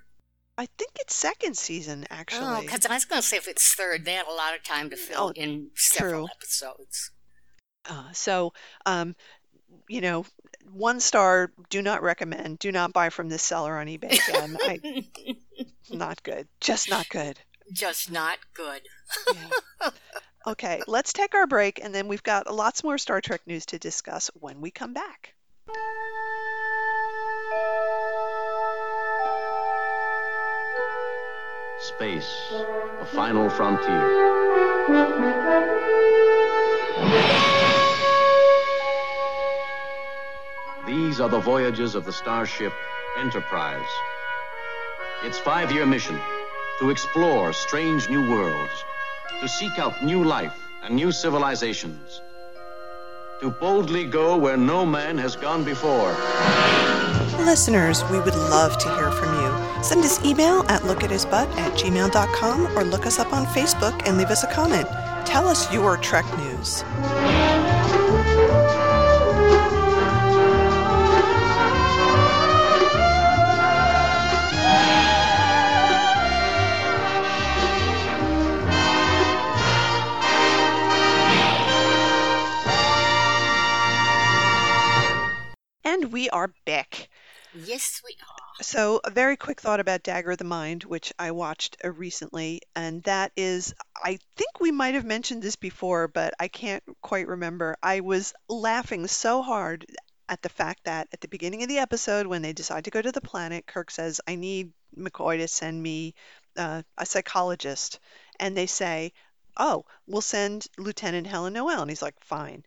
I 0.58 0.68
think 0.78 0.92
it's 1.02 1.14
second 1.14 1.58
season 1.58 2.08
Oh, 2.10 2.16
actually. 2.16 2.62
because 2.62 2.86
I 2.86 2.94
was 2.94 3.04
going 3.04 3.22
to 3.22 3.28
say 3.28 3.36
if 3.36 3.48
it's 3.50 3.74
third, 3.76 4.06
they 4.06 4.14
had 4.14 4.26
a 4.26 4.32
lot 4.32 4.56
of 4.56 4.64
time 4.64 4.90
to 4.90 4.96
fill 4.96 5.28
Oh, 5.28 5.32
in 5.32 5.72
several 5.76 6.28
true. 6.28 6.34
episodes. 6.34 7.12
Uh, 7.84 8.12
so, 8.14 8.54
um, 8.86 9.18
you 9.90 10.00
know, 10.00 10.26
one 10.74 11.00
star, 11.00 11.52
do 11.70 11.82
not 11.82 12.04
recommend. 12.04 12.60
Do 12.60 12.72
not 12.72 12.94
buy 12.94 13.10
from 13.10 13.30
this 13.30 13.44
seller 13.44 13.78
on 13.78 13.88
eBay 13.88 14.20
again. 14.30 14.58
I, 14.62 15.06
not 15.96 16.22
good. 16.24 16.48
Just 16.60 16.90
not 16.90 17.08
good. 17.10 17.40
Just 17.72 18.12
not 18.12 18.38
good. 18.54 18.82
Yeah. 19.34 19.90
Okay, 20.48 20.80
let's 20.86 21.12
take 21.12 21.34
our 21.34 21.48
break, 21.48 21.84
and 21.84 21.94
then 21.94 22.08
we've 22.08 22.22
got 22.22 22.54
lots 22.54 22.84
more 22.84 23.00
Star 23.00 23.20
Trek 23.20 23.42
news 23.48 23.66
to 23.68 23.80
discuss 23.80 24.30
when 24.40 24.62
we 24.62 24.70
come 24.70 24.94
back. 24.94 25.34
Space, 31.80 32.52
the 32.52 33.06
final 33.12 33.50
frontier. 33.50 34.36
These 40.96 41.20
are 41.20 41.28
the 41.28 41.42
voyages 41.42 41.94
of 41.94 42.06
the 42.06 42.14
starship 42.14 42.72
Enterprise. 43.18 43.92
Its 45.26 45.38
five 45.38 45.70
year 45.70 45.86
mission 45.86 46.18
to 46.80 46.90
explore 46.90 47.52
strange 47.52 48.10
new 48.10 48.22
worlds, 48.32 48.72
to 49.42 49.48
seek 49.50 49.78
out 49.78 50.02
new 50.02 50.24
life 50.24 50.58
and 50.84 50.96
new 50.96 51.12
civilizations, 51.12 52.22
to 53.42 53.50
boldly 53.50 54.06
go 54.06 54.38
where 54.38 54.56
no 54.56 54.86
man 54.86 55.18
has 55.18 55.36
gone 55.36 55.66
before. 55.66 56.16
Listeners, 57.44 58.02
we 58.06 58.22
would 58.22 58.36
love 58.58 58.78
to 58.78 58.88
hear 58.96 59.12
from 59.12 59.34
you. 59.42 59.84
Send 59.84 60.00
us 60.06 60.24
email 60.24 60.64
at 60.70 60.82
lookathisbutt 60.84 61.58
at 61.58 61.74
gmail.com 61.74 62.78
or 62.78 62.86
look 62.86 63.06
us 63.06 63.20
up 63.20 63.34
on 63.34 63.46
Facebook 63.48 64.02
and 64.08 64.18
leave 64.18 64.30
us 64.30 64.46
a 64.46 64.54
comment. 64.54 64.88
Tell 65.28 65.50
us 65.50 65.70
your 65.74 65.98
Trek 65.98 66.26
news. 66.38 66.84
And 85.96 86.12
we 86.12 86.30
are 86.30 86.54
back. 86.66 87.08
Yes, 87.54 88.02
we 88.04 88.18
are. 88.22 88.62
So, 88.62 89.00
a 89.06 89.10
very 89.10 89.38
quick 89.38 89.62
thought 89.62 89.80
about 89.80 90.04
Dagger 90.04 90.32
of 90.32 90.38
the 90.38 90.44
Mind, 90.44 90.84
which 90.84 91.14
I 91.18 91.32
watched 91.32 91.78
uh, 91.86 91.90
recently, 91.90 92.64
and 92.76 93.02
that 93.04 93.32
is 93.38 93.74
I 94.04 94.20
think 94.36 94.60
we 94.60 94.74
might 94.74 94.96
have 94.96 95.06
mentioned 95.06 95.42
this 95.42 95.56
before, 95.56 96.10
but 96.10 96.34
I 96.38 96.50
can't 96.50 96.84
quite 97.02 97.30
remember. 97.30 97.78
I 97.82 98.02
was 98.02 98.34
laughing 98.50 99.08
so 99.08 99.42
hard 99.42 99.86
at 100.28 100.42
the 100.42 100.50
fact 100.50 100.84
that 100.84 101.08
at 101.14 101.22
the 101.22 101.30
beginning 101.30 101.64
of 101.64 101.70
the 101.70 101.80
episode, 101.80 102.28
when 102.28 102.42
they 102.42 102.52
decide 102.52 102.84
to 102.84 102.92
go 102.92 103.02
to 103.02 103.14
the 103.14 103.22
planet, 103.22 103.66
Kirk 103.66 103.90
says, 103.90 104.20
I 104.28 104.36
need 104.36 104.74
McCoy 104.98 105.38
to 105.38 105.48
send 105.48 105.82
me 105.82 106.14
uh, 106.58 106.82
a 106.98 107.06
psychologist. 107.06 108.02
And 108.38 108.58
they 108.58 108.68
say, 108.68 109.14
Oh, 109.56 109.86
we'll 110.08 110.20
send 110.20 110.68
Lieutenant 110.78 111.26
Helen 111.26 111.54
Noel. 111.54 111.84
And 111.84 111.90
he's 111.90 112.02
like, 112.02 112.20
Fine. 112.20 112.66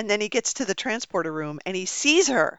And 0.00 0.08
then 0.08 0.22
he 0.22 0.30
gets 0.30 0.54
to 0.54 0.64
the 0.64 0.72
transporter 0.74 1.30
room 1.30 1.60
and 1.66 1.76
he 1.76 1.84
sees 1.84 2.28
her. 2.28 2.58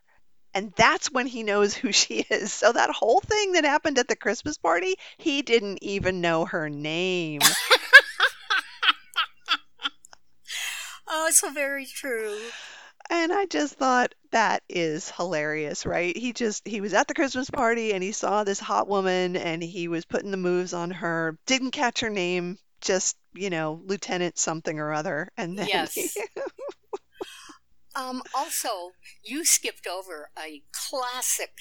And 0.54 0.72
that's 0.76 1.12
when 1.12 1.26
he 1.26 1.42
knows 1.42 1.74
who 1.74 1.92
she 1.92 2.20
is. 2.30 2.54
So 2.54 2.72
that 2.72 2.92
whole 2.92 3.20
thing 3.20 3.54
that 3.54 3.64
happened 3.64 3.98
at 3.98 4.08
the 4.08 4.16
Christmas 4.16 4.60
party, 4.60 4.94
he 5.18 5.42
didn't 5.42 5.80
even 5.82 6.22
know 6.22 6.46
her 6.46 6.70
name. 6.70 7.42
Oh, 11.14 11.30
so 11.32 11.52
very 11.52 11.86
true. 11.88 12.38
And 13.10 13.34
I 13.34 13.46
just 13.48 13.74
thought 13.74 14.14
that 14.32 14.64
is 14.70 15.10
hilarious, 15.10 15.86
right? 15.86 16.16
He 16.16 16.32
just 16.32 16.66
he 16.66 16.80
was 16.80 16.94
at 16.94 17.08
the 17.08 17.16
Christmas 17.16 17.50
party 17.50 17.92
and 17.92 18.02
he 18.04 18.14
saw 18.14 18.44
this 18.44 18.60
hot 18.60 18.88
woman 18.88 19.36
and 19.36 19.62
he 19.62 19.88
was 19.90 20.06
putting 20.06 20.32
the 20.32 20.38
moves 20.38 20.74
on 20.74 20.92
her. 20.92 21.38
Didn't 21.48 21.72
catch 21.72 22.00
her 22.02 22.10
name, 22.10 22.60
just, 22.80 23.18
you 23.34 23.50
know, 23.50 23.82
Lieutenant 23.84 24.38
something 24.38 24.80
or 24.80 24.94
other. 24.94 25.28
And 25.36 25.58
then 25.60 25.68
Yes. 25.68 26.16
Um, 27.96 28.22
also, 28.34 28.92
you 29.24 29.44
skipped 29.46 29.88
over 29.88 30.30
a 30.38 30.64
classic 30.72 31.52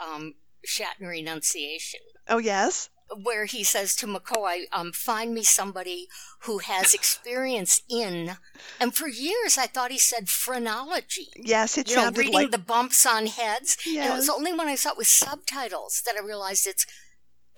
um, 0.00 0.34
Shatner 0.66 1.16
enunciation 1.16 2.00
Oh 2.28 2.38
yes. 2.38 2.90
where 3.22 3.46
he 3.46 3.64
says 3.64 3.96
to 3.96 4.06
McCoy, 4.06 4.64
um, 4.72 4.92
"Find 4.92 5.32
me 5.32 5.42
somebody 5.42 6.08
who 6.40 6.58
has 6.58 6.92
experience 6.92 7.82
in." 7.88 8.36
And 8.80 8.94
for 8.94 9.08
years, 9.08 9.56
I 9.56 9.66
thought 9.66 9.90
he 9.90 9.98
said 9.98 10.28
phrenology. 10.28 11.28
Yes, 11.36 11.78
it 11.78 11.88
you 11.88 11.96
know, 11.96 12.10
reading 12.10 12.34
like 12.34 12.50
the 12.50 12.58
bumps 12.58 13.06
on 13.06 13.26
heads. 13.26 13.78
And 13.86 13.96
it 14.12 14.12
was 14.12 14.28
only 14.28 14.52
when 14.52 14.68
I 14.68 14.74
saw 14.74 14.90
it 14.90 14.98
with 14.98 15.06
subtitles 15.06 16.02
that 16.04 16.16
I 16.16 16.24
realized 16.24 16.66
it's 16.66 16.84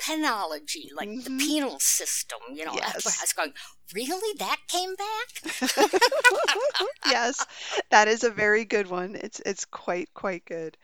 penology, 0.01 0.89
like 0.95 1.09
the 1.25 1.31
Mhm. 1.31 1.39
penal 1.41 1.79
system. 1.81 2.39
You 2.53 2.65
know, 2.67 2.73
Yes. 2.75 3.07
I 3.07 3.23
was 3.23 3.33
going. 3.33 3.53
Really, 3.95 4.37
that 4.39 4.59
came 4.69 4.95
back? 4.95 5.91
yes, 7.07 7.45
that 7.91 8.09
is 8.09 8.23
a 8.25 8.31
very 8.31 8.65
good 8.65 8.87
one. 8.89 9.17
It's 9.17 9.41
it's 9.45 9.65
quite 9.65 10.09
quite 10.15 10.45
good. 10.45 10.77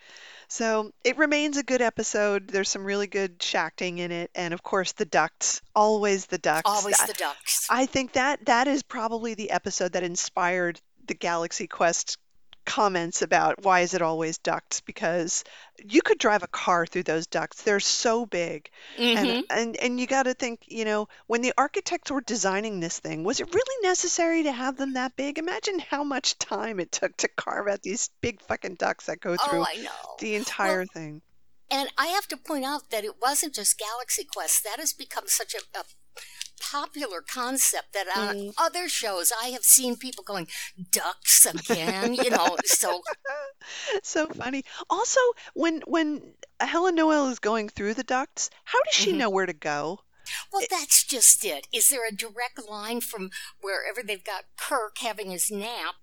So 0.49 0.93
it 1.05 1.17
remains 1.19 1.57
a 1.57 1.62
good 1.62 1.83
episode. 1.83 2.49
There's 2.49 2.69
some 2.69 2.85
really 2.85 3.07
good 3.07 3.43
shacting 3.43 3.99
in 3.99 4.11
it, 4.12 4.31
and 4.35 4.53
of 4.55 4.62
course 4.62 4.93
the 4.93 5.05
ducks. 5.05 5.61
Always 5.75 6.27
the 6.27 6.39
ducks. 6.39 6.69
Always 6.71 6.97
That- 6.99 7.09
the 7.09 7.14
ducks. 7.14 7.67
I 7.71 7.87
think 7.87 8.12
that 8.12 8.45
that 8.47 8.69
is 8.69 8.83
probably 8.83 9.35
the 9.35 9.51
episode 9.51 9.93
that 9.93 10.03
inspired 10.03 10.81
the 11.07 11.14
Galaxy 11.14 11.67
Quest 11.69 12.19
comments 12.67 13.23
about 13.23 13.62
why 13.62 13.81
is 13.81 13.95
it 13.95 14.03
always 14.03 14.39
ducks 14.39 14.81
because 14.81 15.45
you 15.79 16.03
could 16.03 16.19
drive 16.19 16.43
a 16.43 16.49
car 16.49 16.87
through 16.87 17.05
those 17.05 17.27
ducts. 17.27 17.62
They're 17.62 17.81
so 17.81 18.27
big. 18.27 18.69
Mhm. 18.99 19.17
And 19.17 19.45
and 19.51 19.77
and 19.77 20.01
you 20.01 20.07
got 20.07 20.25
to 20.25 20.35
think, 20.35 20.62
you 20.67 20.85
know, 20.85 21.09
when 21.27 21.41
the 21.41 21.55
architects 21.57 22.11
were 22.11 22.21
designing 22.21 22.81
this 22.81 22.99
thing, 22.99 23.25
was 23.25 23.41
it 23.41 23.55
really 23.55 23.83
necessary 23.89 24.43
to 24.43 24.53
have 24.53 24.77
them 24.77 24.95
that 24.95 25.17
big? 25.17 25.39
Imagine 25.39 25.79
how 25.79 26.05
much 26.05 26.39
time 26.39 26.81
it 26.81 26.93
took 26.93 27.17
to 27.19 27.29
carve 27.29 27.69
out 27.69 27.83
these 27.83 28.11
big 28.21 28.43
fucking 28.43 28.75
ducks 28.75 29.07
that 29.07 29.21
go 29.21 29.37
through 29.37 29.64
Oh, 29.64 30.17
the 30.19 30.35
entire 30.35 30.85
thing. 30.85 31.23
And 31.71 31.89
I 31.99 32.07
have 32.09 32.29
to 32.29 32.37
point 32.37 32.64
out 32.64 32.91
that 32.91 33.05
it 33.05 33.21
wasn't 33.21 33.55
just 33.55 33.79
Galaxy 33.79 34.25
Quest. 34.25 34.62
That 34.64 34.79
has 34.79 34.93
become 34.93 35.25
such 35.27 35.55
a, 35.55 35.79
a 35.79 35.85
popular 36.61 37.20
concept 37.22 37.92
that 37.92 38.09
on 38.09 38.36
Mm. 38.36 38.54
other 38.59 38.88
shows 38.88 39.32
I 39.42 39.48
have 39.48 39.64
seen 39.64 39.96
people 39.96 40.24
going, 40.24 40.48
ducks 40.90 41.46
again, 41.46 42.14
you 42.14 42.30
know. 42.30 42.57
So, 42.64 43.02
So 44.02 44.26
funny. 44.28 44.64
Also, 44.90 45.20
when 45.54 45.80
when 45.86 46.34
Helen 46.61 46.94
Noel 46.94 47.28
is 47.28 47.38
going 47.38 47.68
through 47.68 47.94
the 47.94 48.04
ducts, 48.04 48.50
how 48.64 48.78
does 48.84 48.94
she 48.94 49.12
Mhm. 49.12 49.16
know 49.16 49.30
where 49.30 49.46
to 49.46 49.52
go? 49.52 50.00
well, 50.52 50.64
that's 50.68 51.04
just 51.04 51.44
it. 51.44 51.68
Is 51.72 51.88
there 51.88 52.07
a 52.07 52.11
direct 52.12 52.59
line 52.68 53.00
from 53.00 53.30
wherever 53.61 54.02
they've 54.02 54.24
got 54.24 54.44
Kirk 54.57 54.98
having 54.98 55.30
his 55.30 55.50
nap 55.52 55.94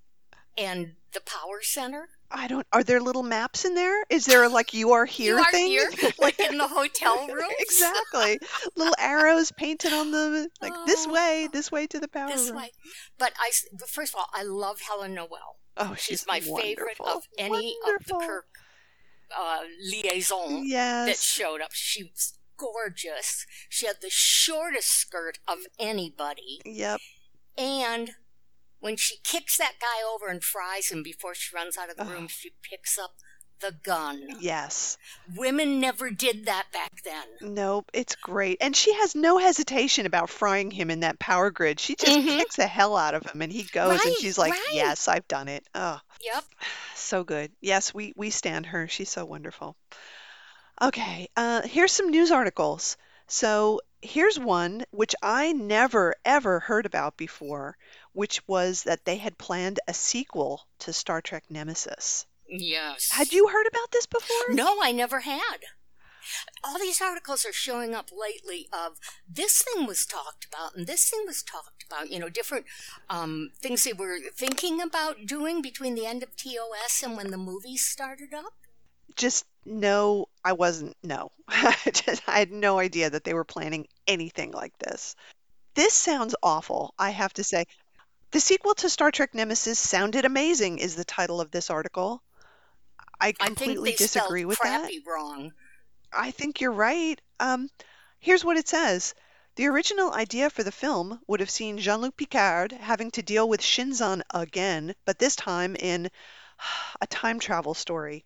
and 0.58 0.96
the 1.12 1.20
power 1.22 1.62
center? 1.62 2.10
I 2.36 2.48
don't. 2.48 2.66
Are 2.74 2.84
there 2.84 3.00
little 3.00 3.22
maps 3.24 3.64
in 3.64 3.76
there? 3.76 4.04
Is 4.10 4.26
there 4.26 4.50
like 4.50 4.74
you 4.74 4.92
are 4.94 5.06
here 5.06 5.36
you 5.38 5.42
are 5.44 5.52
thing? 5.52 5.68
here, 5.68 5.90
like 6.20 6.40
in 6.40 6.58
the 6.58 6.68
hotel 6.68 7.28
room. 7.28 7.52
exactly. 7.60 8.40
Little 8.76 8.96
arrows 9.00 9.52
painted 9.52 9.94
on 9.94 10.12
them, 10.12 10.48
like 10.62 10.74
this 10.88 11.06
way, 11.08 11.48
this 11.54 11.72
way 11.72 11.86
to 11.88 12.00
the 12.00 12.08
power 12.08 12.30
Oh. 12.30 12.32
This 12.32 12.48
room. 12.50 12.58
way. 12.58 12.72
But 13.20 13.34
I, 13.40 13.52
but 13.78 13.88
first 13.88 14.14
of 14.14 14.20
all, 14.20 14.28
I 14.34 14.44
love 14.44 14.82
Helen 14.82 15.14
Noel. 15.14 15.58
Oh, 15.78 15.94
She's, 15.96 16.20
she's 16.22 16.26
my 16.28 16.40
favorite 16.40 16.98
of 17.00 17.24
any 17.38 17.76
Wonderful. 17.86 18.18
of 18.18 18.22
the 18.22 18.28
Kirk 18.28 18.46
uh, 19.40 19.60
liaison 19.92 20.68
that 20.70 21.18
showed 21.18 21.62
up. 21.62 21.72
She 21.74 22.04
was 22.04 22.34
gorgeous. 22.58 23.46
She 23.70 23.86
had 23.88 23.98
the 24.02 24.10
shortest 24.10 24.90
skirt 24.90 25.40
of 25.48 25.60
anybody. 25.80 26.62
Yep. 26.66 27.00
And 27.58 28.12
when 28.84 28.98
she 28.98 29.16
kicks 29.24 29.58
that 29.58 29.74
guy 29.80 30.04
over 30.14 30.28
and 30.28 30.44
fries 30.44 30.90
him 30.90 31.02
before 31.04 31.34
she 31.34 31.56
runs 31.56 31.78
out 31.78 31.90
of 31.90 31.96
the 31.98 32.04
Oh. 32.04 32.10
room, 32.10 32.28
she 32.28 32.52
picks 32.62 32.98
up 32.98 33.16
the 33.60 33.72
gun. 33.72 34.28
Yes. 34.42 34.98
Women 35.38 35.80
never 35.80 36.10
did 36.10 36.46
that 36.48 36.66
back 36.74 37.02
then. 37.04 37.24
Nope. 37.40 37.90
It's 37.94 38.16
great, 38.16 38.58
and 38.60 38.76
she 38.76 38.94
has 38.96 39.16
no 39.16 39.38
hesitation 39.38 40.06
about 40.06 40.30
frying 40.30 40.70
him 40.70 40.92
in 40.92 41.00
that 41.00 41.18
power 41.18 41.50
grid. 41.50 41.80
She 41.80 41.96
just 41.96 42.12
Mhm. 42.12 42.40
kicks 42.40 42.58
the 42.58 42.68
hell 42.68 42.98
out 42.98 43.14
of 43.16 43.26
him, 43.26 43.42
and 43.42 43.54
he 43.54 43.64
goes, 43.64 44.04
and 44.04 44.16
she's 44.18 44.38
like, 44.38 44.52
right. 44.52 44.68
"Yes, 44.74 45.08
I've 45.08 45.28
done 45.30 45.48
it." 45.48 45.66
Oh, 45.74 46.00
Yep. 46.22 46.44
so 46.96 47.24
good. 47.24 47.54
Yes, 47.62 47.94
we 47.94 48.12
we 48.18 48.32
stand 48.32 48.66
her. 48.66 48.90
She's 48.90 49.10
so 49.10 49.24
wonderful. 49.24 49.78
Okay, 50.82 51.30
uh, 51.38 51.62
here's 51.62 51.92
some 51.94 52.10
news 52.10 52.32
articles. 52.32 52.98
So 53.28 53.80
here's 54.02 54.38
one 54.38 54.84
which 54.92 55.16
I 55.22 55.54
never 55.54 56.16
ever 56.26 56.60
heard 56.60 56.86
about 56.86 57.16
before, 57.16 57.78
which 58.14 58.48
was 58.48 58.84
that 58.84 59.06
they 59.06 59.18
had 59.18 59.38
planned 59.38 59.80
a 59.88 59.94
sequel 59.94 60.68
to 60.80 60.94
Star 60.94 61.22
Trek 61.22 61.44
Nemesis. 61.50 62.26
Yes. 62.48 63.10
Had 63.12 63.32
you 63.32 63.48
heard 63.48 63.68
about 63.68 63.92
this 63.92 64.06
before? 64.06 64.54
No, 64.56 64.80
I 64.82 64.92
never 64.92 65.22
had. 65.22 65.58
All 66.64 66.80
these 66.80 67.02
articles 67.02 67.46
are 67.46 67.52
showing 67.52 67.94
up 67.94 68.10
lately 68.18 68.68
of 68.72 68.98
this 69.30 69.62
thing 69.62 69.86
was 69.86 70.06
talked 70.06 70.46
about 70.46 70.76
and 70.76 70.88
this 70.88 71.10
thing 71.10 71.24
was 71.26 71.44
talked 71.44 71.84
about, 71.86 72.10
you 72.12 72.20
know, 72.20 72.30
different 72.30 72.66
um, 73.10 73.52
things 73.62 73.84
they 73.84 73.92
were 73.92 74.20
thinking 74.34 74.82
about 74.82 75.26
doing 75.26 75.62
between 75.62 75.96
the 75.96 76.06
end 76.06 76.24
of 76.24 76.36
TOS 76.38 77.04
and 77.04 77.18
when 77.18 77.32
the 77.32 77.38
movies 77.38 77.84
started 77.84 78.34
up. 78.34 78.54
Just 79.16 79.46
no, 79.66 80.28
I 80.44 80.54
wasn't. 80.54 80.96
No, 81.04 81.32
Just- 81.92 82.24
I 82.28 82.40
had 82.40 82.52
no 82.52 82.80
idea 82.80 83.10
that 83.10 83.24
they 83.26 83.34
were 83.34 83.44
planning 83.44 83.88
anything 84.08 84.52
like 84.52 84.78
this. 84.80 85.16
This 85.76 85.94
sounds 85.94 86.36
awful, 86.44 86.94
I 87.00 87.10
have 87.10 87.34
to 87.34 87.44
say. 87.44 87.66
The 88.34 88.40
sequel 88.40 88.74
to 88.76 88.90
Star 88.90 89.12
Trek 89.12 89.36
Nemesis 89.36 89.78
sounded 89.78 90.26
amazing, 90.26 90.80
is 90.80 90.96
the 90.96 91.06
title 91.06 91.40
of 91.40 91.52
this 91.52 91.70
article. 91.70 92.24
I 93.22 93.28
I 93.28 93.32
completely 93.46 93.92
they 93.92 93.96
disagree 93.96 94.44
with 94.44 94.58
that. 94.64 94.82
crappy 94.82 95.04
wrong. 95.06 95.54
I 96.12 96.32
think 96.32 96.60
you're 96.60 96.72
right. 96.72 97.22
Um, 97.40 97.70
here's 98.20 98.44
what 98.44 98.58
it 98.58 98.68
says. 98.68 99.14
The 99.56 99.68
original 99.68 100.12
idea 100.12 100.50
for 100.50 100.64
the 100.64 100.72
film 100.72 101.22
would 101.28 101.42
have 101.42 101.52
seen 101.52 101.78
Jean-Luc 101.78 102.18
Picard 102.18 102.72
having 102.72 103.12
to 103.12 103.22
deal 103.22 103.48
with 103.48 103.62
Shinzon 103.62 104.24
again, 104.32 104.96
but 105.06 105.20
this 105.20 105.36
time 105.36 105.76
in 105.76 106.10
a 107.02 107.06
time 107.06 107.40
travel 107.40 107.76
story. 107.76 108.26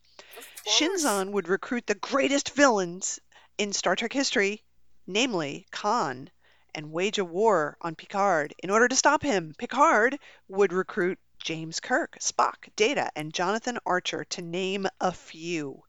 Shinzon 0.66 1.32
would 1.32 1.50
recruit 1.50 1.86
the 1.86 1.96
greatest 1.96 2.52
villains 2.52 3.20
in 3.58 3.74
Star 3.74 3.98
Trek 3.98 4.14
history, 4.14 4.64
namely 5.06 5.68
Khan, 5.72 6.30
and 6.76 6.92
wage 6.92 7.18
a 7.18 7.26
war 7.26 7.78
on 7.82 7.96
Picard. 7.96 8.54
In 8.64 8.70
order 8.70 8.88
to 8.88 8.96
stop 8.96 9.24
him, 9.24 9.54
Picard 9.58 10.20
would 10.48 10.74
recruit 10.74 11.20
James 11.40 11.80
Kirk, 11.80 12.18
Spock, 12.20 12.70
Data, 12.76 13.12
and 13.16 13.34
Jonathan 13.34 13.80
Archer, 13.86 14.26
to 14.26 14.42
name 14.42 14.88
a 15.00 15.12
few. 15.12 15.84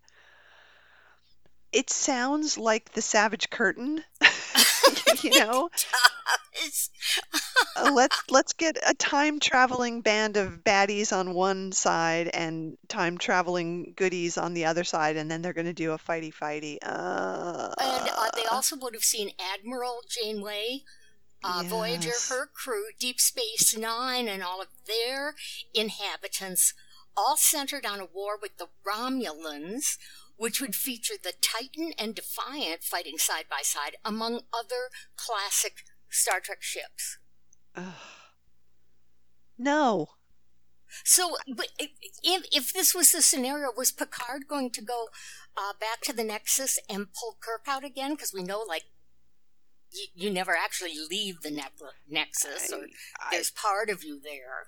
It 1.72 1.90
sounds 1.90 2.56
like 2.56 2.92
the 2.92 3.02
Savage 3.02 3.50
Curtain. 3.50 4.04
you 5.22 5.30
know, 5.40 5.68
Uh, 7.76 7.92
let's 7.92 8.22
let's 8.28 8.52
get 8.54 8.76
a 8.86 8.94
time 8.94 9.38
traveling 9.38 10.00
band 10.00 10.36
of 10.36 10.64
baddies 10.64 11.16
on 11.16 11.32
one 11.32 11.70
side 11.70 12.28
and 12.28 12.76
time 12.88 13.16
traveling 13.16 13.92
goodies 13.96 14.36
on 14.36 14.52
the 14.54 14.64
other 14.64 14.84
side, 14.84 15.16
and 15.16 15.30
then 15.30 15.42
they're 15.42 15.52
going 15.52 15.66
to 15.66 15.72
do 15.72 15.92
a 15.92 15.98
fighty 15.98 16.34
fighty. 16.34 16.78
Uh, 16.82 17.72
and 17.80 18.10
uh, 18.16 18.30
they 18.34 18.44
also 18.50 18.76
would 18.76 18.94
have 18.94 19.04
seen 19.04 19.30
Admiral 19.54 20.00
Janeway, 20.08 20.82
uh, 21.44 21.62
Voyager, 21.66 22.12
her 22.28 22.46
crew, 22.46 22.86
Deep 22.98 23.20
Space 23.20 23.76
Nine, 23.76 24.28
and 24.28 24.42
all 24.42 24.60
of 24.60 24.68
their 24.86 25.34
inhabitants, 25.72 26.74
all 27.16 27.36
centered 27.36 27.86
on 27.86 28.00
a 28.00 28.06
war 28.06 28.36
with 28.40 28.56
the 28.58 28.68
Romulans, 28.84 29.98
which 30.38 30.60
would 30.60 30.74
feature 30.74 31.14
the 31.22 31.34
Titan 31.42 31.92
and 31.98 32.14
Defiant 32.14 32.82
fighting 32.82 33.18
side 33.18 33.44
by 33.50 33.60
side, 33.62 33.96
among 34.04 34.42
other 34.52 34.88
classic 35.16 35.84
Star 36.08 36.40
Trek 36.40 36.62
ships. 36.62 37.18
ugh. 37.76 37.92
no, 39.58 40.08
So, 41.04 41.36
but 41.54 41.68
if, 41.78 42.46
if 42.50 42.72
this 42.72 42.94
was 42.94 43.12
the 43.12 43.20
scenario, 43.20 43.68
was 43.76 43.92
Picard 43.92 44.46
going 44.48 44.70
to 44.70 44.82
go 44.82 45.08
uh, 45.56 45.72
back 45.78 46.00
to 46.02 46.12
the 46.12 46.24
Nexus 46.24 46.78
and 46.88 47.12
pull 47.12 47.36
Kirk 47.40 47.66
out 47.66 47.84
again? 47.84 48.12
Because 48.12 48.32
we 48.32 48.42
know, 48.42 48.62
like, 48.66 48.84
you, 49.92 50.06
you 50.14 50.30
never 50.30 50.56
actually 50.56 50.94
leave 51.10 51.40
the 51.42 51.50
ne- 51.50 51.62
Nexus, 52.08 52.72
or 52.72 52.86
I, 53.20 53.28
there's 53.32 53.50
part 53.50 53.90
of 53.90 54.04
you 54.04 54.20
there. 54.22 54.66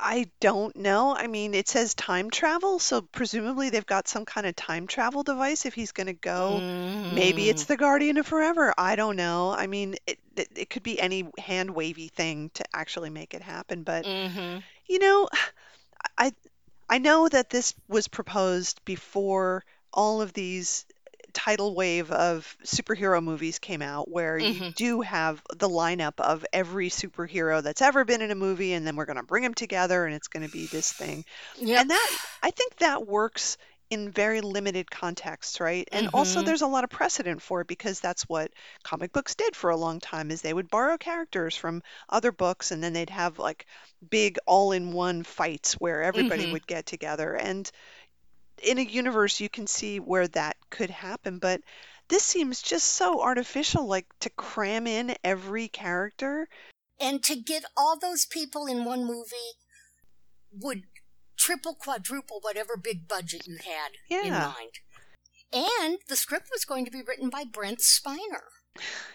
I 0.00 0.30
don't 0.40 0.74
know. 0.76 1.14
I 1.14 1.26
mean, 1.26 1.54
it 1.54 1.68
says 1.68 1.94
time 1.94 2.30
travel, 2.30 2.78
so 2.78 3.02
presumably 3.02 3.70
they've 3.70 3.86
got 3.86 4.08
some 4.08 4.24
kind 4.24 4.46
of 4.46 4.56
time 4.56 4.86
travel 4.86 5.22
device 5.22 5.66
if 5.66 5.74
he's 5.74 5.92
going 5.92 6.06
to 6.08 6.12
go. 6.14 6.64
Maybe 7.10 7.48
it's 7.48 7.64
the 7.66 7.76
Guardian 7.76 8.16
of 8.18 8.26
Forever. 8.26 8.72
I 8.78 8.96
don't 8.96 9.16
know. 9.16 9.50
I 9.50 9.66
mean, 9.66 9.96
it, 10.06 10.18
it, 10.36 10.48
it 10.56 10.70
could 10.70 10.82
be 10.82 11.00
any 11.00 11.28
hand 11.38 11.70
wavy 11.70 12.08
thing 12.08 12.50
to 12.54 12.64
actually 12.74 13.10
make 13.10 13.34
it 13.34 13.42
happen. 13.42 13.82
But, 13.82 14.04
Mm-hmm. 14.04 14.58
you 14.86 14.98
know, 14.98 15.28
I, 16.18 16.32
I 16.88 16.98
know 16.98 17.28
that 17.28 17.50
this 17.50 17.74
was 17.88 18.08
proposed 18.08 18.84
before 18.84 19.64
all 19.92 20.22
of 20.22 20.32
these 20.32 20.86
tidal 21.30 21.74
wave 21.74 22.10
of 22.10 22.56
superhero 22.64 23.22
movies 23.22 23.58
came 23.58 23.82
out 23.82 24.10
where 24.10 24.38
you 24.38 24.60
Mhm. 24.60 24.74
do 24.74 25.00
have 25.00 25.42
the 25.56 25.68
lineup 25.68 26.20
of 26.20 26.44
every 26.52 26.90
superhero 26.90 27.62
that's 27.62 27.82
ever 27.82 28.04
been 28.04 28.22
in 28.22 28.30
a 28.30 28.34
movie 28.36 28.72
and 28.72 28.86
then 28.86 28.96
we're 28.96 29.06
going 29.06 29.16
to 29.16 29.22
bring 29.22 29.42
them 29.42 29.54
together 29.54 30.04
and 30.06 30.14
it's 30.14 30.28
going 30.28 30.42
to 30.44 30.48
be 30.50 30.66
this 30.66 30.92
thing. 30.92 31.24
Yep. 31.56 31.82
And 31.82 31.90
that 31.90 32.10
I 32.42 32.50
think 32.50 32.76
that 32.76 33.06
works 33.06 33.56
in 33.90 34.10
very 34.10 34.40
limited 34.40 34.88
contexts, 34.90 35.60
right? 35.60 35.88
And 35.92 36.08
also 36.14 36.42
Mhm. 36.42 36.44
there's 36.44 36.62
a 36.62 36.66
lot 36.68 36.84
of 36.84 36.90
precedent 36.90 37.42
for 37.42 37.60
it 37.62 37.66
because 37.66 38.00
that's 38.00 38.22
what 38.28 38.52
comic 38.84 39.12
books 39.12 39.34
did 39.34 39.56
for 39.56 39.70
a 39.70 39.76
long 39.76 39.98
time 39.98 40.30
is 40.30 40.42
they 40.42 40.54
would 40.54 40.70
borrow 40.70 40.96
characters 40.96 41.56
from 41.56 41.82
other 42.08 42.30
books 42.30 42.70
and 42.70 42.82
then 42.84 42.92
they'd 42.92 43.10
have 43.10 43.38
like 43.40 43.66
big 44.08 44.38
all-in-one 44.46 45.24
fights 45.24 45.74
where 45.74 46.02
everybody 46.02 46.46
Mhm. 46.46 46.52
would 46.52 46.66
get 46.66 46.86
together 46.86 47.34
and 47.34 47.70
in 48.62 48.78
a 48.78 48.82
universe 48.82 49.40
you 49.40 49.48
can 49.48 49.66
see 49.66 50.00
where 50.00 50.28
that 50.28 50.56
could 50.70 50.90
happen, 50.90 51.38
but 51.38 51.60
this 52.08 52.22
seems 52.22 52.60
just 52.62 52.86
so 52.86 53.20
artificial 53.20 53.86
like 53.86 54.06
to 54.20 54.30
cram 54.30 54.86
in 54.86 55.14
every 55.24 55.68
character. 55.68 56.48
and 56.98 57.22
to 57.24 57.34
get 57.36 57.64
all 57.76 57.98
those 57.98 58.26
people 58.26 58.66
in 58.66 58.84
one 58.84 59.04
movie 59.06 59.56
would 60.52 60.82
triple, 61.38 61.74
quadruple 61.74 62.40
whatever 62.42 62.76
big 62.76 63.08
budget 63.08 63.46
you 63.46 63.56
had 63.56 63.92
in 64.10 64.26
Yeah. 64.26 64.52
mind. 64.54 64.80
And 65.52 65.98
the 66.08 66.16
script 66.16 66.48
was 66.52 66.64
going 66.64 66.84
to 66.84 66.90
be 66.90 67.02
written 67.02 67.30
by 67.30 67.44
Brent 67.44 67.78
Spiner. 67.78 68.50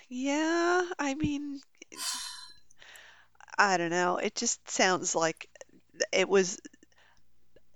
Yeah, 0.09 0.83
I 0.99 1.13
mean, 1.13 1.61
I 3.57 3.77
don't 3.77 3.91
know. 3.91 4.17
It 4.17 4.35
just 4.35 4.69
sounds 4.69 5.15
like 5.15 5.47
it 6.11 6.27
was 6.27 6.59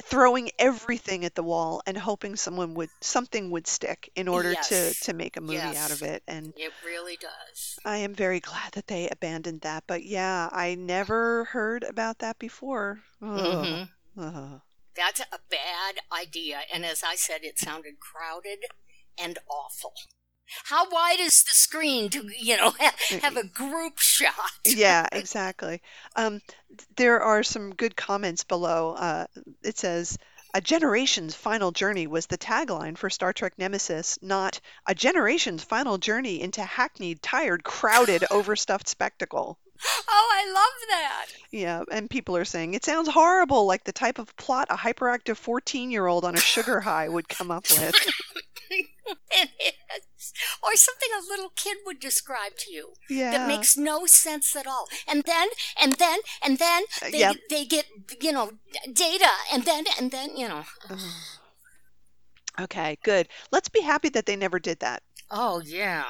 throwing 0.10 0.50
everything 0.58 1.24
at 1.24 1.36
the 1.36 1.44
wall 1.44 1.82
and 1.86 1.98
hoping 1.98 2.36
someone 2.36 2.74
would 2.74 2.90
something 3.02 3.52
would 3.52 3.68
stick 3.68 4.12
in 4.16 4.28
order 4.28 4.54
to 4.54 4.74
Yes. 4.76 5.00
to 5.02 5.14
make 5.14 5.38
a 5.38 5.42
movie 5.42 5.78
out 5.78 5.92
of 5.92 6.02
it. 6.02 6.24
And 6.28 6.54
It 6.58 6.74
really 6.86 7.18
does. 7.18 7.80
I 7.86 7.98
am 7.98 8.14
very 8.16 8.40
glad 8.40 8.72
that 8.74 8.88
they 8.88 9.08
abandoned 9.10 9.62
that. 9.62 9.84
But 9.88 10.04
yeah, 10.04 10.50
I 10.52 10.76
never 10.76 11.46
heard 11.46 11.84
about 11.84 12.20
that 12.20 12.40
before. 12.40 13.02
Hmm 13.20 13.84
Ugh. 14.20 14.62
That's 14.96 15.22
a 15.22 15.40
bad 15.50 16.02
idea. 16.12 16.62
And 16.74 16.86
as 16.86 17.04
I 17.04 17.16
said, 17.16 17.44
it 17.44 17.58
sounded 17.60 18.00
crowded 18.00 18.66
and 19.18 19.38
awful. 19.50 19.94
How 20.66 20.90
wide 20.90 21.20
is 21.20 21.44
the 21.44 21.54
screen 21.54 22.10
to, 22.10 22.30
you 22.38 22.58
know, 22.58 22.72
have, 22.80 22.96
have 23.22 23.38
a 23.38 23.48
group 23.48 24.00
shot? 24.00 24.34
Yeah, 24.66 25.08
exactly. 25.12 25.82
Um, 26.16 26.42
there 26.96 27.22
are 27.22 27.44
some 27.44 27.76
good 27.76 27.96
comments 27.96 28.44
below. 28.44 28.94
Uh, 28.94 29.26
it 29.64 29.78
says, 29.78 30.18
A 30.54 30.62
generation's 30.62 31.36
final 31.36 31.72
journey 31.72 32.08
was 32.08 32.26
the 32.26 32.38
tagline 32.38 32.98
for 32.98 33.10
Star 33.10 33.34
Trek 33.34 33.54
Nemesis, 33.58 34.18
not 34.22 34.60
a 34.86 34.96
generation's 34.96 35.64
final 35.64 35.98
journey 35.98 36.42
into 36.42 36.64
hackneyed, 36.64 37.22
tired, 37.22 37.64
crowded, 37.64 38.24
overstuffed 38.32 38.88
spectacle. 38.88 39.60
Oh, 40.10 40.30
I 40.34 40.52
love 40.52 40.90
that. 40.90 41.26
Yeah, 41.52 41.84
and 41.90 42.10
people 42.10 42.36
are 42.36 42.44
saying 42.44 42.74
it 42.74 42.84
sounds 42.84 43.08
horrible, 43.08 43.66
like 43.66 43.86
the 43.86 43.94
type 43.94 44.20
of 44.20 44.36
plot 44.36 44.68
a 44.70 44.76
hyperactive 44.76 45.40
14-year-old 45.42 46.26
on 46.26 46.36
a 46.36 46.40
sugar 46.40 46.82
high 46.82 47.08
would 47.08 47.30
come 47.30 47.50
up 47.50 47.64
with. 47.72 47.96
It 48.70 48.86
is. 50.18 50.34
Or 50.64 50.76
something 50.76 51.10
a 51.18 51.30
little 51.30 51.50
kid 51.56 51.78
would 51.86 52.00
describe 52.00 52.56
to 52.60 52.72
you 52.72 52.94
Yeah. 53.10 53.32
that 53.32 53.48
makes 53.48 53.78
no 53.78 54.06
sense 54.06 54.56
at 54.56 54.68
all. 54.68 54.88
And 55.08 55.24
then, 55.24 55.48
and 55.82 55.94
then, 55.94 56.20
and 56.44 56.58
then 56.58 56.84
Uh, 57.02 57.10
they, 57.12 57.20
yep. 57.20 57.36
they 57.50 57.66
get, 57.66 57.86
you 58.22 58.32
know, 58.32 58.52
data. 58.92 59.30
And 59.52 59.64
then, 59.66 59.86
and 60.00 60.12
then, 60.12 60.36
you 60.38 60.48
know. 60.48 60.64
Okay, 62.60 62.98
good. 63.04 63.28
Let's 63.52 63.70
be 63.70 63.82
happy 63.82 64.10
that 64.10 64.26
they 64.26 64.36
never 64.36 64.60
did 64.60 64.80
that. 64.80 65.04
Oh, 65.32 65.60
yeah. 65.60 66.06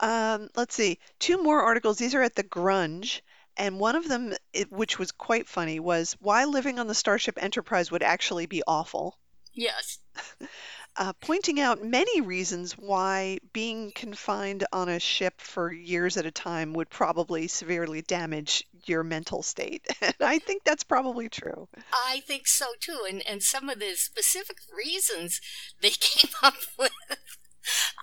Um, 0.00 0.48
let's 0.56 0.74
see. 0.74 0.98
Two 1.18 1.42
more 1.42 1.60
articles. 1.62 1.98
These 1.98 2.14
are 2.14 2.22
at 2.22 2.34
the 2.34 2.44
Grunge, 2.44 3.20
and 3.56 3.78
one 3.80 3.96
of 3.96 4.08
them, 4.08 4.34
which 4.70 4.98
was 4.98 5.12
quite 5.12 5.48
funny, 5.48 5.80
was 5.80 6.16
why 6.20 6.44
living 6.44 6.78
on 6.78 6.86
the 6.86 6.94
Starship 6.94 7.42
Enterprise 7.42 7.90
would 7.90 8.02
actually 8.02 8.46
be 8.46 8.62
awful. 8.66 9.18
Yes. 9.54 9.98
uh, 10.96 11.12
pointing 11.20 11.60
out 11.60 11.82
many 11.82 12.20
reasons 12.20 12.72
why 12.72 13.38
being 13.52 13.92
confined 13.94 14.64
on 14.72 14.88
a 14.88 14.98
ship 15.00 15.40
for 15.40 15.72
years 15.72 16.16
at 16.16 16.26
a 16.26 16.30
time 16.30 16.72
would 16.72 16.90
probably 16.90 17.46
severely 17.48 18.02
damage 18.02 18.64
your 18.86 19.02
mental 19.04 19.42
state. 19.42 19.86
And 20.02 20.14
I 20.20 20.38
think 20.38 20.64
that's 20.64 20.84
probably 20.84 21.28
true. 21.28 21.68
I 21.92 22.20
think 22.26 22.46
so 22.46 22.66
too. 22.80 23.00
And, 23.08 23.22
and 23.26 23.42
some 23.42 23.68
of 23.68 23.78
the 23.78 23.94
specific 23.94 24.58
reasons 24.76 25.40
they 25.80 25.90
came 26.00 26.30
up 26.42 26.54
with. 26.78 26.90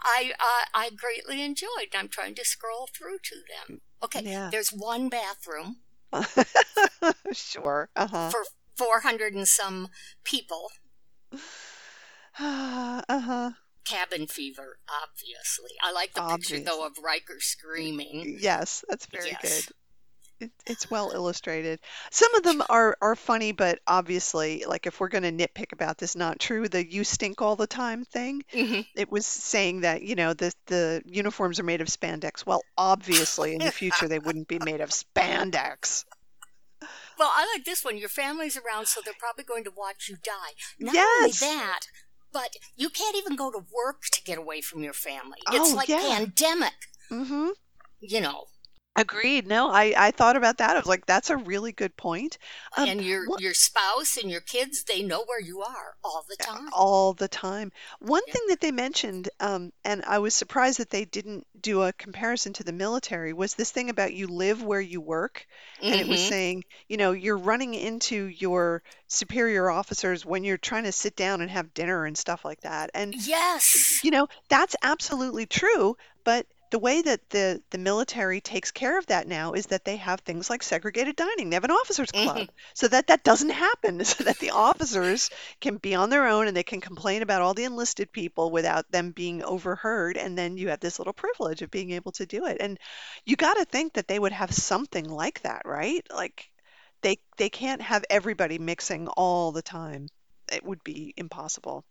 I 0.03 0.31
uh, 0.39 0.65
I 0.73 0.89
greatly 0.89 1.43
enjoyed. 1.43 1.93
I'm 1.95 2.07
trying 2.07 2.33
to 2.35 2.45
scroll 2.45 2.89
through 2.97 3.19
to 3.23 3.35
them. 3.35 3.81
Okay, 4.03 4.21
Yeah. 4.23 4.49
there's 4.51 4.69
one 4.69 5.07
bathroom 5.09 5.77
sure. 7.33 7.89
Uh-huh. 7.95 8.29
for 8.31 8.43
400 8.77 9.33
and 9.35 9.47
some 9.47 9.89
people. 10.23 10.71
uh-huh. 12.39 13.51
Cabin 13.83 14.27
fever, 14.27 14.77
obviously. 15.03 15.71
I 15.83 15.91
like 15.91 16.13
the 16.13 16.21
picture 16.21 16.59
though 16.59 16.85
of 16.85 16.93
Riker 17.03 17.39
screaming. 17.39 18.37
Yes, 18.39 18.85
that's 18.87 19.05
very 19.07 19.29
Yes. 19.31 19.65
good. 19.65 19.75
It, 20.39 20.51
it's 20.65 20.89
well 20.89 21.11
illustrated. 21.15 21.79
Some 22.11 22.33
of 22.35 22.43
them 22.43 22.61
are 22.69 22.95
are 23.01 23.15
funny, 23.15 23.51
but 23.51 23.79
obviously, 23.87 24.63
like 24.67 24.85
if 24.85 24.99
we're 24.99 25.09
going 25.09 25.23
to 25.23 25.31
nitpick 25.31 25.71
about 25.73 25.97
this, 25.97 26.15
not 26.15 26.39
true. 26.39 26.67
The 26.67 26.85
"you 26.89 27.03
stink 27.03 27.41
all 27.41 27.55
the 27.55 27.67
time" 27.67 28.05
thing. 28.05 28.43
Mhm. 28.53 28.85
It 28.95 29.11
was 29.11 29.25
saying 29.25 29.81
that 29.81 30.03
you 30.03 30.15
know 30.15 30.33
the 30.33 30.53
the 30.67 31.01
uniforms 31.05 31.59
are 31.59 31.63
made 31.63 31.81
of 31.81 31.87
spandex. 31.87 32.45
Well, 32.45 32.63
obviously, 32.77 33.53
in 33.53 33.59
the 33.59 33.71
future 33.71 34.07
they 34.07 34.19
wouldn't 34.19 34.47
be 34.47 34.59
made 34.59 34.81
of 34.81 34.91
spandex. 34.91 36.05
Well, 37.21 37.29
I 37.35 37.45
like 37.55 37.65
this 37.65 37.85
one. 37.85 37.99
Your 37.99 38.09
family's 38.09 38.57
around, 38.57 38.87
so 38.87 38.99
they're 39.05 39.13
probably 39.19 39.43
going 39.43 39.63
to 39.65 39.71
watch 39.77 40.09
you 40.09 40.15
die. 40.23 40.53
Not 40.79 40.95
Yes. 40.95 41.43
only 41.43 41.55
that, 41.55 41.81
but 42.33 42.55
you 42.75 42.89
can't 42.89 43.15
even 43.15 43.35
go 43.35 43.51
to 43.51 43.59
work 43.59 44.01
to 44.13 44.23
get 44.23 44.39
away 44.39 44.61
from 44.61 44.81
your 44.81 44.93
family. 44.93 45.37
Oh, 45.47 45.55
it's 45.55 45.71
like 45.71 45.87
yeah. 45.87 45.99
pandemic, 46.01 46.73
Mm-hmm. 47.11 47.49
you 47.99 48.21
know. 48.21 48.45
Agreed. 48.97 49.47
No, 49.47 49.69
I 49.71 49.93
I 49.97 50.11
thought 50.11 50.35
about 50.35 50.57
that. 50.57 50.71
I 50.71 50.75
was 50.79 50.85
like, 50.85 51.05
that's 51.05 51.29
a 51.29 51.37
really 51.37 51.71
good 51.71 51.95
point. 51.95 52.37
Um, 52.75 52.89
and 52.89 53.01
your 53.01 53.25
what- 53.25 53.39
your 53.39 53.53
spouse 53.53 54.17
and 54.17 54.29
your 54.29 54.41
kids, 54.41 54.83
they 54.83 55.01
know 55.01 55.23
where 55.23 55.39
you 55.39 55.61
are 55.61 55.95
all 56.03 56.25
the 56.27 56.35
time. 56.35 56.67
all 56.73 57.13
the 57.13 57.29
time. 57.29 57.71
One 57.99 58.21
Yeah. 58.27 58.33
thing 58.33 58.41
that 58.49 58.59
they 58.59 58.71
mentioned, 58.71 59.29
um, 59.39 59.71
and 59.85 60.03
I 60.05 60.19
was 60.19 60.35
surprised 60.35 60.77
that 60.79 60.89
they 60.89 61.05
didn't 61.05 61.47
do 61.61 61.83
a 61.83 61.93
comparison 61.93 62.51
to 62.53 62.65
the 62.65 62.73
military, 62.73 63.31
was 63.31 63.53
this 63.53 63.71
thing 63.71 63.89
about 63.89 64.13
you 64.13 64.27
live 64.27 64.61
where 64.61 64.81
you 64.81 64.99
work. 64.99 65.47
And 65.81 65.95
it 66.01 66.07
was 66.09 66.19
Mhm. 66.19 66.27
saying, 66.27 66.63
you 66.89 66.97
know, 66.97 67.13
you're 67.13 67.37
running 67.37 67.73
into 67.73 68.25
your 68.25 68.83
superior 69.07 69.69
officers 69.69 70.25
when 70.25 70.43
you're 70.43 70.57
trying 70.57 70.83
to 70.83 70.91
sit 70.91 71.15
down 71.15 71.39
and 71.39 71.49
have 71.49 71.73
dinner 71.73 72.05
and 72.05 72.17
stuff 72.17 72.43
like 72.43 72.59
that. 72.61 72.91
And, 72.93 73.15
Yes. 73.15 74.03
you 74.03 74.11
know, 74.11 74.27
that's 74.49 74.75
absolutely 74.81 75.45
true. 75.45 75.95
But 76.25 76.45
the 76.71 76.79
way 76.79 77.01
that 77.01 77.29
the, 77.29 77.61
the 77.71 77.77
military 77.77 78.41
takes 78.41 78.71
care 78.71 78.97
of 78.97 79.05
that 79.07 79.27
now 79.27 79.53
is 79.53 79.67
that 79.67 79.85
they 79.85 79.97
have 79.97 80.21
things 80.21 80.49
like 80.49 80.63
segregated 80.63 81.15
dining. 81.15 81.49
They 81.49 81.55
have 81.55 81.63
an 81.65 81.71
officers 81.71 82.11
club 82.11 82.45
Mhm. 82.45 82.49
so 82.73 82.87
that 82.87 83.07
that 83.07 83.23
doesn't 83.23 83.49
happen, 83.51 84.03
so 84.05 84.23
that 84.23 84.39
the 84.39 84.51
officers 84.51 85.29
can 85.61 85.77
be 85.77 85.95
on 85.95 86.09
their 86.09 86.27
own 86.27 86.47
and 86.47 86.57
they 86.57 86.63
can 86.63 86.81
complain 86.81 87.21
about 87.21 87.41
all 87.41 87.53
the 87.53 87.65
enlisted 87.65 88.11
people 88.11 88.51
without 88.51 88.91
them 88.91 89.11
being 89.11 89.43
overheard. 89.43 90.17
And 90.17 90.37
then 90.37 90.57
you 90.57 90.69
have 90.69 90.79
this 90.79 90.99
little 90.99 91.13
privilege 91.13 91.61
of 91.61 91.71
being 91.71 91.91
able 91.91 92.11
to 92.13 92.25
do 92.25 92.45
it. 92.47 92.57
And 92.59 92.79
you 93.25 93.35
got 93.35 93.55
to 93.55 93.65
think 93.65 93.93
that 93.93 94.07
they 94.07 94.19
would 94.19 94.31
have 94.33 94.53
something 94.53 95.05
like 95.09 95.41
that, 95.43 95.63
right? 95.65 96.05
Like 96.13 96.49
they 97.01 97.17
they 97.37 97.49
can't 97.49 97.81
have 97.81 98.05
everybody 98.09 98.57
mixing 98.59 99.07
all 99.09 99.51
the 99.51 99.61
time. 99.61 100.07
It 100.51 100.63
would 100.63 100.83
be 100.83 101.13
impossible. 101.17 101.85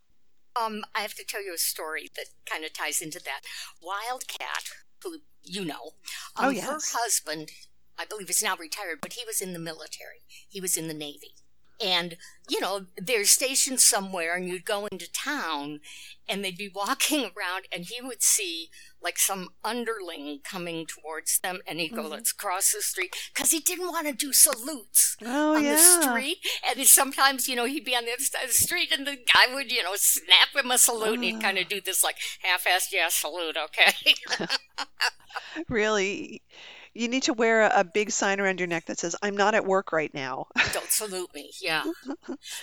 Um, 0.60 0.84
I 0.94 1.00
have 1.00 1.14
to 1.14 1.24
tell 1.24 1.44
you 1.44 1.54
a 1.54 1.58
story 1.58 2.10
that 2.16 2.26
kind 2.50 2.64
of 2.64 2.72
ties 2.72 3.00
into 3.00 3.20
that. 3.24 3.40
Wildcat, 3.82 4.64
who 5.02 5.18
you 5.42 5.64
know, 5.64 5.92
um, 6.36 6.54
Oh, 6.56 6.60
her 6.60 6.78
husband, 6.92 7.50
I 7.98 8.04
believe 8.04 8.30
is 8.30 8.42
now 8.42 8.56
retired, 8.56 8.98
but 9.00 9.14
he 9.14 9.24
was 9.26 9.40
in 9.40 9.52
the 9.52 9.58
military. 9.58 10.22
He 10.48 10.60
was 10.60 10.76
in 10.76 10.88
the 10.88 10.94
Navy. 10.94 11.34
And, 11.82 12.18
you 12.48 12.60
know, 12.60 12.86
they're 13.00 13.24
stationed 13.24 13.80
somewhere 13.80 14.34
and 14.36 14.46
you'd 14.46 14.66
go 14.66 14.86
into 14.86 15.10
town 15.10 15.80
and 16.28 16.44
they'd 16.44 16.58
be 16.58 16.70
walking 16.72 17.20
around 17.36 17.66
and 17.72 17.86
he 17.86 18.02
would 18.02 18.22
see 18.22 18.68
like 19.02 19.18
some 19.18 19.48
underling 19.64 20.40
coming 20.44 20.86
towards 20.86 21.38
them 21.40 21.60
and 21.66 21.78
he'd 21.80 21.94
go, 21.94 22.04
Mhm. 22.04 22.10
let's 22.10 22.32
cross 22.32 22.72
the 22.72 22.82
street. 22.82 23.14
Cause 23.34 23.50
he 23.50 23.60
didn't 23.60 23.88
want 23.88 24.06
to 24.06 24.12
do 24.12 24.32
salutes 24.32 25.16
Oh 25.24 25.56
on 25.56 25.64
yeah. 25.64 25.76
the 25.76 26.02
street. 26.02 26.38
And 26.68 26.86
sometimes, 26.86 27.48
you 27.48 27.56
know, 27.56 27.64
he'd 27.64 27.84
be 27.84 27.96
on 27.96 28.04
the 28.04 28.12
other 28.12 28.22
side 28.22 28.42
of 28.44 28.48
the 28.50 28.54
street 28.54 28.92
and 28.92 29.06
the 29.06 29.16
guy 29.16 29.54
would, 29.54 29.72
you 29.72 29.82
know, 29.82 29.94
snap 29.96 30.54
him 30.54 30.70
a 30.70 30.78
salute 30.78 31.14
and 31.14 31.24
he'd 31.24 31.40
kind 31.40 31.56
Ah. 31.58 31.62
of 31.62 31.68
do 31.68 31.80
this 31.80 32.04
like 32.04 32.16
half-assed 32.42 32.92
yeah 32.92 33.08
salute, 33.08 33.56
okay? 33.56 33.94
Really, 35.68 36.42
you 36.94 37.08
need 37.08 37.22
to 37.24 37.32
wear 37.32 37.62
a, 37.62 37.80
a 37.80 37.84
big 37.84 38.10
sign 38.10 38.40
around 38.40 38.58
your 38.60 38.66
neck 38.66 38.86
that 38.86 38.98
says, 38.98 39.14
"I'm 39.22 39.36
not 39.36 39.54
at 39.54 39.64
work 39.66 39.92
right 39.92 40.12
now." 40.12 40.46
Don't 40.72 40.90
salute 40.90 41.32
me. 41.34 41.50
Yeah. 41.60 41.84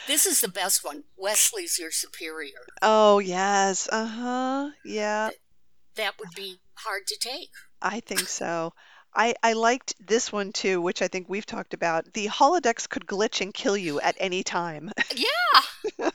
this 0.08 0.26
is 0.26 0.42
the 0.42 0.48
best 0.48 0.84
one. 0.84 1.04
Wesley's 1.18 1.78
your 1.80 1.92
superior. 1.92 2.66
Oh 2.82 3.20
yes. 3.20 3.88
Uh 3.92 4.06
huh. 4.06 4.70
Yeah. 4.84 5.30
That 5.98 6.14
would 6.20 6.30
be 6.36 6.60
hard 6.76 7.08
to 7.08 7.18
take. 7.20 7.50
I 7.82 8.00
think 8.00 8.28
so. 8.28 8.74
I, 9.16 9.34
I 9.41 9.54
liked 9.54 9.95
this 10.06 10.32
one 10.32 10.52
too, 10.52 10.80
which 10.82 11.02
I 11.02 11.08
think 11.08 11.28
we've 11.28 11.45
talked 11.45 11.74
about. 11.74 12.14
The 12.14 12.28
holodecks 12.28 12.88
could 12.88 13.06
glitch 13.08 13.41
and 13.41 13.54
kill 13.54 13.76
you 13.76 14.00
at 14.02 14.16
any 14.20 14.43
time. 14.43 14.91
Yeah. 15.16 16.12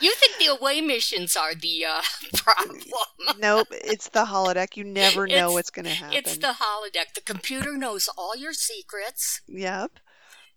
you 0.00 0.12
think 0.14 0.38
the 0.38 0.46
away 0.46 0.80
missions 0.80 1.36
are 1.36 1.54
the 1.54 1.84
uh, 1.84 2.02
problem? 2.36 2.80
nope, 3.38 3.68
it's 3.70 4.08
the 4.08 4.24
holodeck. 4.24 4.76
You 4.76 4.84
never 4.84 5.26
know 5.26 5.34
It's- 5.34 5.52
what's 5.52 5.70
going 5.70 5.84
to 5.86 5.90
happen. 5.92 6.16
It's 6.16 6.36
the 6.38 6.54
holodeck. 6.60 7.14
The 7.14 7.20
computer 7.20 7.76
knows 7.76 8.08
all 8.16 8.36
your 8.36 8.52
secrets. 8.52 9.42
Yep, 9.46 9.92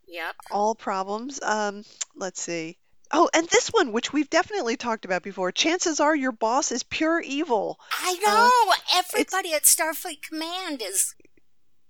Yep. 0.08 0.36
all 0.52 0.76
problems. 0.76 1.40
Um, 1.44 1.84
let's 2.16 2.42
see. 2.42 2.78
Oh, 3.16 3.30
and 3.34 3.48
this 3.48 3.70
one, 3.70 3.92
which 3.92 4.12
we've 4.12 4.30
definitely 4.30 4.76
talked 4.76 5.06
about 5.06 5.22
before. 5.22 5.52
Chances 5.52 6.00
are 6.00 6.16
your 6.16 6.32
boss 6.32 6.72
is 6.72 6.82
pure 6.82 7.22
evil. 7.22 7.80
I 7.92 8.18
Uh, 8.26 8.30
know. 8.30 8.74
Everybody 8.96 9.54
at 9.54 9.64
Starfleet 9.64 10.24
Command 10.24 10.82
is 10.82 11.14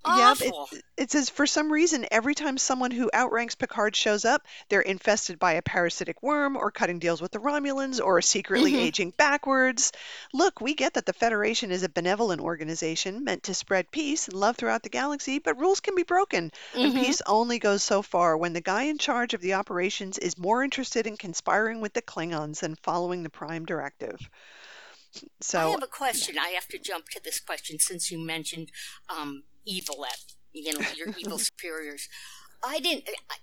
Yep, 0.06 0.42
it, 0.42 0.84
it 0.98 1.12
says 1.12 1.30
for 1.30 1.46
some 1.48 1.72
reason, 1.72 2.06
every 2.12 2.36
time 2.36 2.58
someone 2.58 2.92
who 2.92 3.10
outranks 3.14 3.56
Picard 3.56 3.96
shows 3.96 4.26
up, 4.26 4.46
they're 4.70 4.82
infested 4.82 5.40
by 5.40 5.54
a 5.54 5.62
parasitic 5.62 6.22
worm 6.22 6.58
or 6.58 6.72
cutting 6.72 7.00
deals 7.00 7.22
with 7.22 7.32
the 7.32 7.40
Romulans 7.40 8.04
or 8.04 8.22
secretly 8.22 8.74
Mhm. 8.74 8.80
aging 8.80 9.12
backwards. 9.12 9.92
Look, 10.34 10.60
we 10.60 10.74
get 10.76 10.94
that 10.96 11.06
the 11.06 11.14
Federation 11.14 11.72
is 11.72 11.84
a 11.84 11.90
benevolent 11.90 12.42
organization 12.42 13.24
meant 13.24 13.44
to 13.44 13.54
spread 13.54 13.92
peace 13.92 14.28
and 14.28 14.38
love 14.38 14.58
throughout 14.58 14.84
the 14.84 14.90
galaxy, 14.90 15.40
but 15.40 15.58
rules 15.58 15.80
can 15.80 15.96
be 15.96 16.04
broken, 16.04 16.52
and 16.82 16.94
Mhm. 16.94 16.96
peace 16.96 17.22
only 17.26 17.58
goes 17.60 17.82
so 17.82 18.02
far 18.02 18.38
when 18.38 18.54
the 18.54 18.62
guy 18.62 18.84
in 18.84 18.98
charge 18.98 19.34
of 19.34 19.42
the 19.42 19.54
operations 19.54 20.18
is 20.18 20.38
more 20.38 20.64
interested 20.64 21.08
in 21.08 21.16
conspiring 21.18 21.80
with 21.82 21.94
the 21.94 22.02
Klingons 22.02 22.60
than 22.60 22.76
following 22.76 23.24
the 23.24 23.30
Prime 23.30 23.66
Directive. 23.66 24.20
So 25.42 25.60
I 25.60 25.70
have 25.72 25.84
a 25.84 25.88
question. 25.88 26.38
I 26.40 26.50
have 26.50 26.68
to 26.70 26.80
jump 26.80 27.10
to 27.10 27.22
this 27.24 27.40
question 27.40 27.80
since 27.80 28.12
you 28.12 28.18
mentioned 28.18 28.72
um, 29.10 29.44
evil 29.66 30.06
at 30.06 30.18
you 30.52 30.74
know 30.74 30.86
your 30.96 31.14
evil 31.18 31.38
superiors. 31.50 32.08
I 32.66 32.80
didn't. 32.80 33.10
I, 33.30 33.36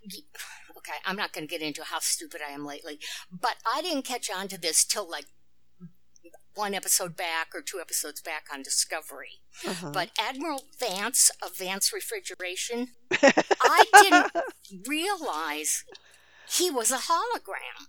okay, 0.78 0.98
I'm 1.04 1.16
not 1.16 1.32
going 1.32 1.46
to 1.46 1.50
get 1.50 1.62
into 1.62 1.84
how 1.84 1.98
stupid 2.00 2.40
I 2.46 2.52
am 2.52 2.64
lately, 2.64 2.98
but 3.30 3.56
I 3.72 3.82
didn't 3.82 4.04
catch 4.04 4.30
on 4.34 4.48
to 4.48 4.58
this 4.58 4.84
till 4.84 5.08
like 5.08 5.26
one 6.54 6.74
episode 6.74 7.16
back 7.16 7.48
or 7.54 7.62
two 7.62 7.78
episodes 7.80 8.20
back 8.20 8.44
on 8.52 8.62
Discovery. 8.62 9.40
uh-huh. 9.66 9.90
But 9.92 10.10
Admiral 10.18 10.64
Vance 10.78 11.30
of 11.42 11.56
Vance 11.56 11.92
Refrigeration, 11.92 12.88
I 13.12 13.84
didn't 13.92 14.44
realize 14.88 15.84
he 16.48 16.70
was 16.70 16.90
a 16.90 16.96
hologram 16.96 17.86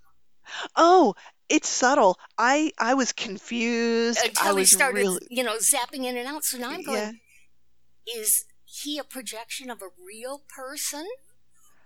Oh, 0.75 1.15
it's 1.49 1.69
subtle. 1.69 2.17
I 2.37 2.71
I 2.77 2.93
was 2.93 3.11
confused. 3.11 4.19
I 4.21 4.27
until 4.27 4.55
he 4.55 4.59
was 4.61 4.71
started, 4.71 4.99
really 4.99 5.27
you 5.29 5.43
know, 5.43 5.57
zapping 5.57 6.05
in 6.05 6.17
and 6.17 6.27
out. 6.27 6.43
So 6.43 6.57
now 6.57 6.71
I'm 6.71 6.83
going. 6.83 6.97
yeah. 6.97 7.11
Is 8.07 8.45
he 8.65 8.97
a 8.97 9.03
projection 9.03 9.69
of 9.69 9.81
a 9.81 9.89
real 10.05 10.41
person? 10.47 11.07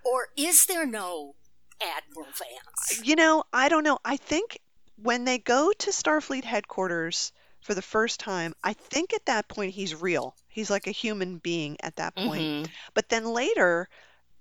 Or 0.04 0.30
is 0.38 0.68
there 0.68 0.86
no 0.86 1.36
Admiral 1.82 2.28
Vance? 2.28 3.02
You 3.04 3.16
know, 3.16 3.44
I 3.52 3.70
don't 3.70 3.84
know. 3.84 4.00
I 4.06 4.18
think 4.18 4.60
when 5.02 5.26
they 5.26 5.40
go 5.40 5.72
to 5.72 5.90
Starfleet 5.90 6.44
headquarters 6.44 7.32
for 7.62 7.74
the 7.74 7.82
first 7.82 8.20
time, 8.20 8.54
I 8.64 8.74
think 8.74 9.14
at 9.14 9.26
that 9.26 9.48
point 9.48 9.74
he's 9.74 9.96
real. 9.96 10.36
He's 10.48 10.70
like 10.70 10.88
a 10.88 10.92
human 10.92 11.38
being 11.40 11.78
at 11.82 11.96
that 11.96 12.16
point. 12.16 12.42
Mhm. 12.42 12.70
But 12.94 13.10
then 13.10 13.26
later, 13.26 13.90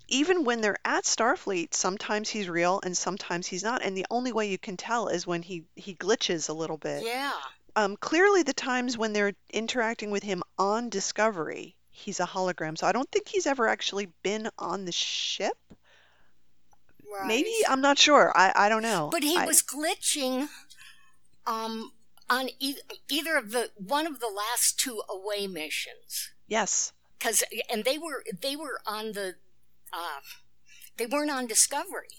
even 0.08 0.44
when 0.44 0.60
they're 0.60 0.78
at 0.84 1.04
Starfleet, 1.04 1.74
sometimes 1.74 2.28
he's 2.28 2.48
real 2.48 2.80
and 2.84 2.96
sometimes 2.96 3.46
he's 3.46 3.64
not. 3.64 3.82
And 3.82 3.96
the 3.96 4.06
only 4.10 4.32
way 4.32 4.48
you 4.50 4.58
can 4.58 4.76
tell 4.76 5.08
is 5.08 5.26
when 5.26 5.42
he 5.42 5.64
he 5.76 5.94
glitches 5.94 6.48
a 6.48 6.52
little 6.52 6.76
bit. 6.76 7.04
Yeah. 7.04 7.32
Um, 7.76 7.96
clearly, 7.96 8.42
the 8.42 8.52
times 8.52 8.96
when 8.96 9.12
they're 9.12 9.34
interacting 9.52 10.10
with 10.10 10.22
him 10.22 10.42
on 10.58 10.88
Discovery, 10.90 11.76
he's 11.90 12.20
a 12.20 12.26
hologram. 12.26 12.78
So 12.78 12.86
I 12.86 12.92
don't 12.92 13.10
think 13.10 13.28
he's 13.28 13.46
ever 13.46 13.66
actually 13.68 14.08
been 14.22 14.48
on 14.58 14.84
the 14.84 14.92
ship. 14.92 15.56
Right. 17.12 17.26
Maybe 17.26 17.52
I'm 17.68 17.80
not 17.80 17.98
sure. 17.98 18.32
I 18.36 18.52
I 18.54 18.68
don't 18.68 18.82
know. 18.82 19.08
But 19.10 19.22
he 19.22 19.36
I- 19.36 19.46
was 19.46 19.62
glitching 19.62 20.48
um 21.46 21.92
on 22.30 22.48
e- 22.58 22.76
either 23.10 23.36
of 23.36 23.50
the 23.52 23.70
one 23.76 24.06
of 24.06 24.18
the 24.20 24.28
last 24.28 24.78
two 24.78 25.02
away 25.08 25.46
missions. 25.46 26.32
yes. 26.48 26.92
Cuz 27.20 27.42
and 27.70 27.84
they 27.84 27.98
were 27.98 28.24
they 28.40 28.56
were 28.56 28.80
on 28.86 29.12
the 29.12 29.36
uh 29.92 30.20
they 30.96 31.06
weren't 31.06 31.30
on 31.30 31.46
Discovery. 31.46 32.18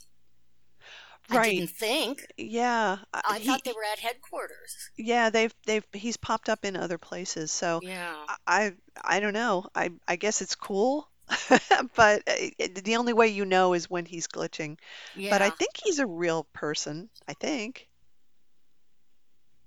I 1.30 1.36
Right. 1.38 1.52
didn't 1.56 1.72
think. 1.72 2.26
Yeah. 2.38 2.98
uh, 3.14 3.22
I 3.26 3.40
he- 3.40 3.48
thought 3.48 3.64
they 3.64 3.72
were 3.74 3.84
at 3.92 4.00
headquarters. 4.00 4.92
Yeah, 4.98 5.30
they've 5.30 5.54
they've 5.66 5.86
he's 5.94 6.18
popped 6.18 6.50
up 6.50 6.64
in 6.66 6.76
other 6.76 6.98
places. 6.98 7.52
So 7.52 7.80
Yeah. 7.84 8.16
I 8.46 8.74
I 9.04 9.20
don't 9.20 9.34
know. 9.34 9.68
I 9.74 9.92
I 10.08 10.16
guess 10.18 10.42
it's 10.42 10.56
cool. 10.56 11.10
but 11.96 12.22
uh, 12.28 12.34
it- 12.60 12.84
the 12.86 12.98
only 12.98 13.14
way 13.14 13.28
you 13.30 13.46
know 13.46 13.74
is 13.74 13.90
when 13.90 14.06
he's 14.06 14.28
glitching. 14.28 14.78
Yeah. 15.16 15.32
But 15.32 15.42
I 15.42 15.50
think 15.50 15.72
he's 15.84 15.98
a 16.00 16.06
real 16.06 16.44
person. 16.54 17.10
I 17.28 17.34
think. 17.34 17.88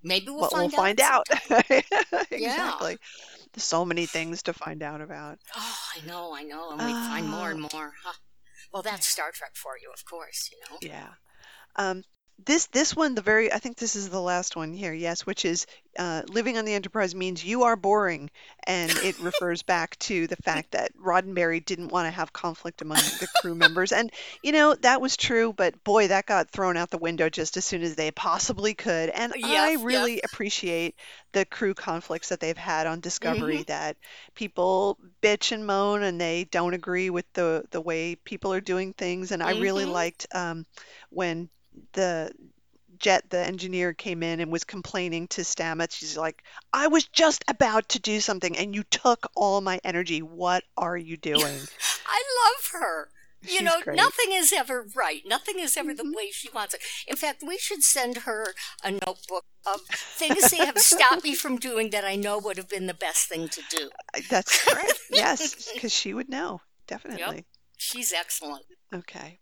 maybe 0.02 0.26
we'll 0.30 0.42
But 0.42 0.52
we'll 0.52 0.68
find 0.70 1.00
out. 1.00 1.26
find 1.28 1.82
out. 1.92 2.26
Yeah. 2.30 2.36
exactly. 2.36 2.98
There's 3.52 3.64
so 3.64 3.84
many 3.84 4.06
things 4.06 4.42
to 4.44 4.52
find 4.52 4.82
out 4.82 5.00
about. 5.00 5.38
Oh, 5.56 5.78
I 5.96 6.06
know, 6.06 6.34
I 6.34 6.42
know, 6.44 6.70
and 6.70 6.78
we 6.86 6.92
find 6.92 7.28
more 7.28 7.50
and 7.50 7.64
Ah. 7.64 7.68
more. 7.76 7.92
Huh. 8.04 8.12
Well, 8.72 8.82
that's 8.82 9.06
Star 9.06 9.32
Trek 9.32 9.56
for 9.56 9.72
you, 9.82 9.90
of 9.92 10.04
course. 10.04 10.50
You 10.52 10.58
know. 10.70 10.78
Yeah. 10.82 11.08
Um, 11.78 12.04
this 12.46 12.66
this 12.68 12.96
one, 12.96 13.14
the 13.14 13.22
very 13.22 13.52
I 13.52 13.58
think 13.58 13.78
this 13.78 13.96
is 13.96 14.10
the 14.10 14.20
last 14.20 14.56
one 14.56 14.72
here. 14.72 14.92
Yes, 14.94 15.26
which 15.26 15.44
is 15.44 15.66
uh, 15.98 16.22
living 16.28 16.58
on 16.58 16.64
the 16.64 16.74
Enterprise 16.74 17.14
means 17.14 17.44
you 17.44 17.64
are 17.64 17.76
boring, 17.76 18.30
and 18.64 18.98
it 18.98 19.18
refers 19.20 19.62
back 19.62 19.98
to 20.00 20.26
the 20.28 20.36
fact 20.36 20.72
that 20.72 20.92
Roddenberry 20.96 21.64
didn't 21.64 21.88
want 21.88 22.06
to 22.06 22.12
have 22.12 22.32
conflict 22.32 22.82
among 22.82 23.10
the 23.18 23.28
crew 23.28 23.54
members, 23.56 23.92
and 23.92 24.12
you 24.42 24.52
know 24.52 24.74
that 24.76 25.00
was 25.00 25.16
true. 25.16 25.52
But 25.52 25.82
boy, 25.84 26.08
that 26.08 26.26
got 26.26 26.50
thrown 26.50 26.76
out 26.76 26.90
the 26.90 26.98
window 26.98 27.28
just 27.30 27.56
as 27.56 27.64
soon 27.64 27.82
as 27.82 27.96
they 27.96 28.10
possibly 28.12 28.74
could. 28.74 29.10
And 29.10 29.34
I 29.42 29.74
Yep, 29.74 29.74
really 29.74 30.20
appreciate 30.22 30.96
the 31.32 31.44
crew 31.44 31.74
conflicts 31.74 32.28
that 32.30 32.40
they've 32.40 32.56
had 32.56 32.86
on 32.86 33.00
Discovery. 33.00 33.62
Mm-hmm. 33.62 33.64
That 33.64 33.96
people 34.34 34.98
bitch 35.22 35.52
and 35.52 35.66
moan, 35.66 36.02
and 36.02 36.20
they 36.20 36.44
don't 36.44 36.74
agree 36.74 37.10
with 37.10 37.26
the 37.34 37.64
the 37.70 37.80
way 37.80 38.16
people 38.16 38.52
are 38.52 38.60
doing 38.60 38.92
things. 38.94 39.32
And 39.32 39.42
I 39.42 39.50
really 39.50 39.84
Mhm. 39.84 39.86
liked 39.86 40.26
um, 40.32 40.66
when 41.10 41.48
the 41.92 42.32
Jett, 42.98 43.30
the 43.30 43.38
engineer, 43.38 43.92
came 43.94 44.22
in 44.24 44.40
and 44.40 44.50
was 44.50 44.64
complaining 44.64 45.28
to 45.28 45.42
Stamets. 45.42 45.92
She's 45.92 46.16
like, 46.16 46.42
I 46.72 46.88
was 46.88 47.04
just 47.04 47.44
about 47.48 47.88
to 47.90 48.00
do 48.00 48.18
something 48.20 48.56
and 48.56 48.74
you 48.74 48.82
took 48.84 49.30
all 49.36 49.60
my 49.60 49.80
energy. 49.84 50.20
What 50.20 50.64
are 50.76 50.96
you 50.96 51.16
doing? 51.16 51.38
I 52.06 52.22
love 52.44 52.80
her. 52.80 53.08
You 53.42 53.48
She's 53.50 53.62
know, 53.62 53.80
great. 53.82 53.96
nothing 53.96 54.32
is 54.32 54.52
ever 54.52 54.84
right. 54.96 55.22
Nothing 55.24 55.60
is 55.60 55.76
ever 55.76 55.92
Mhm. 55.92 55.96
the 55.98 56.12
way 56.16 56.30
she 56.32 56.48
wants 56.50 56.74
it. 56.74 56.80
In 57.06 57.14
fact, 57.14 57.40
we 57.46 57.56
should 57.56 57.84
send 57.84 58.16
her 58.18 58.52
a 58.82 58.90
notebook 58.90 59.44
of 59.64 59.82
things 59.92 60.50
they 60.50 60.56
have 60.56 60.78
stopped 60.80 61.22
me 61.22 61.36
from 61.36 61.56
doing 61.56 61.90
that 61.90 62.04
I 62.04 62.16
know 62.16 62.36
would 62.38 62.56
have 62.56 62.68
been 62.68 62.88
the 62.88 62.94
best 62.94 63.28
thing 63.28 63.48
to 63.48 63.62
do. 63.70 63.90
That's 64.28 64.64
correct. 64.64 64.98
yes, 65.12 65.70
because 65.74 65.92
she 65.92 66.14
would 66.14 66.28
know. 66.28 66.62
Definitely. 66.88 67.44
She's 67.76 68.12
excellent. 68.12 68.64
Okay. 68.92 69.38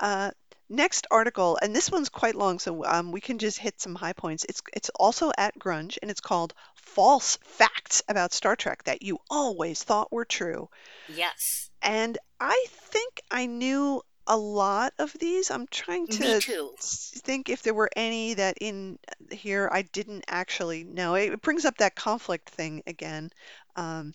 Uh, 0.00 0.32
next 0.68 1.06
article, 1.10 1.58
and 1.60 1.74
this 1.74 1.90
one's 1.90 2.08
quite 2.08 2.34
long, 2.34 2.58
so 2.58 2.84
um, 2.84 3.12
we 3.12 3.20
can 3.20 3.38
just 3.38 3.58
hit 3.58 3.80
some 3.80 3.94
high 3.94 4.12
points. 4.12 4.44
It's 4.48 4.62
it's 4.72 4.90
also 4.90 5.32
at 5.36 5.58
Grunge, 5.58 5.98
and 6.00 6.10
it's 6.10 6.20
called 6.20 6.54
"False 6.74 7.38
Facts 7.42 8.02
About 8.08 8.32
Star 8.32 8.56
Trek 8.56 8.84
That 8.84 9.02
You 9.02 9.18
Always 9.30 9.82
Thought 9.82 10.12
Were 10.12 10.24
True." 10.24 10.68
Yes. 11.08 11.70
And 11.82 12.18
I 12.40 12.66
think 12.70 13.20
I 13.30 13.46
knew 13.46 14.02
a 14.26 14.36
lot 14.36 14.92
of 14.98 15.12
these. 15.14 15.50
I'm 15.50 15.66
trying 15.68 16.06
to 16.08 16.40
think 16.80 17.48
if 17.48 17.62
there 17.62 17.74
were 17.74 17.90
any 17.96 18.34
that 18.34 18.58
in 18.60 18.98
here 19.30 19.68
I 19.72 19.82
didn't 19.82 20.24
actually 20.28 20.84
know. 20.84 21.14
It 21.14 21.32
it 21.32 21.42
brings 21.42 21.64
up 21.64 21.78
that 21.78 21.96
conflict 21.96 22.50
thing 22.50 22.82
again. 22.86 23.30
Um, 23.76 24.14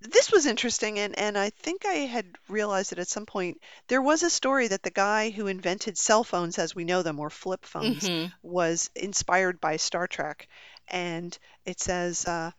this 0.00 0.30
was 0.32 0.46
interesting, 0.46 0.98
and, 0.98 1.18
and 1.18 1.36
I 1.38 1.50
think 1.50 1.84
I 1.86 2.06
had 2.06 2.26
realized 2.48 2.90
that 2.90 2.98
at 2.98 3.08
some 3.08 3.26
point 3.26 3.60
there 3.88 4.02
was 4.02 4.22
a 4.22 4.30
story 4.30 4.68
that 4.68 4.82
the 4.82 4.90
guy 4.90 5.30
who 5.30 5.46
invented 5.46 5.98
cell 5.98 6.24
phones 6.24 6.58
as 6.58 6.74
we 6.74 6.84
know 6.84 7.02
them, 7.02 7.18
or 7.20 7.30
flip 7.30 7.64
phones, 7.64 8.10
Mhm. 8.10 8.32
was 8.42 8.90
inspired 8.94 9.60
by 9.60 9.76
Star 9.76 10.06
Trek. 10.06 10.48
And 10.88 11.36
it 11.64 11.80
says, 11.80 12.24
uh, 12.26 12.50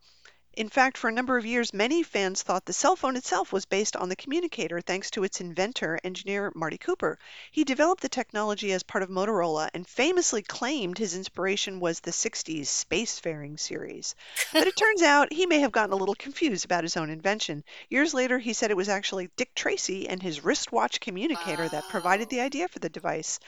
in 0.58 0.70
fact, 0.70 0.98
for 0.98 1.08
a 1.08 1.14
number 1.14 1.38
of 1.38 1.46
years, 1.46 1.72
many 1.72 2.02
fans 2.02 2.42
thought 2.42 2.66
the 2.66 2.74
cell 2.74 2.96
phone 2.96 3.16
itself 3.16 3.54
was 3.54 3.66
based 3.66 3.96
on 3.96 4.10
the 4.10 4.16
communicator 4.16 4.82
thanks 4.82 5.12
to 5.12 5.24
its 5.24 5.40
inventor, 5.40 6.00
engineer 6.04 6.52
Marty 6.56 6.80
Cooper. 6.80 7.20
He 7.52 7.64
developed 7.64 8.02
the 8.02 8.10
technology 8.10 8.72
as 8.72 8.82
part 8.82 9.04
of 9.04 9.10
Motorola 9.10 9.70
and 9.76 9.88
famously 9.88 10.42
claimed 10.42 10.98
his 10.98 11.16
inspiration 11.16 11.80
was 11.80 12.00
the 12.00 12.10
60s 12.10 12.62
spacefaring 12.62 13.60
series. 13.60 14.16
But 14.52 14.66
it 14.66 14.76
turns 14.76 15.02
out 15.04 15.32
he 15.32 15.46
may 15.46 15.60
have 15.60 15.72
gotten 15.72 15.94
a 15.94 15.96
little 15.96 16.16
confused 16.16 16.66
about 16.66 16.84
his 16.84 16.98
own 16.98 17.12
invention. 17.12 17.64
Years 17.92 18.16
later, 18.16 18.40
he 18.40 18.54
said 18.54 18.72
it 18.72 18.78
was 18.78 18.90
actually 18.90 19.30
Dick 19.38 19.54
Tracy 19.54 20.10
and 20.10 20.24
his 20.24 20.44
wristwatch 20.44 21.00
communicator 21.00 21.70
that 21.70 21.88
provided 21.90 22.30
the 22.30 22.42
idea 22.42 22.68
for 22.68 22.80
the 22.80 22.90
device. 22.90 23.40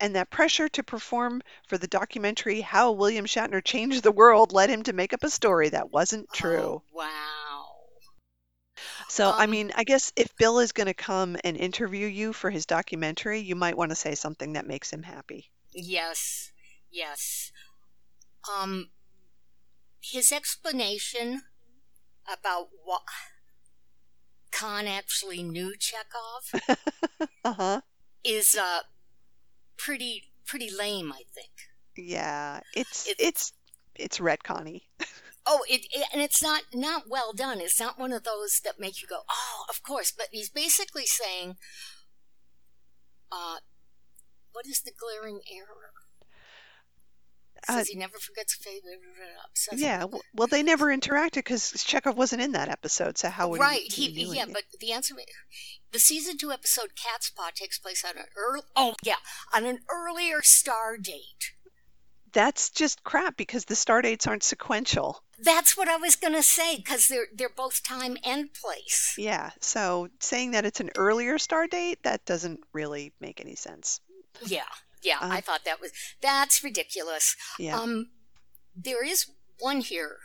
And 0.00 0.14
that 0.14 0.30
pressure 0.30 0.68
to 0.68 0.82
perform 0.84 1.42
for 1.66 1.78
the 1.78 1.88
documentary 1.88 2.60
How 2.60 2.92
William 2.92 3.26
Shatner 3.26 3.64
Changed 3.64 4.02
the 4.02 4.12
World 4.12 4.52
led 4.52 4.70
him 4.70 4.82
to 4.84 4.92
make 4.92 5.12
up 5.12 5.24
a 5.24 5.30
story 5.30 5.68
that 5.70 5.90
wasn't 5.90 6.32
true. 6.32 6.80
Oh, 6.80 6.82
wow. 6.92 7.66
So, 9.08 9.34
I 9.36 9.46
Um, 9.46 9.50
mean, 9.50 9.72
I 9.74 9.84
guess 9.84 10.12
if 10.14 10.36
Bill 10.36 10.58
is 10.58 10.72
going 10.72 10.88
to 10.88 10.94
come 10.94 11.38
and 11.42 11.56
interview 11.56 12.06
you 12.06 12.32
for 12.34 12.50
his 12.50 12.66
documentary, 12.66 13.40
you 13.40 13.56
might 13.56 13.76
want 13.78 13.90
to 13.92 13.96
say 13.96 14.14
something 14.14 14.52
that 14.52 14.66
makes 14.66 14.90
him 14.92 15.02
happy. 15.02 15.50
Yes. 15.72 16.52
Yes. 16.90 17.52
Um, 18.50 18.90
his 20.00 20.30
explanation 20.32 21.42
about 22.26 22.68
what 22.84 23.02
Khan 24.50 24.86
actually 24.86 25.42
knew 25.42 25.74
Chekov 25.76 26.52
Uh 27.44 27.52
huh. 27.54 27.80
is 28.24 28.54
uh 28.56 28.80
pretty 29.84 30.24
pretty 30.46 30.70
lame, 30.70 31.12
I 31.12 31.22
think. 31.34 31.50
Yeah, 31.96 32.60
it's 32.74 33.06
It's- 33.08 33.26
it's 33.28 33.52
it's 33.94 34.18
retconny. 34.18 34.82
Oh, 35.46 35.60
it, 35.68 35.84
it 35.92 36.06
and 36.10 36.22
it's 36.22 36.42
not 36.42 36.62
not 36.72 37.02
well 37.06 37.34
done. 37.34 37.60
It's 37.60 37.78
not 37.78 37.98
one 37.98 38.14
of 38.14 38.24
those 38.24 38.60
that 38.64 38.80
make 38.80 39.02
you 39.02 39.06
go, 39.08 39.20
"Oh, 39.30 39.66
of 39.68 39.82
course." 39.82 40.10
But 40.10 40.28
he's 40.32 40.48
basically 40.48 41.04
saying, 41.04 41.58
uh, 43.30 43.56
what 44.52 44.66
is 44.66 44.80
the 44.80 44.92
glaring 44.98 45.40
error? 45.52 45.92
Uh, 47.68 47.84
he 47.86 47.96
never 47.96 48.18
forgets 48.18 48.54
a 48.54 48.62
favorite. 48.62 49.00
Says 49.54 49.80
Yeah, 49.80 50.00
w- 50.00 50.22
well, 50.34 50.48
they 50.48 50.62
never 50.62 50.86
interacted 50.86 51.34
because 51.36 51.72
Chekov 51.72 52.16
wasn't 52.16 52.42
in 52.42 52.52
that 52.52 52.68
episode, 52.68 53.18
so 53.18 53.28
how 53.30 53.48
would 53.48 53.60
right. 53.60 53.80
he? 53.92 54.10
He, 54.10 54.24
doing 54.24 54.36
yeah, 54.36 54.46
but 54.46 54.64
the 54.80 54.92
answer, 54.92 55.14
the 55.92 55.98
season 55.98 56.36
two 56.36 56.52
episode 56.52 56.90
"Catspaw" 56.96 57.52
takes 57.54 57.78
place 57.78 58.04
on 58.04 58.18
an 58.18 58.26
early. 58.36 58.62
Oh, 58.76 58.94
yeah, 59.02 59.16
on 59.54 59.64
an 59.64 59.80
earlier 59.90 60.42
star 60.42 60.96
date. 60.96 61.52
that's 62.32 62.68
just 62.70 63.04
crap 63.04 63.36
because 63.36 63.64
the 63.66 63.76
star 63.76 64.02
dates 64.02 64.26
aren't 64.26 64.42
sequential. 64.42 65.22
That's 65.38 65.76
what 65.76 65.88
I 65.88 65.96
was 65.96 66.16
gonna 66.16 66.42
say 66.42 66.76
because 66.76 67.08
they're 67.08 67.26
they're 67.34 67.48
both 67.48 67.82
time 67.82 68.16
and 68.24 68.52
place. 68.52 69.14
Yeah, 69.16 69.50
so 69.60 70.08
saying 70.20 70.52
that 70.52 70.64
it's 70.64 70.80
an 70.80 70.90
earlier 70.96 71.38
star 71.38 71.66
date 71.66 72.02
that 72.02 72.24
doesn't 72.24 72.60
really 72.72 73.12
make 73.20 73.40
any 73.40 73.54
sense. 73.56 74.00
Yeah, 74.46 74.62
yeah. 75.04 75.18
Um, 75.20 75.30
I 75.30 75.40
thought 75.40 75.64
that 75.64 75.80
was 75.80 75.92
that's 76.20 76.64
ridiculous. 76.64 77.36
Yeah. 77.58 77.78
Um, 77.78 78.10
there 78.74 79.04
is 79.04 79.26
one 79.60 79.80
here 79.80 80.16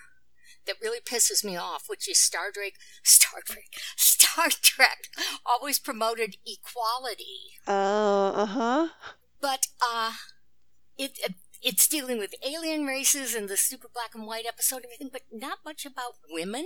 that 0.65 0.75
really 0.81 0.99
pisses 0.99 1.43
me 1.43 1.55
off, 1.55 1.83
which 1.87 2.07
is 2.09 2.17
Star 2.17 2.51
Trek. 2.53 2.73
Star 3.03 3.41
Trek. 3.45 3.65
Star 3.95 4.47
Trek 4.49 5.07
always 5.45 5.79
promoted 5.79 6.35
equality, 6.45 7.57
Uh, 7.67 8.31
uh-huh. 8.35 8.87
but 9.41 9.67
uh, 9.91 10.11
it. 10.97 11.17
it's 11.61 11.87
dealing 11.87 12.19
with 12.19 12.33
alien 12.45 12.85
races 12.85 13.33
and 13.35 13.49
the 13.49 13.57
super 13.57 13.87
black 13.93 14.13
and 14.15 14.25
white 14.27 14.45
episode 14.47 14.77
and 14.77 14.85
everything, 14.85 15.09
but 15.11 15.23
not 15.31 15.59
much 15.65 15.85
about 15.85 16.13
women. 16.29 16.65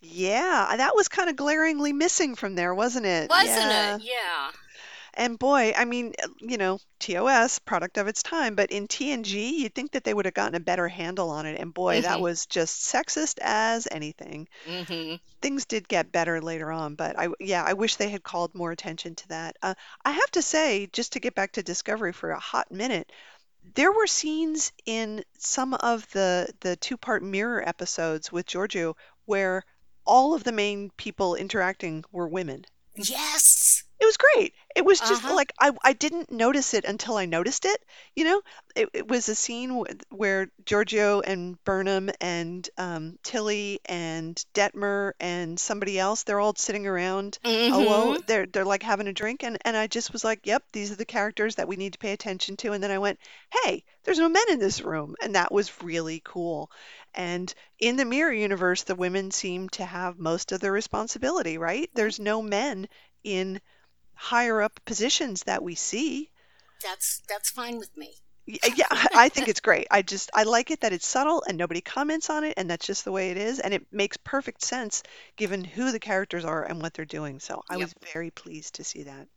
Yeah, 0.00 0.72
that 0.76 0.94
was 0.94 1.08
kind 1.08 1.28
of 1.28 1.36
glaringly 1.36 1.92
missing 1.92 2.34
from 2.36 2.54
there, 2.54 2.74
wasn't 2.74 3.04
it? 3.06 3.28
Wasn't 3.28 3.56
Yeah. 3.70 3.96
it? 3.96 4.02
Yeah. 4.02 4.50
And 5.18 5.38
boy, 5.38 5.74
I 5.76 5.84
mean, 5.84 6.14
you 6.40 6.56
know, 6.56 6.80
TOS, 6.98 7.58
product 7.58 7.98
of 7.98 8.08
its 8.08 8.22
time, 8.22 8.54
but 8.54 8.70
in 8.70 8.88
TNG, 8.88 9.50
you'd 9.58 9.74
think 9.74 9.92
that 9.92 10.04
they 10.04 10.14
would 10.14 10.24
have 10.24 10.32
gotten 10.34 10.54
a 10.54 10.60
better 10.60 10.88
handle 10.88 11.28
on 11.28 11.44
it. 11.44 11.60
And 11.60 11.74
boy, 11.74 12.00
that 12.02 12.20
Mhm. 12.20 12.22
was 12.22 12.46
just 12.46 12.82
sexist 12.90 13.38
as 13.42 13.86
anything. 13.90 14.48
Mhm. 14.64 15.18
Things 15.42 15.66
did 15.66 15.88
get 15.88 16.12
better 16.12 16.40
later 16.40 16.72
on, 16.72 16.94
but 16.94 17.18
I, 17.18 17.28
yeah, 17.40 17.64
I 17.64 17.74
wish 17.74 17.96
they 17.96 18.10
had 18.10 18.22
called 18.22 18.54
more 18.54 18.72
attention 18.72 19.16
to 19.16 19.28
that. 19.28 19.56
Uh, 19.62 19.74
I 20.04 20.12
have 20.12 20.30
to 20.32 20.42
say, 20.42 20.86
just 20.92 21.12
to 21.14 21.20
get 21.20 21.34
back 21.34 21.52
to 21.52 21.62
Discovery 21.62 22.12
for 22.12 22.30
a 22.30 22.40
hot 22.40 22.70
minute, 22.70 23.10
there 23.74 23.92
were 23.92 24.06
scenes 24.06 24.72
in 24.86 25.24
some 25.38 25.74
of 25.74 26.08
the 26.10 26.52
the 26.60 26.76
two-part 26.76 27.22
mirror 27.22 27.66
episodes 27.68 28.32
with 28.32 28.46
Georgiou 28.46 28.94
where 29.26 29.64
all 30.04 30.34
of 30.34 30.44
the 30.44 30.52
main 30.52 30.90
people 30.96 31.34
interacting 31.36 32.04
were 32.12 32.28
women. 32.28 32.64
Yes. 32.96 33.84
It 34.00 34.04
was 34.06 34.16
great. 34.16 34.54
It 34.76 34.84
was 34.84 35.00
just 35.00 35.24
Uh-huh. 35.24 35.30
like 35.30 35.52
I, 35.60 35.72
I 35.82 35.92
didn't 35.92 36.30
notice 36.30 36.74
it 36.74 36.84
until 36.84 37.16
I 37.16 37.26
noticed 37.26 37.64
it. 37.64 37.84
You 38.14 38.24
know, 38.24 38.42
it, 38.76 38.88
it 38.94 39.08
was 39.08 39.28
a 39.28 39.34
scene 39.34 39.84
where 40.10 40.50
Georgiou 40.64 41.22
and 41.26 41.62
Burnham 41.64 42.10
and 42.20 42.68
um, 42.78 43.18
Tilly 43.22 43.80
and 43.86 44.42
Detmer 44.54 45.12
and 45.20 45.58
somebody 45.58 45.98
else, 45.98 46.22
they're 46.22 46.40
all 46.40 46.54
sitting 46.54 46.86
around. 46.86 47.38
Oh, 47.70 48.16
Mhm. 48.16 48.22
they're 48.26 48.46
they're 48.46 48.64
like 48.64 48.82
having 48.82 49.08
a 49.08 49.12
drink, 49.12 49.42
and 49.42 49.58
and 49.64 49.76
I 49.76 49.86
just 49.88 50.12
was 50.12 50.24
like, 50.24 50.46
yep, 50.46 50.62
these 50.72 50.90
are 50.92 50.96
the 50.96 51.04
characters 51.04 51.56
that 51.56 51.68
we 51.68 51.76
need 51.76 51.92
to 51.94 51.98
pay 51.98 52.12
attention 52.12 52.56
to. 52.58 52.72
And 52.72 52.82
then 52.82 52.90
I 52.92 52.98
went, 52.98 53.18
hey, 53.64 53.84
there's 54.04 54.18
no 54.18 54.28
men 54.28 54.44
in 54.50 54.58
this 54.60 54.80
room, 54.80 55.16
and 55.20 55.34
that 55.34 55.52
was 55.52 55.82
really 55.82 56.22
cool. 56.24 56.70
And 57.14 57.52
in 57.78 57.96
the 57.96 58.04
mirror 58.04 58.32
universe, 58.32 58.84
the 58.84 58.94
women 58.94 59.30
seem 59.30 59.68
to 59.70 59.84
have 59.84 60.18
most 60.18 60.52
of 60.52 60.60
the 60.60 60.70
responsibility, 60.70 61.58
right? 61.58 61.90
There's 61.94 62.18
no 62.20 62.42
men 62.42 62.88
in 63.24 63.60
higher 64.18 64.60
up 64.60 64.80
positions 64.84 65.44
that 65.44 65.62
we 65.62 65.76
see. 65.76 66.28
That's 66.82 67.22
that's 67.28 67.50
fine 67.50 67.78
with 67.78 67.96
me. 67.96 68.14
Yeah, 68.46 68.86
I 68.90 69.28
think 69.28 69.48
it's 69.48 69.60
great. 69.60 69.86
I 69.90 70.02
just 70.02 70.30
I 70.34 70.44
like 70.44 70.70
it 70.70 70.80
that 70.80 70.92
it's 70.92 71.06
subtle 71.06 71.44
and 71.46 71.58
nobody 71.58 71.80
comments 71.82 72.30
on 72.30 72.44
it, 72.44 72.54
and 72.56 72.68
that's 72.68 72.86
just 72.86 73.04
the 73.04 73.12
way 73.12 73.30
it 73.30 73.36
is, 73.36 73.60
and 73.60 73.74
it 73.74 73.86
makes 73.92 74.16
perfect 74.16 74.62
sense 74.62 75.02
given 75.36 75.64
who 75.64 75.92
the 75.92 76.00
characters 76.00 76.44
are 76.44 76.64
and 76.64 76.80
what 76.80 76.94
they're 76.94 77.04
doing. 77.04 77.40
So 77.40 77.62
I 77.68 77.76
Yep. 77.76 77.82
was 77.82 77.94
very 78.12 78.30
pleased 78.30 78.76
to 78.76 78.84
see 78.84 79.02
that. 79.04 79.28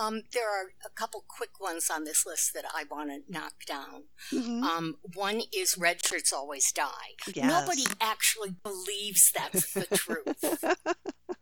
Um, 0.00 0.22
there 0.32 0.48
are 0.48 0.68
a 0.86 0.90
couple 0.90 1.24
quick 1.26 1.60
ones 1.60 1.90
on 1.90 2.04
this 2.04 2.24
list 2.24 2.54
that 2.54 2.64
I 2.72 2.84
want 2.88 3.10
to 3.10 3.32
knock 3.32 3.54
down. 3.66 4.04
Mhm. 4.30 4.62
Um, 4.62 4.96
one 5.14 5.42
is 5.52 5.76
red 5.76 6.04
shirts 6.06 6.32
always 6.32 6.70
die. 6.70 7.16
Nobody 7.34 7.86
actually 8.00 8.54
believes 8.62 9.32
that's 9.32 9.74
the 9.74 9.86
truth. 9.86 10.64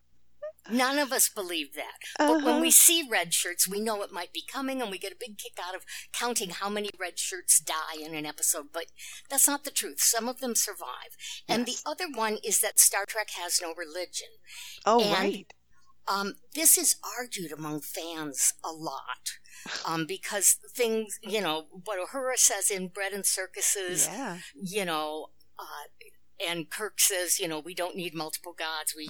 None 0.71 0.99
of 0.99 1.13
us 1.13 1.29
believe 1.29 1.75
that. 1.75 1.99
But 2.19 2.37
when 2.39 2.47
Uh-huh. 2.47 2.61
we 2.61 2.71
see 2.71 3.07
red 3.09 3.33
shirts, 3.35 3.67
we 3.69 3.81
know 3.81 4.03
it 4.03 4.13
might 4.13 4.33
be 4.33 4.43
coming, 4.43 4.81
and 4.83 4.91
we 4.91 4.99
get 4.99 5.13
a 5.13 5.17
big 5.19 5.39
kick 5.39 5.59
out 5.63 5.75
of 5.75 5.85
counting 6.13 6.51
how 6.51 6.69
many 6.69 6.91
red 6.99 7.19
shirts 7.19 7.59
die 7.61 7.97
in 8.01 8.15
an 8.15 8.27
episode. 8.27 8.73
But 8.73 8.87
that's 9.29 9.47
not 9.47 9.65
the 9.65 9.71
truth. 9.71 10.01
Some 10.01 10.29
of 10.29 10.41
them 10.41 10.55
survive. 10.55 11.17
And 11.49 11.67
Yes. 11.67 11.83
the 11.83 11.91
other 11.91 12.09
one 12.11 12.39
is 12.39 12.61
that 12.61 12.79
Star 12.79 13.05
Trek 13.07 13.31
has 13.31 13.61
no 13.61 13.75
religion. 13.75 14.29
Oh, 14.85 15.01
and- 15.03 15.13
right. 15.13 15.53
Um, 16.07 16.37
this 16.55 16.79
is 16.79 16.97
argued 17.19 17.53
among 17.53 17.83
fans 17.83 18.55
a 18.65 18.73
lot 18.73 19.39
um, 19.85 20.07
because 20.07 20.57
things, 20.75 21.19
you 21.23 21.41
know, 21.43 21.67
what 21.85 21.99
Uhura 22.09 22.39
says 22.39 22.71
in 22.71 22.89
Bread 22.89 23.13
and 23.13 23.27
Circuses, 23.27 24.07
Yeah. 24.07 24.39
you 24.55 24.87
know, 24.87 25.33
uh, 25.59 25.85
and 26.41 26.71
Kirk 26.71 26.99
says, 27.01 27.39
you 27.39 27.47
know, 27.47 27.59
we 27.59 27.75
don't 27.75 27.95
need 27.97 28.15
multiple 28.15 28.55
gods. 28.55 28.95
We 28.97 29.09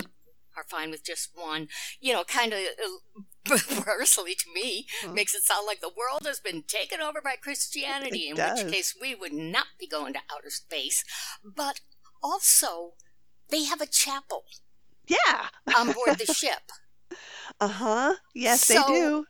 are 0.58 0.64
fine 0.68 0.90
with 0.90 1.04
just 1.04 1.30
one. 1.34 1.68
You 2.00 2.12
know, 2.12 2.24
kind 2.24 2.52
of 2.52 2.58
uh, 2.60 3.56
personally 3.82 4.34
to 4.34 4.46
me 4.54 4.86
Huh. 5.02 5.12
makes 5.12 5.34
it 5.34 5.42
sound 5.42 5.66
like 5.66 5.80
the 5.80 5.88
world 5.96 6.26
has 6.26 6.40
been 6.40 6.62
taken 6.66 7.00
over 7.00 7.20
by 7.22 7.36
Christianity, 7.40 8.26
It 8.26 8.30
in 8.30 8.36
does. 8.36 8.62
which 8.64 8.72
case 8.72 8.96
we 9.00 9.14
would 9.14 9.32
not 9.32 9.66
be 9.78 9.86
going 9.86 10.12
to 10.14 10.20
outer 10.32 10.50
space. 10.50 11.04
But 11.44 11.80
also, 12.22 12.94
they 13.50 13.64
have 13.64 13.80
a 13.80 13.86
chapel 13.86 14.44
Yeah. 15.06 15.48
on 15.76 15.92
board 15.92 16.18
the 16.18 16.32
ship. 16.42 16.62
Uh-huh. 17.60 18.14
Yes, 18.34 18.64
So- 18.66 18.74
they 18.74 18.94
do. 18.94 19.24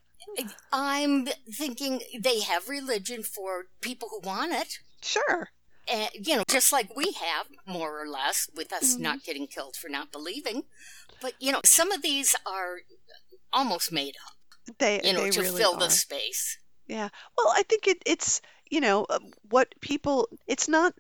I'm 0.73 1.27
thinking 1.51 2.03
they 2.21 2.41
have 2.41 2.69
religion 2.69 3.23
for 3.23 3.67
people 3.81 4.09
who 4.11 4.21
want 4.21 4.53
it. 4.53 4.79
Sure. 5.03 5.51
And, 5.91 6.11
you 6.13 6.37
know, 6.37 6.43
just 6.51 6.71
like 6.71 6.95
we 6.95 7.13
have, 7.13 7.47
more 7.67 7.99
or 8.03 8.07
less, 8.07 8.47
with 8.55 8.71
us 8.75 8.95
Mhm. 8.97 8.99
not 9.01 9.25
getting 9.25 9.47
killed 9.47 9.75
for 9.75 9.89
not 9.89 10.13
believing. 10.13 10.65
But, 11.21 11.35
you 11.41 11.53
know, 11.53 11.61
some 11.65 11.91
of 11.93 12.03
these 12.03 12.35
are 12.47 12.79
almost 13.53 13.93
made 13.93 14.15
up, 14.27 14.75
They 14.79 15.01
you 15.03 15.13
know, 15.13 15.23
they 15.23 15.31
to 15.31 15.41
really 15.41 15.61
fill 15.61 15.75
are. 15.75 15.81
the 15.81 15.91
space. 15.91 16.59
Yeah. 16.87 17.09
Well, 17.37 17.53
I 17.55 17.63
think 17.65 17.87
it, 17.87 18.03
it's, 18.07 18.41
you 18.71 18.81
know, 18.81 19.05
uh, 19.09 19.19
what 19.51 19.75
people, 19.81 20.29
it's 20.47 20.69
not, 20.69 20.95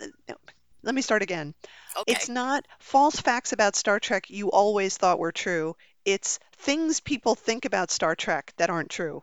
let 0.83 0.95
me 0.95 1.03
start 1.03 1.23
again. 1.23 1.55
Okay. 1.97 2.12
It's 2.12 2.29
not 2.29 2.66
false 2.79 3.21
facts 3.21 3.53
about 3.53 3.77
Star 3.77 3.99
Trek 4.01 4.29
you 4.29 4.51
always 4.51 4.97
thought 4.97 5.19
were 5.19 5.33
true. 5.33 5.77
It's 6.05 6.39
things 6.59 7.01
people 7.01 7.35
think 7.35 7.64
about 7.64 7.91
Star 7.91 8.14
Trek 8.14 8.53
that 8.57 8.71
aren't 8.71 8.91
true, 8.91 9.23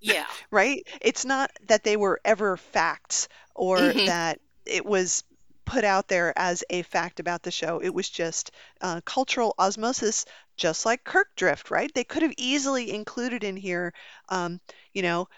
yeah. 0.00 0.26
right? 0.50 0.86
It's 1.00 1.24
not 1.24 1.50
that 1.68 1.84
they 1.84 1.96
were 1.96 2.20
ever 2.24 2.56
facts 2.56 3.28
or 3.54 3.78
Mhm. 3.78 4.06
that 4.06 4.40
it 4.66 4.84
was 4.84 5.24
put 5.70 5.84
out 5.84 6.08
there 6.08 6.36
as 6.36 6.64
a 6.68 6.82
fact 6.82 7.20
about 7.20 7.42
the 7.44 7.50
show. 7.50 7.80
It 7.80 7.94
was 7.94 8.08
just 8.08 8.50
uh, 8.80 9.00
cultural 9.04 9.54
osmosis, 9.56 10.24
just 10.56 10.84
like 10.84 11.04
Kirk 11.04 11.28
Drift, 11.36 11.70
right? 11.70 11.90
They 11.94 12.04
could 12.04 12.22
have 12.22 12.34
easily 12.36 12.90
included 12.92 13.44
in 13.44 13.56
here, 13.56 13.92
um, 14.28 14.60
you 14.92 15.02
know, 15.02 15.28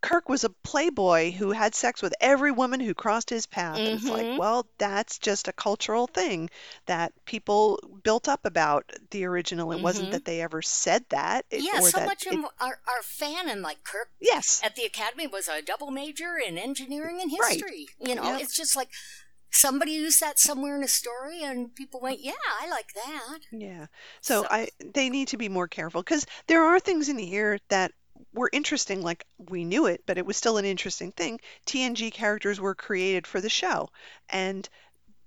Kirk 0.00 0.28
was 0.28 0.44
a 0.44 0.50
playboy 0.62 1.32
who 1.32 1.50
had 1.50 1.74
sex 1.74 2.02
with 2.02 2.14
every 2.20 2.52
woman 2.52 2.78
who 2.78 2.94
crossed 2.94 3.28
his 3.28 3.46
path. 3.46 3.78
And 3.78 3.88
it's 3.88 4.08
like, 4.08 4.26
Mhm. 4.26 4.38
well, 4.38 4.64
that's 4.78 5.18
just 5.18 5.48
a 5.48 5.52
cultural 5.52 6.06
thing 6.06 6.50
that 6.86 7.12
people 7.24 7.80
built 8.04 8.28
up 8.28 8.44
about 8.44 8.90
the 9.10 9.24
original. 9.24 9.72
It 9.72 9.80
wasn't 9.82 10.08
Mhm. 10.08 10.12
that 10.12 10.24
they 10.24 10.40
ever 10.40 10.62
said 10.62 11.04
that. 11.08 11.46
It, 11.50 11.62
Yeah, 11.62 11.80
so 11.80 11.98
that 11.98 12.06
much 12.06 12.26
of 12.26 12.32
it- 12.32 12.44
are, 12.60 12.80
are 12.86 13.02
fan 13.02 13.48
and 13.48 13.62
like 13.62 13.82
Kirk 13.82 14.10
yes. 14.20 14.60
at 14.62 14.76
the 14.76 14.84
academy 14.84 15.26
was 15.26 15.48
a 15.48 15.60
double 15.62 15.90
major 15.90 16.36
in 16.38 16.58
engineering 16.58 17.20
and 17.20 17.30
history. 17.32 17.88
Right. 18.00 18.08
You 18.08 18.14
know, 18.14 18.36
it's 18.38 18.54
just 18.56 18.76
like 18.76 18.90
somebody 19.52 19.92
used 19.92 20.20
that 20.20 20.38
somewhere 20.38 20.76
in 20.76 20.82
a 20.82 20.88
story 20.88 21.42
and 21.42 21.74
people 21.74 22.00
went, 22.00 22.20
yeah, 22.20 22.32
I 22.60 22.68
like 22.68 22.92
that. 22.94 23.38
Yeah. 23.52 23.86
So 24.20 24.42
So- 24.42 24.48
I 24.50 24.68
they 24.94 25.08
need 25.10 25.28
to 25.28 25.36
be 25.36 25.48
more 25.48 25.68
careful 25.68 26.02
because 26.02 26.26
there 26.46 26.64
are 26.64 26.80
things 26.80 27.08
in 27.08 27.18
here 27.18 27.58
that 27.68 27.92
were 28.32 28.50
interesting, 28.52 29.02
like 29.02 29.26
we 29.38 29.64
knew 29.64 29.86
it, 29.86 30.02
but 30.06 30.18
it 30.18 30.26
was 30.26 30.36
still 30.36 30.56
an 30.56 30.64
interesting 30.64 31.12
thing. 31.12 31.40
TNG 31.66 32.10
characters 32.12 32.60
were 32.60 32.74
created 32.74 33.26
for 33.26 33.40
the 33.40 33.48
show, 33.50 33.88
and 34.30 34.68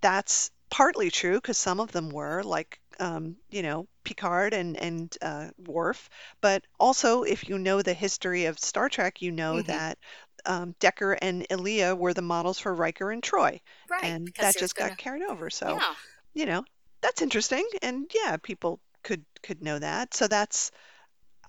that's 0.01 0.51
partly 0.69 1.09
true 1.11 1.35
because 1.35 1.57
some 1.57 1.79
of 1.79 1.91
them 1.91 2.09
were 2.09 2.41
like 2.43 2.79
um, 2.99 3.35
you 3.51 3.61
know 3.61 3.87
Picard 4.05 4.53
and 4.53 4.77
and 4.77 5.17
uh, 5.21 5.49
Worf, 5.67 6.09
but 6.41 6.63
also 6.79 7.23
if 7.23 7.49
you 7.49 7.57
know 7.59 7.81
the 7.81 7.93
history 7.93 8.45
of 8.45 8.57
Star 8.59 8.87
Trek, 8.89 9.21
you 9.21 9.31
know 9.31 9.55
Mhm. 9.55 9.65
that 9.67 9.97
um, 10.45 10.75
Decker 10.79 11.13
and 11.13 11.45
Ilia 11.49 11.95
were 11.95 12.13
the 12.13 12.21
models 12.21 12.59
for 12.59 12.73
Riker 12.73 13.11
and 13.11 13.21
Troi, 13.23 13.59
Right. 13.89 14.03
and 14.03 14.29
that 14.39 14.57
just 14.57 14.75
gonna- 14.75 14.89
got 14.91 14.97
carried 14.97 15.23
over. 15.23 15.49
So 15.49 15.77
yeah. 15.79 15.93
you 16.33 16.45
know 16.45 16.63
that's 17.01 17.21
interesting 17.21 17.67
and 17.83 18.09
yeah 18.13 18.37
people 18.37 18.79
could 19.03 19.23
could 19.43 19.61
know 19.61 19.77
that 19.77 20.13
so 20.15 20.27
that's 20.27 20.71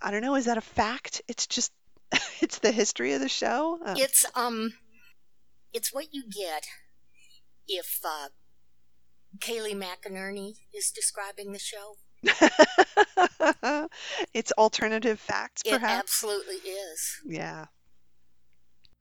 i 0.03 0.11
don't 0.11 0.21
know 0.21 0.35
is 0.35 0.45
that 0.45 0.59
a 0.59 0.61
fact 0.61 1.23
it's 1.29 1.47
just 1.47 1.73
it's 2.43 2.59
the 2.59 2.71
history 2.71 3.15
of 3.15 3.21
the 3.21 3.29
show 3.29 3.79
uh, 3.85 3.95
It's 3.97 4.27
um, 4.35 4.75
it's 5.73 5.95
what 5.95 6.09
you 6.13 6.25
get 6.29 6.67
if 7.67 8.01
uh, 8.05 8.29
Kayleigh 9.39 9.75
McEnany 9.83 10.55
is 10.75 10.91
describing 10.91 11.53
the 11.53 11.59
show. 11.59 11.97
it's 14.35 14.53
alternative 14.53 15.19
facts 15.21 15.63
perhaps. 15.63 15.83
It 15.83 15.99
absolutely 15.99 16.71
is. 16.71 17.21
yeah 17.25 17.67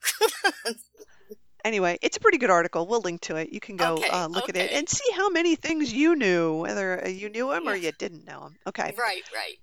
anyway 1.66 1.98
it's 2.02 2.18
a 2.18 2.20
pretty 2.20 2.38
good 2.38 2.50
article 2.50 2.88
we'll 2.88 3.02
link 3.02 3.22
to 3.22 3.36
it 3.36 3.52
you 3.52 3.60
can 3.60 3.76
go 3.78 4.04
Okay, 4.04 4.10
uh, 4.10 4.28
look 4.28 4.50
at 4.50 4.56
it 4.56 4.72
and 4.72 4.88
see 4.88 5.12
how 5.14 5.30
many 5.30 5.56
things 5.56 5.92
you 5.92 6.16
knew 6.16 6.58
whether 6.62 7.04
uh, 7.06 7.08
you 7.08 7.30
knew 7.30 7.50
them 7.52 7.68
or 7.68 7.76
you 7.76 7.92
didn't 7.92 8.26
know 8.26 8.42
them 8.42 8.58
okay 8.68 8.94
Right, 8.98 9.28
right. 9.34 9.60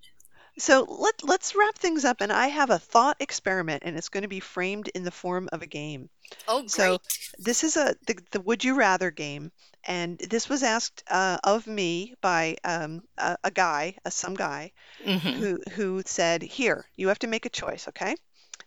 So 0.58 0.84
let 0.88 1.22
let's 1.24 1.54
wrap 1.54 1.76
things 1.76 2.04
up, 2.04 2.20
and 2.20 2.32
I 2.32 2.46
have 2.48 2.70
a 2.70 2.78
thought 2.78 3.16
experiment, 3.20 3.82
and 3.84 3.96
it's 3.96 4.08
going 4.08 4.22
to 4.22 4.28
be 4.28 4.40
framed 4.40 4.88
in 4.94 5.02
the 5.04 5.10
form 5.10 5.48
of 5.52 5.62
a 5.62 5.66
game. 5.66 6.08
Oh, 6.46 6.62
great. 6.62 6.62
So 6.66 7.00
this 7.38 7.64
is 7.64 7.76
a 7.76 7.94
the, 8.06 8.18
the 8.32 8.40
Would 8.40 8.64
You 8.64 8.74
Rather 8.76 9.10
game, 9.10 9.52
and 9.84 10.18
this 10.18 10.48
was 10.48 10.62
asked 10.62 11.02
uh, 11.08 11.38
of 11.44 11.66
me 11.66 12.14
by 12.22 12.56
um, 12.64 13.02
a, 13.18 13.36
a 13.44 13.50
guy, 13.50 13.96
a, 14.04 14.10
some 14.10 14.34
guy, 14.34 14.72
Mhm. 15.04 15.42
who 15.42 15.60
who 15.72 16.02
said, 16.06 16.42
"Here, 16.42 16.86
you 16.96 17.08
have 17.08 17.20
to 17.20 17.26
make 17.28 17.46
a 17.46 17.50
choice, 17.50 17.88
okay?" 17.88 18.16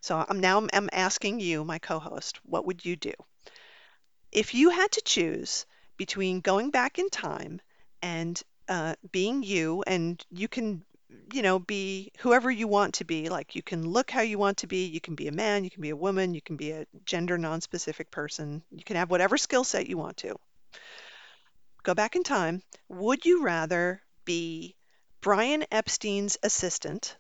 So 0.02 0.24
I'm 0.28 0.40
now 0.40 0.68
I'm 0.74 0.90
asking 0.92 1.40
you, 1.40 1.64
my 1.64 1.80
co-host, 1.80 2.40
what 2.44 2.66
would 2.66 2.86
you 2.86 2.96
do 2.96 3.14
if 4.36 4.54
you 4.54 4.70
had 4.70 4.92
to 4.92 5.02
choose 5.06 5.66
between 5.96 6.42
going 6.42 6.70
back 6.70 7.00
in 7.00 7.10
time 7.10 7.62
and 8.02 8.42
uh, 8.68 8.94
being 9.12 9.44
you, 9.44 9.82
and 9.88 10.24
you 10.30 10.50
can, 10.50 10.84
you 11.32 11.42
know, 11.42 11.58
be 11.58 12.12
whoever 12.20 12.52
you 12.52 12.68
want 12.68 12.96
to 12.96 13.06
be. 13.06 13.30
Like 13.30 13.56
you 13.56 13.64
can 13.64 13.88
look 13.88 14.12
how 14.12 14.22
you 14.22 14.38
want 14.38 14.58
to 14.58 14.68
be. 14.68 14.88
You 14.88 15.00
can 15.00 15.16
be 15.16 15.30
a 15.30 15.32
man, 15.32 15.64
you 15.64 15.70
can 15.70 15.82
be 15.82 15.92
a 15.92 15.96
woman, 15.96 16.34
you 16.34 16.42
can 16.42 16.58
be 16.58 16.72
a 16.72 16.86
gender 17.06 17.38
non-specific 17.38 18.12
person. 18.12 18.62
You 18.72 18.84
can 18.84 18.98
have 18.98 19.10
whatever 19.10 19.38
skill 19.38 19.64
set 19.64 19.88
you 19.88 19.98
want 19.98 20.18
to. 20.18 20.36
Go 21.84 21.94
back 21.94 22.18
in 22.18 22.24
time. 22.24 22.62
Would 22.90 23.26
you 23.26 23.44
rather 23.44 24.02
be 24.26 24.76
Brian 25.22 25.64
Epstein's 25.72 26.38
assistant 26.44 27.16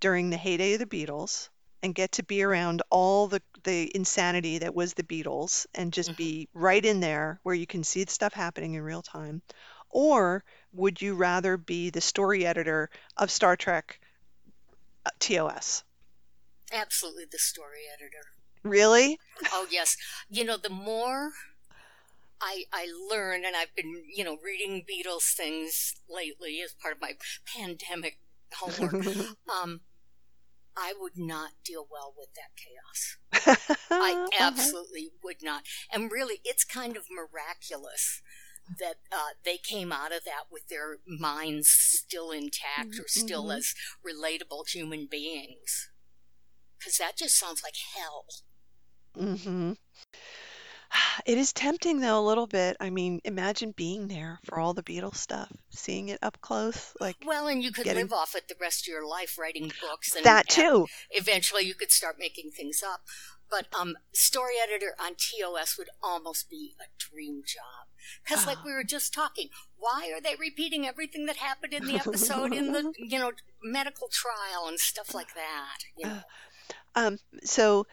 during 0.00 0.30
the 0.30 0.36
heyday 0.38 0.74
of 0.74 0.78
the 0.78 0.86
Beatles 0.86 1.50
and 1.82 1.94
get 1.94 2.12
to 2.12 2.22
be 2.24 2.42
around 2.42 2.82
all 2.90 3.28
the 3.28 3.42
the 3.64 3.90
insanity 3.94 4.58
that 4.58 4.74
was 4.74 4.94
the 4.94 5.02
Beatles 5.02 5.66
and 5.74 5.92
just 5.92 6.10
Mhm. 6.10 6.16
be 6.16 6.48
right 6.54 6.84
in 6.84 7.00
there 7.00 7.40
where 7.42 7.54
you 7.54 7.66
can 7.66 7.84
see 7.84 8.04
the 8.04 8.12
stuff 8.12 8.32
happening 8.34 8.74
in 8.74 8.82
real 8.82 9.02
time? 9.02 9.42
Or 9.90 10.44
would 10.72 11.00
you 11.00 11.14
rather 11.14 11.56
be 11.56 11.90
the 11.90 12.00
story 12.00 12.46
editor 12.46 12.90
of 13.16 13.30
Star 13.30 13.56
Trek 13.56 14.00
uh, 15.04 15.10
TOS? 15.18 15.84
Absolutely 16.72 17.24
the 17.30 17.38
story 17.38 17.82
editor. 17.92 18.24
Really? 18.62 19.18
Oh 19.52 19.66
yes. 19.70 19.96
You 20.28 20.44
know, 20.44 20.56
the 20.56 20.68
more 20.70 21.32
I 22.40 22.64
I 22.72 22.86
learn 23.10 23.44
and 23.44 23.56
I've 23.56 23.74
been, 23.74 24.04
you 24.14 24.24
know, 24.24 24.36
reading 24.42 24.84
Beatles 24.84 25.32
things 25.34 25.94
lately 26.08 26.60
as 26.60 26.74
part 26.74 26.94
of 26.94 27.00
my 27.00 27.12
pandemic 27.46 28.18
homework. 28.54 28.98
um 29.48 29.80
I 30.76 30.92
would 30.98 31.16
not 31.16 31.52
deal 31.64 31.86
well 31.90 32.12
with 32.16 32.28
that 32.34 32.52
chaos. 32.56 33.16
I 33.90 34.28
absolutely 34.38 35.10
would 35.24 35.42
not. 35.42 35.62
And 35.92 36.10
really, 36.10 36.40
it's 36.44 36.64
kind 36.64 36.96
of 36.96 37.04
miraculous 37.10 38.20
that 38.78 38.96
uh, 39.12 39.30
they 39.44 39.56
came 39.58 39.92
out 39.92 40.12
of 40.12 40.24
that 40.24 40.44
with 40.50 40.68
their 40.68 40.98
minds 41.06 41.68
still 41.68 42.30
intact 42.30 42.98
or 42.98 43.06
still 43.08 43.46
Mhm. 43.46 43.56
as 43.58 43.74
relatable 44.06 44.68
human 44.68 45.06
beings. 45.06 45.88
Because 46.78 46.98
that 46.98 47.16
just 47.16 47.38
sounds 47.38 47.62
like 47.62 47.76
hell. 47.94 48.26
hmm 49.14 49.72
It 51.24 51.38
is 51.38 51.52
tempting 51.52 52.00
though 52.00 52.18
a 52.20 52.26
little 52.26 52.46
bit. 52.46 52.76
I 52.80 52.90
mean, 52.90 53.20
imagine 53.24 53.72
being 53.72 54.08
there 54.08 54.38
for 54.44 54.58
all 54.58 54.74
the 54.74 54.82
Beatles 54.82 55.16
stuff, 55.16 55.50
seeing 55.70 56.08
it 56.08 56.18
up 56.22 56.40
close, 56.40 56.94
like 57.00 57.16
Well, 57.24 57.46
and 57.48 57.62
you 57.62 57.72
could 57.72 57.84
Getting- 57.84 58.04
live 58.04 58.12
off 58.12 58.34
it 58.34 58.48
the 58.48 58.54
rest 58.60 58.84
of 58.86 58.92
your 58.92 59.06
life 59.06 59.38
writing 59.38 59.72
books. 59.80 60.14
And 60.14 60.24
that 60.24 60.56
and 60.56 60.66
too. 60.66 60.86
eventually, 61.10 61.64
you 61.64 61.74
could 61.74 61.90
start 61.90 62.16
making 62.18 62.50
things 62.50 62.82
up. 62.82 63.02
But 63.48 63.66
um, 63.78 63.96
story 64.12 64.54
editor 64.62 64.94
on 65.00 65.12
TOS 65.14 65.78
would 65.78 65.88
almost 66.02 66.50
be 66.50 66.74
a 66.80 66.86
dream 66.98 67.42
job. 67.46 67.86
Because, 68.24 68.46
like 68.46 68.64
we 68.64 68.72
were 68.74 68.84
just 68.84 69.14
talking, 69.14 69.50
why 69.78 70.10
are 70.14 70.20
they 70.20 70.34
repeating 70.38 70.86
everything 70.86 71.26
that 71.26 71.36
happened 71.36 71.72
in 71.72 71.86
the 71.86 71.94
episode 71.94 72.52
in 72.52 72.72
the 72.72 72.92
you 72.98 73.18
know 73.18 73.32
medical 73.62 74.08
trial 74.08 74.66
and 74.66 74.78
stuff 74.80 75.14
like 75.14 75.34
that? 75.34 75.78
You 75.96 76.06
know? 76.06 76.20
Um, 76.94 77.18
so 77.44 77.86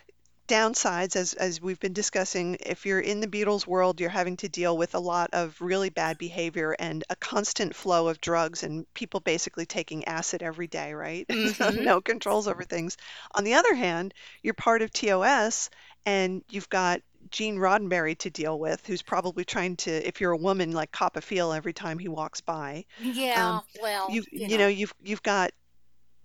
downsides, 0.53 1.15
as 1.15 1.33
as 1.33 1.61
we've 1.61 1.79
been 1.79 1.93
discussing, 1.93 2.57
if 2.59 2.85
you're 2.85 2.99
in 2.99 3.19
the 3.21 3.27
Beatles 3.27 3.65
world, 3.67 3.99
you're 3.99 4.09
having 4.09 4.37
to 4.37 4.49
deal 4.49 4.77
with 4.77 4.95
a 4.95 4.99
lot 4.99 5.29
of 5.33 5.59
really 5.61 5.89
bad 5.89 6.17
behavior 6.17 6.75
and 6.79 7.03
a 7.09 7.15
constant 7.15 7.75
flow 7.75 8.07
of 8.07 8.21
drugs 8.21 8.63
and 8.63 8.85
people 8.93 9.19
basically 9.19 9.65
taking 9.65 10.05
acid 10.05 10.41
every 10.43 10.67
day, 10.67 10.93
right? 10.93 11.25
Mhm. 11.31 11.87
no 11.87 12.01
controls 12.01 12.47
over 12.47 12.63
things. 12.63 12.97
On 13.35 13.43
the 13.43 13.53
other 13.55 13.73
hand, 13.73 14.13
you're 14.43 14.53
part 14.53 14.81
of 14.81 14.91
TOS 14.91 15.69
and 16.05 16.43
you've 16.49 16.69
got 16.69 17.01
Gene 17.31 17.57
Roddenberry 17.57 18.17
to 18.19 18.29
deal 18.29 18.59
with, 18.59 18.85
who's 18.85 19.01
probably 19.01 19.45
trying 19.45 19.75
to, 19.77 19.91
if 20.07 20.21
you're 20.21 20.31
a 20.31 20.37
woman, 20.37 20.71
like 20.71 20.91
cop 20.91 21.17
a 21.17 21.21
feel 21.21 21.51
every 21.53 21.73
time 21.73 21.97
he 21.99 22.07
walks 22.09 22.41
by. 22.41 22.85
Yeah, 22.97 23.35
Um, 23.35 23.61
well, 23.75 24.07
you, 24.07 24.23
you 24.31 24.57
know, 24.57 24.67
you've 24.67 24.93
you've 25.03 25.23
got 25.23 25.51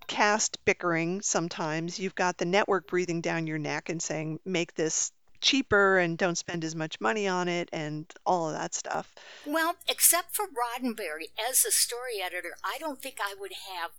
cast 0.08 0.64
bickering 0.64 1.22
sometimes. 1.22 1.98
You've 1.98 2.14
got 2.14 2.38
the 2.38 2.44
network 2.44 2.88
breathing 2.88 3.20
down 3.20 3.46
your 3.46 3.58
neck 3.58 3.88
and 3.88 4.02
saying, 4.02 4.40
make 4.44 4.74
this 4.74 5.12
cheaper 5.40 5.98
and 5.98 6.18
don't 6.18 6.36
spend 6.36 6.64
as 6.64 6.74
much 6.74 7.00
money 7.00 7.28
on 7.28 7.46
it 7.46 7.68
and 7.72 8.12
all 8.26 8.48
of 8.48 8.54
that 8.54 8.74
stuff. 8.74 9.14
Well, 9.46 9.76
except 9.88 10.34
for 10.34 10.46
Roddenberry, 10.46 11.30
as 11.48 11.64
a 11.64 11.70
story 11.70 12.20
editor, 12.20 12.56
I 12.64 12.78
don't 12.78 13.00
think 13.00 13.18
I 13.20 13.34
would 13.38 13.52
have 13.72 13.92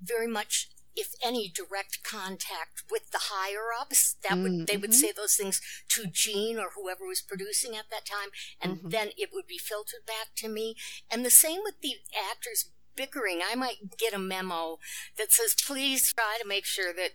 very 0.00 0.28
much, 0.28 0.70
if 0.94 1.14
any, 1.20 1.48
direct 1.48 2.04
contact 2.04 2.84
with 2.88 3.10
the 3.10 3.18
higher 3.22 3.72
ups. 3.78 4.14
That 4.22 4.38
would 4.38 4.68
they 4.68 4.76
would 4.76 4.90
Mhm. 4.90 4.94
say 4.94 5.12
those 5.12 5.34
things 5.34 5.60
to 5.88 6.06
Gene 6.06 6.58
or 6.58 6.70
whoever 6.70 7.04
was 7.04 7.20
producing 7.20 7.76
at 7.76 7.90
that 7.90 8.06
time, 8.06 8.30
and 8.60 8.78
Mhm. 8.78 8.90
then 8.90 9.12
it 9.16 9.32
would 9.32 9.46
be 9.48 9.58
filtered 9.58 10.06
back 10.06 10.34
to 10.36 10.48
me. 10.48 10.76
And 11.10 11.24
the 11.24 11.30
same 11.30 11.62
with 11.64 11.80
the 11.80 12.00
actors 12.30 12.66
bickering. 12.96 13.40
I 13.46 13.54
might 13.54 13.96
get 13.98 14.14
a 14.14 14.18
memo 14.18 14.78
that 15.18 15.32
says, 15.32 15.54
"Please 15.54 16.12
try 16.12 16.38
to 16.40 16.46
make 16.48 16.64
sure 16.64 16.92
that." 16.92 17.12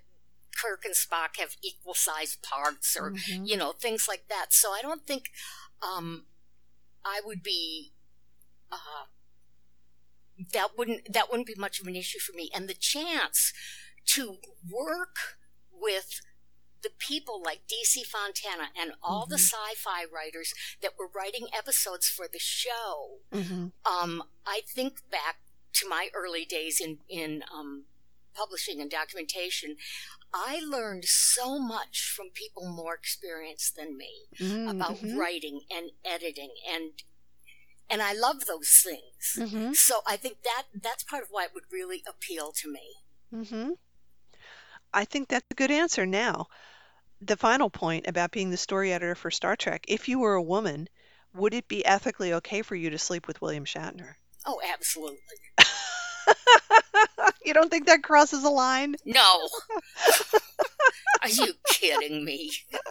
Kirk 0.62 0.84
and 0.84 0.94
Spock 0.94 1.38
have 1.38 1.56
equal 1.62 1.94
sized 1.94 2.42
parts, 2.42 2.98
or 2.98 3.12
Mhm. 3.12 3.48
you 3.48 3.56
know 3.56 3.72
things 3.72 4.08
like 4.10 4.28
that. 4.28 4.54
So 4.54 4.74
I 4.74 4.82
don't 4.82 5.08
think 5.08 5.32
um, 5.82 6.28
I 7.06 7.22
would 7.24 7.42
be 7.42 7.94
uh, 8.70 9.06
that 10.54 10.78
wouldn't 10.78 11.12
that 11.14 11.30
wouldn't 11.30 11.48
be 11.48 11.56
much 11.56 11.80
of 11.80 11.88
an 11.88 11.96
issue 11.96 12.20
for 12.20 12.34
me. 12.34 12.50
And 12.54 12.68
the 12.68 12.74
chance 12.74 13.54
to 14.08 14.40
work 14.70 15.38
with 15.72 16.22
the 16.82 16.90
people 16.90 17.42
like 17.42 17.68
DC 17.68 18.04
Fontana 18.04 18.72
and 18.76 18.94
all 19.02 19.26
the 19.26 19.36
Mhm. 19.38 19.52
sci-fi 19.54 20.04
writers 20.06 20.54
that 20.82 20.98
were 20.98 21.08
writing 21.08 21.48
episodes 21.54 22.10
for 22.10 22.28
the 22.28 22.40
show. 22.40 23.22
Mhm. 23.32 23.72
Um, 23.86 24.30
I 24.46 24.62
think 24.62 25.08
back 25.10 25.42
to 25.74 25.88
my 25.88 26.10
early 26.14 26.46
days 26.46 26.80
in 26.82 27.00
in 27.10 27.44
um, 27.54 27.86
publishing 28.34 28.82
and 28.82 28.90
documentation. 28.90 29.76
I 30.34 30.62
learned 30.66 31.06
so 31.06 31.60
much 31.60 32.10
from 32.16 32.30
people 32.34 32.66
more 32.70 32.96
experienced 32.96 33.76
than 33.76 33.98
me 33.98 34.28
about 34.40 34.98
Mhm. 34.98 35.18
writing 35.18 35.62
and 35.70 35.92
editing 36.06 36.54
and 36.68 37.04
and 37.90 38.02
I 38.02 38.14
love 38.14 38.46
those 38.46 38.70
things. 38.70 39.36
Mhm. 39.36 39.76
So 39.76 40.02
I 40.08 40.16
think 40.16 40.44
that 40.44 40.68
that's 40.74 41.04
part 41.04 41.24
of 41.24 41.30
why 41.30 41.44
it 41.46 41.54
would 41.54 41.70
really 41.70 42.04
appeal 42.08 42.54
to 42.54 42.72
me. 42.72 43.04
Mhm. 43.34 43.78
I 44.94 45.04
think 45.04 45.28
that's 45.28 45.46
a 45.52 45.56
good 45.56 45.72
answer 45.72 46.06
now. 46.06 46.48
The 47.20 47.36
final 47.38 47.70
point 47.70 48.08
about 48.08 48.32
being 48.32 48.50
the 48.50 48.58
story 48.58 48.94
editor 48.94 49.16
for 49.16 49.30
Star 49.32 49.58
Trek, 49.58 49.84
if 49.90 50.08
you 50.08 50.20
were 50.20 50.36
a 50.36 50.42
woman, 50.42 50.88
would 51.34 51.54
it 51.54 51.68
be 51.68 51.86
ethically 51.86 52.34
okay 52.34 52.62
for 52.62 52.76
you 52.76 52.90
to 52.90 52.98
sleep 52.98 53.28
with 53.28 53.42
William 53.42 53.66
Shatner? 53.66 54.16
Oh, 54.46 54.60
absolutely. 54.74 55.18
you 57.46 57.54
don't 57.54 57.70
think 57.70 57.86
that 57.86 58.04
crosses 58.04 58.44
a 58.44 58.50
line? 58.50 58.96
No. 59.06 59.48
Are 61.22 61.30
you 61.30 61.54
kidding 61.70 62.26
me? 62.26 62.52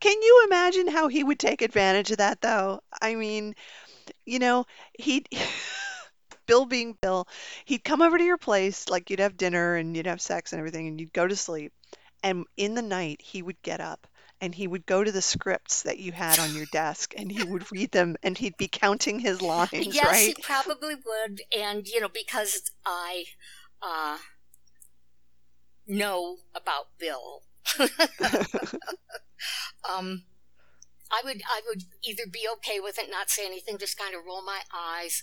Can 0.00 0.20
you 0.20 0.44
imagine 0.46 0.88
how 0.88 1.08
he 1.08 1.24
would 1.24 1.38
take 1.38 1.62
advantage 1.62 2.10
of 2.10 2.18
that, 2.18 2.40
though? 2.40 2.80
I 3.00 3.14
mean, 3.14 3.54
you 4.26 4.38
know, 4.38 4.66
he'd 4.98 5.28
Bill 6.46 6.66
being 6.66 6.96
Bill, 7.00 7.26
he'd 7.64 7.84
come 7.84 8.02
over 8.02 8.18
to 8.18 8.24
your 8.24 8.36
place, 8.36 8.88
like 8.88 9.08
you'd 9.08 9.20
have 9.20 9.36
dinner 9.36 9.76
and 9.76 9.96
you'd 9.96 10.06
have 10.06 10.20
sex 10.20 10.52
and 10.52 10.58
everything, 10.58 10.88
and 10.88 11.00
you'd 11.00 11.12
go 11.12 11.26
to 11.26 11.36
sleep. 11.36 11.72
And 12.22 12.44
in 12.56 12.74
the 12.74 12.82
night, 12.82 13.20
he 13.22 13.42
would 13.42 13.60
get 13.62 13.80
up 13.80 14.06
and 14.40 14.54
he 14.54 14.66
would 14.66 14.86
go 14.86 15.02
to 15.02 15.12
the 15.12 15.22
scripts 15.22 15.82
that 15.82 15.98
you 15.98 16.12
had 16.12 16.38
on 16.38 16.54
your 16.54 16.66
desk 16.72 17.14
and 17.16 17.30
he 17.30 17.42
would 17.44 17.70
read 17.72 17.90
them 17.92 18.16
and 18.22 18.36
he'd 18.36 18.56
be 18.56 18.68
counting 18.68 19.18
his 19.18 19.40
lines, 19.40 19.94
yes, 19.94 20.06
right? 20.06 20.34
he 20.36 20.42
probably 20.42 20.94
would, 20.94 21.40
and 21.56 21.86
you 21.86 22.00
know 22.00 22.08
because 22.08 22.70
I 22.84 23.24
uh, 23.82 24.18
know 25.86 26.38
about 26.54 26.88
Bill. 26.98 27.42
um, 29.90 30.24
I 31.10 31.20
would 31.24 31.42
I 31.46 31.60
would 31.68 31.84
either 32.02 32.24
be 32.30 32.46
okay 32.56 32.80
with 32.80 32.98
it, 32.98 33.10
not 33.10 33.30
say 33.30 33.46
anything, 33.46 33.78
just 33.78 33.98
kind 33.98 34.14
of 34.14 34.24
roll 34.26 34.42
my 34.44 34.60
eyes, 34.74 35.22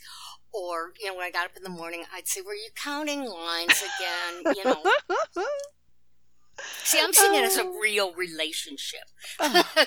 or 0.53 0.93
you 0.99 1.07
know 1.07 1.15
when 1.15 1.25
I 1.25 1.31
got 1.31 1.45
up 1.45 1.57
in 1.57 1.63
the 1.63 1.69
morning, 1.69 2.05
I'd 2.13 2.27
say, 2.27 2.41
"Were 2.41 2.53
you 2.53 2.69
counting 2.75 3.25
lines 3.25 3.83
again?" 3.99 4.55
You 4.55 4.63
know. 4.63 4.83
See, 6.83 6.99
I'm 7.01 7.13
seeing 7.13 7.35
it 7.35 7.43
as 7.45 7.57
a 7.57 7.61
um, 7.61 7.79
real 7.79 8.13
relationship. 8.13 9.03
Uh-huh. 9.39 9.85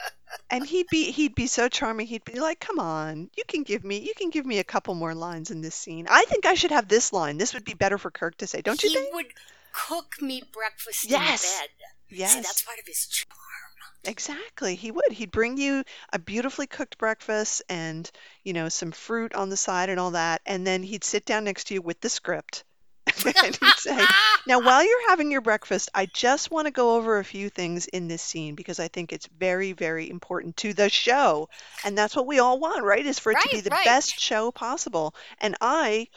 and 0.50 0.64
he'd 0.66 0.86
be 0.90 1.10
he'd 1.10 1.34
be 1.34 1.46
so 1.46 1.68
charming. 1.68 2.06
He'd 2.06 2.24
be 2.24 2.40
like, 2.40 2.60
"Come 2.60 2.78
on, 2.78 3.30
you 3.36 3.44
can 3.46 3.62
give 3.62 3.84
me 3.84 3.98
you 3.98 4.14
can 4.16 4.30
give 4.30 4.46
me 4.46 4.58
a 4.58 4.64
couple 4.64 4.94
more 4.94 5.14
lines 5.14 5.50
in 5.50 5.60
this 5.60 5.74
scene. 5.74 6.06
I 6.08 6.22
think 6.22 6.46
I 6.46 6.54
should 6.54 6.70
have 6.72 6.88
this 6.88 7.12
line. 7.12 7.38
This 7.38 7.54
would 7.54 7.64
be 7.64 7.74
better 7.74 7.98
for 7.98 8.10
Kirk 8.10 8.36
to 8.38 8.46
say, 8.46 8.62
don't 8.62 8.82
you 8.82 8.90
think 8.90 8.98
he 9.00 9.04
think?" 9.12 9.14
would 9.14 9.32
cook 9.72 10.20
me 10.20 10.42
breakfast 10.52 11.08
Yes. 11.08 11.44
in 11.44 11.60
bed. 11.60 11.68
Yes. 12.08 12.32
See, 12.34 12.40
that's 12.40 12.62
part 12.62 12.78
of 12.78 12.86
his 12.86 13.06
charm. 13.06 13.32
Exactly. 14.04 14.76
He 14.76 14.90
would. 14.90 15.10
He'd 15.10 15.32
bring 15.32 15.56
you 15.58 15.82
a 16.12 16.18
beautifully 16.18 16.66
cooked 16.66 16.96
breakfast 16.96 17.62
and, 17.68 18.08
you 18.44 18.52
know, 18.52 18.68
some 18.68 18.92
fruit 18.92 19.34
on 19.34 19.48
the 19.48 19.56
side 19.56 19.88
and 19.90 19.98
all 19.98 20.12
that, 20.12 20.40
and 20.46 20.64
then 20.66 20.82
he'd 20.84 21.02
sit 21.02 21.24
down 21.24 21.44
next 21.44 21.64
to 21.64 21.74
you 21.74 21.82
with 21.82 22.00
the 22.00 22.08
script. 22.08 22.62
Now, 24.46 24.60
while 24.60 24.84
you're 24.84 25.10
having 25.10 25.32
your 25.32 25.40
breakfast, 25.40 25.88
I 25.94 26.06
just 26.06 26.50
want 26.50 26.66
to 26.66 26.70
go 26.70 26.94
over 26.96 27.18
a 27.18 27.24
few 27.24 27.48
things 27.48 27.86
in 27.86 28.06
this 28.06 28.22
scene 28.22 28.54
because 28.54 28.78
I 28.78 28.88
think 28.88 29.12
it's 29.12 29.26
very, 29.38 29.72
very 29.72 30.08
important 30.08 30.56
to 30.58 30.72
the 30.72 30.88
show. 30.88 31.48
And 31.84 31.98
that's 31.98 32.14
what 32.14 32.26
we 32.26 32.38
all 32.38 32.60
want, 32.60 32.84
right? 32.84 33.04
Is 33.04 33.18
for 33.18 33.32
it 33.32 33.40
to 33.40 33.48
be 33.48 33.60
the 33.60 33.70
right. 33.70 33.84
best 33.84 34.20
show 34.20 34.52
possible. 34.52 35.14
And 35.40 35.56
I, 35.60 36.08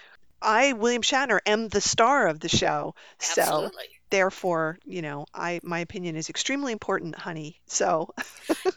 I, 0.42 0.74
William 0.74 1.02
Shatner, 1.02 1.40
am 1.46 1.70
the 1.70 1.82
star 1.82 2.28
of 2.28 2.40
the 2.40 2.50
show. 2.50 2.96
So 3.18 3.42
Absolutely. 3.42 3.84
therefore, 4.10 4.78
you 4.86 5.02
know, 5.02 5.26
I 5.34 5.60
my 5.64 5.80
opinion 5.80 6.16
is 6.16 6.30
extremely 6.30 6.72
important, 6.72 7.16
honey. 7.16 7.60
So 7.68 8.14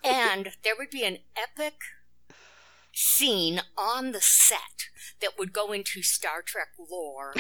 and 0.05 0.51
there 0.65 0.75
would 0.79 0.91
be 0.91 1.05
an 1.05 1.19
epic 1.37 1.75
scene 2.93 3.63
on 3.77 4.13
the 4.13 4.21
set 4.21 4.89
that 5.21 5.39
would 5.39 5.53
go 5.53 5.73
into 5.73 6.03
Star 6.03 6.43
Trek 6.45 6.69
lore 6.79 7.35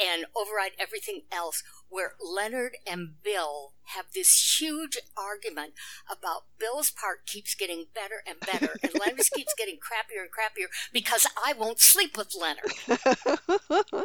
and 0.00 0.24
override 0.36 0.72
everything 0.78 1.22
else 1.30 1.62
where 1.88 2.14
Leonard 2.20 2.76
and 2.86 3.22
Bill 3.22 3.72
have 3.94 4.06
this 4.14 4.58
huge 4.58 4.96
argument 5.16 5.74
about 6.10 6.44
Bill's 6.58 6.90
part 6.90 7.26
keeps 7.26 7.54
getting 7.54 7.86
better 7.94 8.22
and 8.26 8.40
better 8.40 8.76
and 8.82 8.92
Leonard's 9.00 9.28
keeps 9.28 9.54
getting 9.56 9.76
crappier 9.76 10.22
and 10.22 10.30
crappier 10.30 10.66
because 10.92 11.26
I 11.44 11.52
won't 11.52 11.80
sleep 11.80 12.16
with 12.16 12.34
Leonard. 12.34 12.72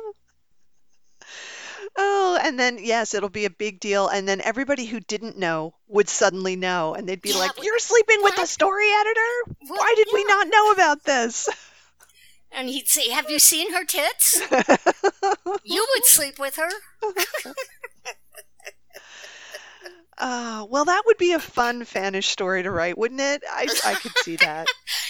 Oh, 1.97 2.39
and 2.41 2.59
then 2.59 2.77
yes, 2.79 3.13
it'll 3.13 3.29
be 3.29 3.45
a 3.45 3.49
big 3.49 3.79
deal, 3.79 4.07
and 4.07 4.27
then 4.27 4.41
everybody 4.41 4.85
who 4.85 4.99
didn't 4.99 5.37
know 5.37 5.75
would 5.87 6.09
suddenly 6.09 6.55
know, 6.55 6.93
and 6.95 7.07
they'd 7.07 7.21
be 7.21 7.31
Yeah, 7.31 7.37
like, 7.37 7.61
"You're 7.61 7.79
sleeping 7.79 8.21
with 8.23 8.35
the 8.35 8.41
what? 8.41 8.47
story 8.47 8.89
editor? 8.91 9.55
Well, 9.69 9.79
Why 9.79 9.93
did 9.95 10.07
we 10.13 10.23
yeah. 10.23 10.27
not 10.27 10.47
know 10.47 10.71
about 10.71 11.03
this?" 11.03 11.49
And 12.51 12.69
he'd 12.69 12.87
say, 12.87 13.09
Have 13.09 13.29
you 13.29 13.39
seen 13.39 13.73
her 13.73 13.85
tits? 13.85 14.41
You 15.63 15.85
would 15.93 16.05
sleep 16.05 16.37
with 16.39 16.55
her. 16.55 16.69
Oh, 20.17 20.67
well, 20.69 20.85
that 20.85 21.03
would 21.05 21.17
be 21.17 21.33
a 21.33 21.39
fun 21.39 21.83
fanish 21.85 22.25
story 22.25 22.63
to 22.63 22.71
write, 22.71 22.97
wouldn't 22.97 23.21
it? 23.21 23.43
I 23.49 23.67
I 23.85 23.95
could 23.95 24.17
see 24.17 24.35
that. 24.37 24.69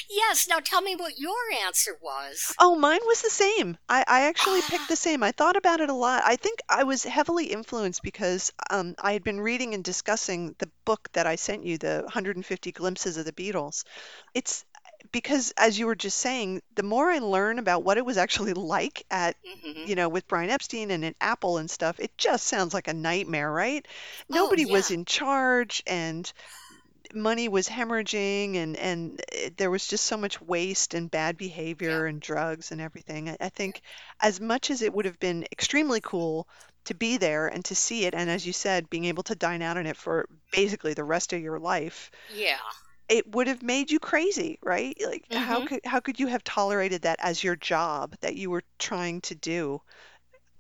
Yes, 0.10 0.46
now 0.46 0.60
tell 0.60 0.82
me 0.82 0.94
what 0.96 1.20
your 1.20 1.52
answer 1.54 1.98
was. 2.02 2.58
Oh, 2.62 2.76
mine 2.76 3.00
was 3.06 3.22
the 3.22 3.30
same. 3.30 3.78
I, 3.88 4.04
I 4.06 4.22
actually 4.28 4.62
picked 4.62 4.88
the 4.90 4.96
same. 4.98 5.24
I 5.24 5.32
thought 5.32 5.56
about 5.56 5.80
it 5.80 5.90
a 5.90 5.94
lot. 5.94 6.24
I 6.26 6.36
think 6.36 6.60
I 6.68 6.84
was 6.84 7.04
heavily 7.04 7.46
influenced 7.48 8.02
because 8.04 8.52
um, 8.70 8.96
I 9.00 9.14
had 9.14 9.24
been 9.24 9.40
reading 9.40 9.74
and 9.74 9.84
discussing 9.84 10.56
the 10.60 10.70
book 10.86 11.10
that 11.14 11.26
I 11.26 11.36
sent 11.38 11.64
you, 11.66 11.78
the 11.78 12.02
150 12.04 12.72
Glimpses 12.72 13.18
of 13.18 13.26
the 13.26 13.32
Beatles. 13.32 13.84
It's 14.34 14.66
because, 15.12 15.52
as 15.58 15.80
you 15.80 15.86
were 15.88 15.96
just 15.96 16.18
saying, 16.18 16.62
the 16.76 16.84
more 16.84 17.10
I 17.10 17.20
learn 17.20 17.60
about 17.60 17.84
what 17.84 17.98
it 17.98 18.06
was 18.06 18.18
actually 18.18 18.54
like 18.54 19.06
at, 19.10 19.38
hmm 19.44 19.86
you 19.86 19.96
know, 19.96 20.10
with 20.10 20.28
Brian 20.28 20.50
Epstein 20.50 20.92
and 20.92 21.06
at 21.06 21.16
Apple 21.22 21.58
and 21.58 21.72
stuff, 21.72 22.00
it 22.00 22.18
just 22.18 22.46
sounds 22.46 22.74
like 22.74 22.90
a 22.90 22.94
nightmare, 22.94 23.52
right? 23.52 23.88
Oh, 24.32 24.36
Nobody 24.36 24.66
was 24.66 24.92
in 24.92 25.06
charge 25.06 25.82
and 25.88 26.32
money 27.14 27.48
was 27.50 27.68
hemorrhaging 27.68 28.56
and 28.56 28.78
and 28.78 29.22
it, 29.32 29.58
there 29.58 29.72
was 29.72 29.88
just 29.88 30.06
so 30.06 30.18
much 30.18 30.42
waste 30.42 30.94
and 30.94 31.10
bad 31.12 31.38
behavior 31.38 32.06
and 32.06 32.22
drugs 32.22 32.72
and 32.72 32.82
everything. 32.82 33.30
I, 33.30 33.38
I 33.42 33.50
think 33.50 33.82
as 34.22 34.40
much 34.40 34.70
as 34.72 34.82
it 34.82 34.94
would 34.94 35.06
have 35.06 35.20
been 35.20 35.46
extremely 35.52 36.02
cool 36.02 36.48
to 36.86 36.94
be 36.96 37.18
there 37.18 37.48
and 37.48 37.64
to 37.66 37.76
see 37.76 38.06
it, 38.06 38.14
and 38.16 38.30
as 38.30 38.46
you 38.46 38.54
said, 38.54 38.90
being 38.90 39.06
able 39.06 39.24
to 39.24 39.36
dine 39.36 39.62
out 39.62 39.78
on 39.78 39.86
it 39.88 39.98
for 39.98 40.28
basically 40.52 40.94
the 40.94 41.04
rest 41.04 41.34
of 41.34 41.42
your 41.42 41.60
life, 41.60 42.12
Yeah. 42.28 42.60
it 43.08 43.28
would 43.34 43.48
have 43.48 43.64
made 43.64 43.92
you 43.92 44.00
crazy, 44.00 44.60
right? 44.64 44.96
Like 45.06 45.26
how 45.34 45.62
Mhm. 45.62 45.62
could 45.62 45.82
how 45.86 46.00
could 46.00 46.20
you 46.20 46.28
have 46.28 46.44
tolerated 46.44 47.04
that 47.04 47.20
as 47.22 47.44
your 47.44 47.56
job 47.56 48.16
that 48.22 48.36
you 48.36 48.50
were 48.50 48.64
trying 48.78 49.22
to 49.22 49.36
do 49.36 49.82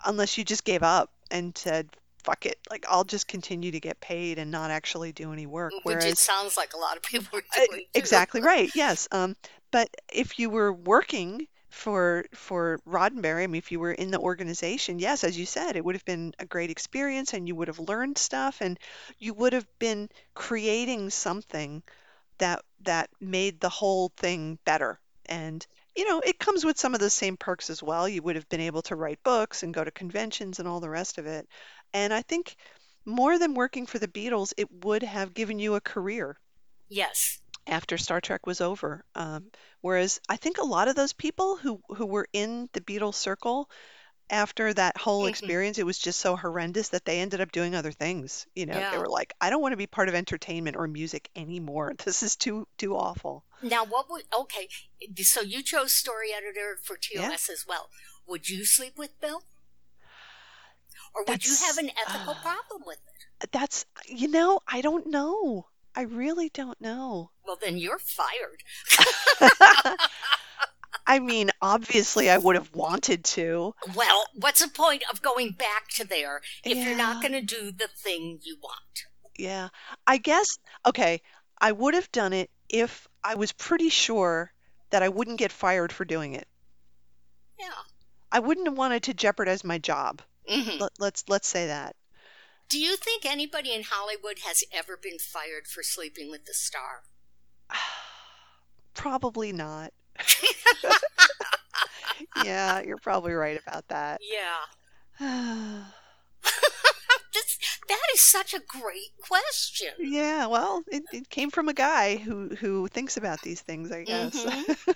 unless 0.05 0.37
you 0.37 0.43
just 0.43 0.63
gave 0.65 0.83
up 0.83 1.11
and 1.31 1.57
said, 1.57 1.89
fuck 2.23 2.45
it, 2.45 2.57
like 2.69 2.85
I'll 2.89 3.03
just 3.03 3.27
continue 3.27 3.71
to 3.71 3.79
get 3.79 3.99
paid 3.99 4.39
and 4.39 4.51
not 4.51 4.71
actually 4.71 5.11
do 5.11 5.33
any 5.33 5.45
work. 5.45 5.73
Which 5.83 6.03
it 6.03 6.17
sounds 6.17 6.57
like 6.57 6.73
a 6.73 6.77
lot 6.77 6.97
of 6.97 7.03
people 7.11 7.39
are 7.39 7.65
doing. 7.67 7.85
exactly 7.93 8.41
right. 8.41 8.69
Yes. 8.75 9.07
Um, 9.11 9.35
but 9.71 9.89
if 10.11 10.39
you 10.39 10.49
were 10.49 10.73
working 10.73 11.47
for 11.69 12.25
for 12.33 12.79
Roddenberry, 12.87 13.43
I 13.43 13.47
mean, 13.47 13.59
if 13.59 13.71
you 13.71 13.79
were 13.79 13.91
in 13.91 14.11
the 14.11 14.19
organization, 14.19 14.99
yes, 14.99 15.23
as 15.23 15.37
you 15.37 15.45
said, 15.45 15.75
it 15.75 15.85
would 15.85 15.95
have 15.95 16.05
been 16.05 16.33
a 16.39 16.45
great 16.45 16.69
experience, 16.69 17.33
and 17.33 17.47
you 17.47 17.55
would 17.55 17.67
have 17.67 17.79
learned 17.79 18.17
stuff, 18.17 18.61
and 18.61 18.79
you 19.19 19.33
would 19.33 19.53
have 19.53 19.67
been 19.79 20.09
creating 20.33 21.09
something 21.09 21.83
that 22.39 22.61
that 22.81 23.09
made 23.19 23.59
the 23.59 23.69
whole 23.69 24.11
thing 24.17 24.57
better. 24.65 24.99
And 25.27 25.65
you 25.99 26.05
know, 26.09 26.21
it 26.21 26.39
comes 26.39 26.65
with 26.65 26.79
some 26.79 26.93
of 26.95 26.99
the 27.01 27.09
same 27.11 27.37
perks 27.37 27.69
as 27.69 27.83
well. 27.83 28.07
You 28.09 28.21
would 28.23 28.35
have 28.37 28.49
been 28.49 28.61
able 28.61 28.81
to 28.83 28.95
write 28.95 29.23
books 29.23 29.63
and 29.63 29.73
go 29.73 29.83
to 29.83 29.91
conventions 29.91 30.59
and 30.59 30.67
all 30.67 30.79
the 30.79 30.89
rest 30.89 31.17
of 31.17 31.25
it. 31.27 31.47
And 31.93 32.13
I 32.13 32.21
think 32.23 32.55
more 33.05 33.37
than 33.39 33.53
working 33.55 33.85
for 33.85 33.99
the 33.99 34.07
Beatles, 34.07 34.53
it 34.57 34.71
would 34.71 35.03
have 35.03 35.33
given 35.33 35.59
you 35.59 35.75
a 35.75 35.81
career 35.81 36.37
Yes. 36.89 37.41
after 37.67 37.97
Star 37.97 38.19
Trek 38.19 38.45
was 38.47 38.61
over. 38.61 39.05
Um, 39.15 39.51
whereas 39.81 40.19
I 40.27 40.37
think 40.37 40.57
a 40.57 40.63
lot 40.65 40.87
of 40.87 40.95
those 40.95 41.13
people 41.13 41.55
who 41.57 41.81
who 41.89 42.05
were 42.05 42.27
in 42.33 42.69
the 42.73 42.81
Beatles 42.81 43.15
circle 43.15 43.69
after 44.29 44.73
that 44.73 44.97
whole 44.97 45.23
Mhm. 45.25 45.29
experience, 45.29 45.77
it 45.77 45.85
was 45.85 45.97
just 45.97 46.19
so 46.19 46.35
horrendous 46.35 46.89
that 46.89 47.05
they 47.05 47.19
ended 47.19 47.41
up 47.41 47.51
doing 47.51 47.75
other 47.75 47.91
things. 47.91 48.45
You 48.55 48.65
know, 48.67 48.73
they 48.73 48.79
Yeah. 48.79 48.97
were 48.97 49.07
like, 49.09 49.33
I 49.41 49.49
don't 49.49 49.61
want 49.61 49.73
to 49.73 49.77
be 49.77 49.87
part 49.87 50.09
of 50.09 50.15
entertainment 50.15 50.77
or 50.77 50.87
music 50.87 51.29
anymore. 51.35 51.93
This 52.05 52.23
is 52.23 52.35
too 52.35 52.67
too 52.77 52.95
awful. 52.95 53.45
Now, 53.61 53.83
what 53.85 54.09
would 54.09 54.23
okay? 54.33 54.69
So 55.23 55.41
you 55.41 55.61
chose 55.63 55.91
story 55.93 56.31
editor 56.33 56.79
for 56.83 56.97
Yeah. 57.11 57.29
TOS 57.29 57.49
as 57.49 57.65
well. 57.67 57.89
Would 58.27 58.49
you 58.49 58.65
sleep 58.65 58.97
with 58.97 59.19
Bill, 59.19 59.43
or 61.13 61.23
would 61.23 61.43
you 61.45 61.55
That's- 61.55 61.65
have 61.65 61.77
an 61.77 61.91
ethical 61.97 62.33
uh, 62.33 62.41
problem 62.41 62.83
with 62.85 62.99
it? 63.41 63.51
That's 63.51 63.85
you 64.05 64.27
know, 64.27 64.59
I 64.67 64.81
don't 64.81 65.07
know. 65.07 65.67
I 65.95 66.01
really 66.01 66.49
don't 66.49 66.79
know. 66.79 67.31
Well, 67.43 67.57
then 67.59 67.77
you're 67.77 67.99
fired. 67.99 68.63
I 71.09 71.17
mean, 71.17 71.49
obviously, 71.59 72.29
I 72.29 72.37
would 72.37 72.55
have 72.55 72.75
wanted 72.75 73.23
to. 73.25 73.73
Well, 73.95 74.25
what's 74.35 74.61
the 74.61 74.69
point 74.69 75.03
of 75.11 75.23
going 75.23 75.53
back 75.53 75.87
to 75.95 76.05
there 76.05 76.41
if 76.63 76.77
you're 76.77 76.95
not 76.95 77.19
going 77.19 77.31
to 77.31 77.41
do 77.41 77.71
the 77.71 77.87
thing 77.87 78.39
you 78.43 78.57
want? 78.61 79.05
Yeah, 79.35 79.69
I 80.05 80.17
guess, 80.17 80.59
okay, 80.85 81.21
I 81.59 81.71
would 81.71 81.95
have 81.95 82.11
done 82.11 82.33
it 82.33 82.51
if 82.69 83.07
I 83.23 83.33
was 83.33 83.51
pretty 83.51 83.89
sure 83.89 84.53
that 84.91 85.01
I 85.01 85.09
wouldn't 85.09 85.39
get 85.39 85.51
fired 85.51 85.91
for 85.91 86.05
doing 86.05 86.33
it. 86.33 86.47
Yeah. 87.59 87.69
I 88.31 88.37
wouldn't 88.39 88.67
have 88.67 88.77
wanted 88.77 89.01
to 89.03 89.15
jeopardize 89.15 89.63
my 89.63 89.79
job. 89.79 90.21
hmm 90.47 90.79
Let, 90.79 90.91
let's 90.99 91.23
let's 91.27 91.47
say 91.47 91.65
that. 91.67 91.95
Do 92.69 92.77
you 92.79 92.95
think 92.95 93.25
anybody 93.25 93.73
in 93.73 93.81
Hollywood 93.89 94.39
has 94.45 94.63
ever 94.71 94.95
been 94.95 95.17
fired 95.17 95.65
for 95.65 95.81
sleeping 95.81 96.29
with 96.29 96.45
the 96.45 96.53
star? 96.53 97.01
Probably 98.93 99.51
not. 99.51 99.91
Yeah, 102.43 102.81
you're 102.81 102.97
probably 102.97 103.33
right 103.33 103.59
about 103.65 103.87
that. 103.89 104.21
Yeah. 104.21 105.83
This, 107.33 107.59
that 107.87 108.01
is 108.13 108.21
such 108.21 108.53
a 108.53 108.59
great 108.59 109.11
question. 109.21 109.91
Yeah, 109.99 110.47
well, 110.47 110.83
it, 110.91 111.03
it 111.11 111.29
came 111.29 111.51
from 111.51 111.69
a 111.69 111.73
guy 111.73 112.15
who 112.17 112.49
who 112.55 112.87
thinks 112.87 113.17
about 113.17 113.41
these 113.41 113.61
things, 113.61 113.91
I 113.91 114.03
guess. 114.03 114.45
Mhm. 114.45 114.95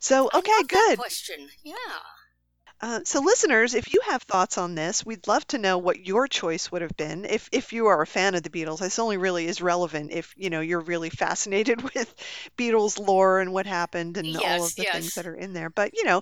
So, 0.00 0.28
okay, 0.32 0.62
good. 0.68 0.98
question. 0.98 1.48
Yeah. 1.64 1.74
Uh, 2.78 3.00
so, 3.04 3.20
listeners, 3.20 3.74
if 3.74 3.94
you 3.94 4.00
have 4.04 4.22
thoughts 4.22 4.58
on 4.58 4.74
this, 4.74 5.04
we'd 5.04 5.26
love 5.26 5.46
to 5.46 5.56
know 5.56 5.78
what 5.78 6.06
your 6.06 6.28
choice 6.28 6.70
would 6.70 6.82
have 6.82 6.96
been. 6.96 7.24
If 7.24 7.48
if 7.50 7.72
you 7.72 7.86
are 7.86 8.02
a 8.02 8.06
fan 8.06 8.34
of 8.34 8.42
the 8.42 8.50
Beatles, 8.50 8.80
this 8.80 8.98
only 8.98 9.16
really 9.16 9.46
is 9.46 9.62
relevant 9.62 10.12
if 10.12 10.34
you 10.36 10.50
know 10.50 10.60
you're 10.60 10.80
really 10.80 11.08
fascinated 11.08 11.80
with 11.94 12.14
Beatles 12.58 12.98
lore 12.98 13.40
and 13.40 13.54
what 13.54 13.64
happened 13.64 14.18
and 14.18 14.36
all 14.36 14.64
of 14.64 14.74
the 14.76 14.82
yes. 14.82 14.92
things 14.92 15.14
that 15.14 15.26
are 15.26 15.34
in 15.34 15.54
there. 15.54 15.70
But 15.70 15.96
you 15.96 16.04
know, 16.04 16.20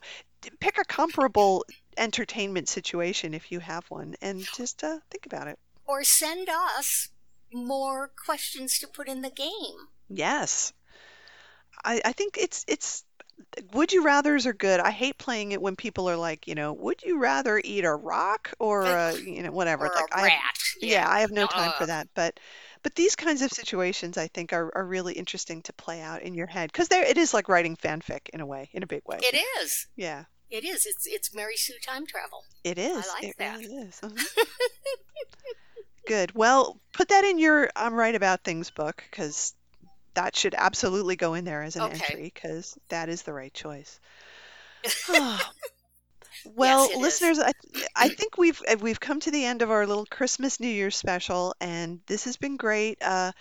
pick 0.61 0.79
a 0.79 0.85
comparable 0.85 1.65
entertainment 1.97 2.69
situation 2.69 3.35
if 3.35 3.51
you 3.51 3.59
have 3.59 3.85
one, 3.91 4.15
and 4.23 4.47
just 4.55 4.85
uh, 4.85 4.99
think 5.11 5.27
about 5.27 5.49
it. 5.49 5.59
Or 5.87 6.05
send 6.05 6.49
us 6.49 7.09
more 7.53 8.13
questions 8.25 8.79
to 8.79 8.87
put 8.87 9.09
in 9.09 9.23
the 9.23 9.31
game. 9.31 9.89
Yes, 10.09 10.73
I 11.85 12.01
I 12.05 12.13
think 12.13 12.37
it's 12.39 12.65
it's 12.69 13.05
would 13.73 13.93
you 13.93 14.05
rather's 14.05 14.47
are 14.47 14.53
good. 14.53 14.81
I 14.81 14.91
hate 14.91 15.19
playing 15.19 15.53
it 15.53 15.63
when 15.63 15.77
people 15.77 16.09
are 16.09 16.17
like, 16.17 16.47
you 16.47 16.55
know, 16.55 16.73
would 16.73 17.03
you 17.03 17.19
rather 17.19 17.61
eat 17.63 17.85
a 17.85 17.95
rock 17.95 18.53
or 18.59 18.85
a, 18.85 19.17
you 19.21 19.43
know, 19.43 19.51
whatever. 19.53 19.87
Or 19.87 19.95
like 19.95 20.11
a 20.13 20.17
I 20.17 20.23
rat. 20.25 20.41
yeah, 20.81 21.09
I 21.09 21.21
have 21.21 21.31
no 21.31 21.47
time 21.47 21.73
for 21.77 21.85
Uh, 21.85 21.87
that. 21.87 22.09
But 22.15 22.41
but 22.83 22.95
these 22.95 23.17
kinds 23.17 23.43
of 23.43 23.51
situations 23.53 24.19
I 24.19 24.27
think 24.29 24.53
are, 24.53 24.71
are 24.77 24.85
really 24.85 25.15
interesting 25.15 25.63
to 25.63 25.73
play 25.73 26.01
out 26.01 26.23
in 26.23 26.35
your 26.35 26.47
head 26.47 26.71
because 26.73 26.89
there 26.89 27.05
it 27.05 27.17
is 27.17 27.33
like 27.33 27.49
writing 27.49 27.77
fanfic 27.77 28.29
in 28.33 28.41
a 28.41 28.47
way, 28.47 28.69
in 28.73 28.83
a 28.83 28.87
big 28.87 29.03
way. 29.07 29.19
It 29.23 29.41
is. 29.63 29.87
Yeah, 29.97 30.25
It 30.51 30.65
is. 30.65 30.85
It's 30.87 31.07
it's 31.07 31.35
Mary 31.35 31.57
Sue 31.57 31.75
time 31.87 32.07
travel. 32.07 32.45
it 32.65 32.79
is. 32.79 33.07
I 33.09 33.15
like 33.15 33.25
it 33.25 33.37
that. 33.39 33.59
really 33.59 33.75
is. 33.75 34.01
Mhm. 34.03 34.25
Good. 36.07 36.35
Well, 36.35 36.79
put 36.93 37.09
that 37.09 37.25
in 37.25 37.39
your 37.39 37.71
I'm 37.75 37.95
right 37.95 38.15
about 38.15 38.45
things 38.45 38.71
book 38.71 39.03
because 39.11 39.55
that 40.15 40.37
should 40.37 40.55
absolutely 40.57 41.17
go 41.17 41.35
in 41.35 41.45
there 41.45 41.63
as 41.63 41.77
an 41.77 41.87
Okay. 41.87 41.87
entry 41.87 42.31
because 42.35 42.77
that 42.89 43.09
is 43.09 43.23
the 43.23 43.33
right 43.33 43.53
choice. 43.55 44.01
Well, 46.45 46.91
it 46.91 47.01
is. 47.01 47.01
listeners, 47.01 47.39
I 47.39 47.53
I 47.97 48.09
think 48.09 48.39
we've 48.39 48.61
uh, 48.69 48.77
we've 48.81 49.01
come 49.01 49.21
to 49.21 49.31
the 49.31 49.45
end 49.45 49.63
of 49.63 49.71
our 49.71 49.87
little 49.87 50.07
Christmas 50.07 50.61
New 50.61 50.69
Year 50.69 50.91
special, 50.91 51.55
and 51.61 52.01
this 52.07 52.25
has 52.25 52.37
been 52.37 52.57
great. 52.57 52.99
Uh, 53.03 53.33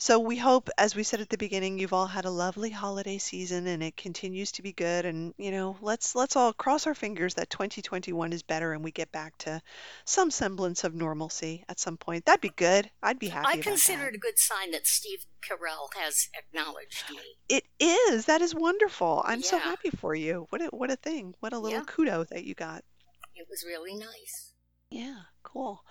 so 0.00 0.18
we 0.20 0.36
hope, 0.36 0.70
as 0.78 0.94
we 0.94 1.02
said 1.02 1.20
at 1.20 1.28
the 1.28 1.36
beginning, 1.36 1.78
you've 1.78 1.92
all 1.92 2.06
had 2.06 2.24
a 2.24 2.30
lovely 2.30 2.70
holiday 2.70 3.18
season, 3.18 3.66
and 3.66 3.82
it 3.82 3.96
continues 3.96 4.52
to 4.52 4.62
be 4.62 4.72
good. 4.72 5.04
And 5.04 5.34
you 5.38 5.50
know, 5.50 5.76
let's 5.80 6.14
let's 6.14 6.36
all 6.36 6.52
cross 6.52 6.86
our 6.86 6.94
fingers 6.94 7.34
that 7.34 7.50
2021 7.50 8.32
is 8.32 8.42
better, 8.42 8.72
and 8.72 8.84
we 8.84 8.92
get 8.92 9.10
back 9.10 9.36
to 9.38 9.60
some 10.04 10.30
semblance 10.30 10.84
of 10.84 10.94
normalcy 10.94 11.64
at 11.68 11.80
some 11.80 11.96
point. 11.96 12.24
That'd 12.24 12.40
be 12.40 12.50
good. 12.50 12.88
I'd 13.02 13.18
be 13.18 13.28
happy 13.28 13.48
I 13.48 13.56
consider 13.58 14.02
that. 14.04 14.08
it 14.10 14.14
a 14.14 14.18
good 14.18 14.38
sign 14.38 14.70
that 14.70 14.86
Steve 14.86 15.26
Carell 15.42 15.92
has 15.96 16.28
acknowledged 16.38 17.04
me. 17.10 17.18
It 17.48 17.64
is. 17.80 18.26
That 18.26 18.40
is 18.40 18.54
wonderful. 18.54 19.22
I'm 19.26 19.42
so 19.42 19.58
happy 19.58 19.90
for 19.90 20.14
you. 20.14 20.46
What 20.50 20.62
a 20.62 20.66
what 20.66 20.90
a 20.90 20.96
thing. 20.96 21.34
What 21.40 21.52
a 21.52 21.58
little 21.58 21.80
Yeah. 21.80 21.84
kudo 21.84 22.28
that 22.28 22.44
you 22.44 22.54
got. 22.54 22.84
It 23.34 23.46
was 23.50 23.64
really 23.64 23.94
nice. 23.94 24.52
Yeah, 24.90 25.18
cool. 25.42 25.84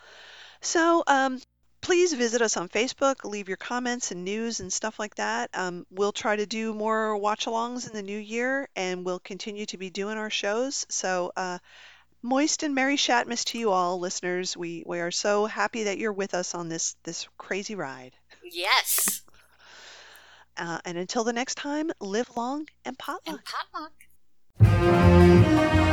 So, 0.61 1.03
um, 1.07 1.39
please 1.88 2.11
visit 2.11 2.41
us 2.41 2.57
on 2.57 2.68
Facebook, 2.68 3.23
leave 3.23 3.47
your 3.47 3.55
comments 3.55 4.11
and 4.11 4.26
news 4.26 4.59
and 4.59 4.73
stuff 4.73 4.99
like 4.99 5.15
that. 5.15 5.49
Um, 5.53 5.85
we'll 5.89 6.11
try 6.11 6.35
to 6.35 6.45
do 6.45 6.73
more 6.73 7.15
watch 7.15 7.45
alongs 7.45 7.88
in 7.88 7.93
the 7.93 8.01
new 8.01 8.19
year 8.19 8.68
and 8.76 9.05
we'll 9.05 9.19
continue 9.19 9.65
to 9.68 9.77
be 9.77 9.89
doing 9.89 10.18
our 10.18 10.30
shows. 10.30 10.85
So, 10.89 11.31
uh, 11.38 11.59
moist 12.22 12.64
and 12.64 12.76
merry 12.76 12.97
Shatmas 12.97 13.45
to 13.45 13.57
you 13.57 13.72
all, 13.72 14.01
listeners. 14.01 14.57
We, 14.57 14.84
we 14.85 14.99
are 14.99 15.11
so 15.11 15.45
happy 15.45 15.85
that 15.85 15.97
you're 15.97 16.11
with 16.11 16.34
us 16.34 16.53
on 16.53 16.68
this, 16.68 16.97
this 17.03 17.26
crazy 17.38 17.76
ride. 17.76 18.11
Yes. 18.43 19.22
Uh, 20.57 20.80
and 20.84 20.97
until 20.97 21.23
the 21.23 21.31
next 21.31 21.55
time, 21.55 21.89
live 22.01 22.30
long 22.35 22.68
and 22.84 22.99
potluck. 22.99 23.39
And 24.59 24.59
potluck. 24.59 25.86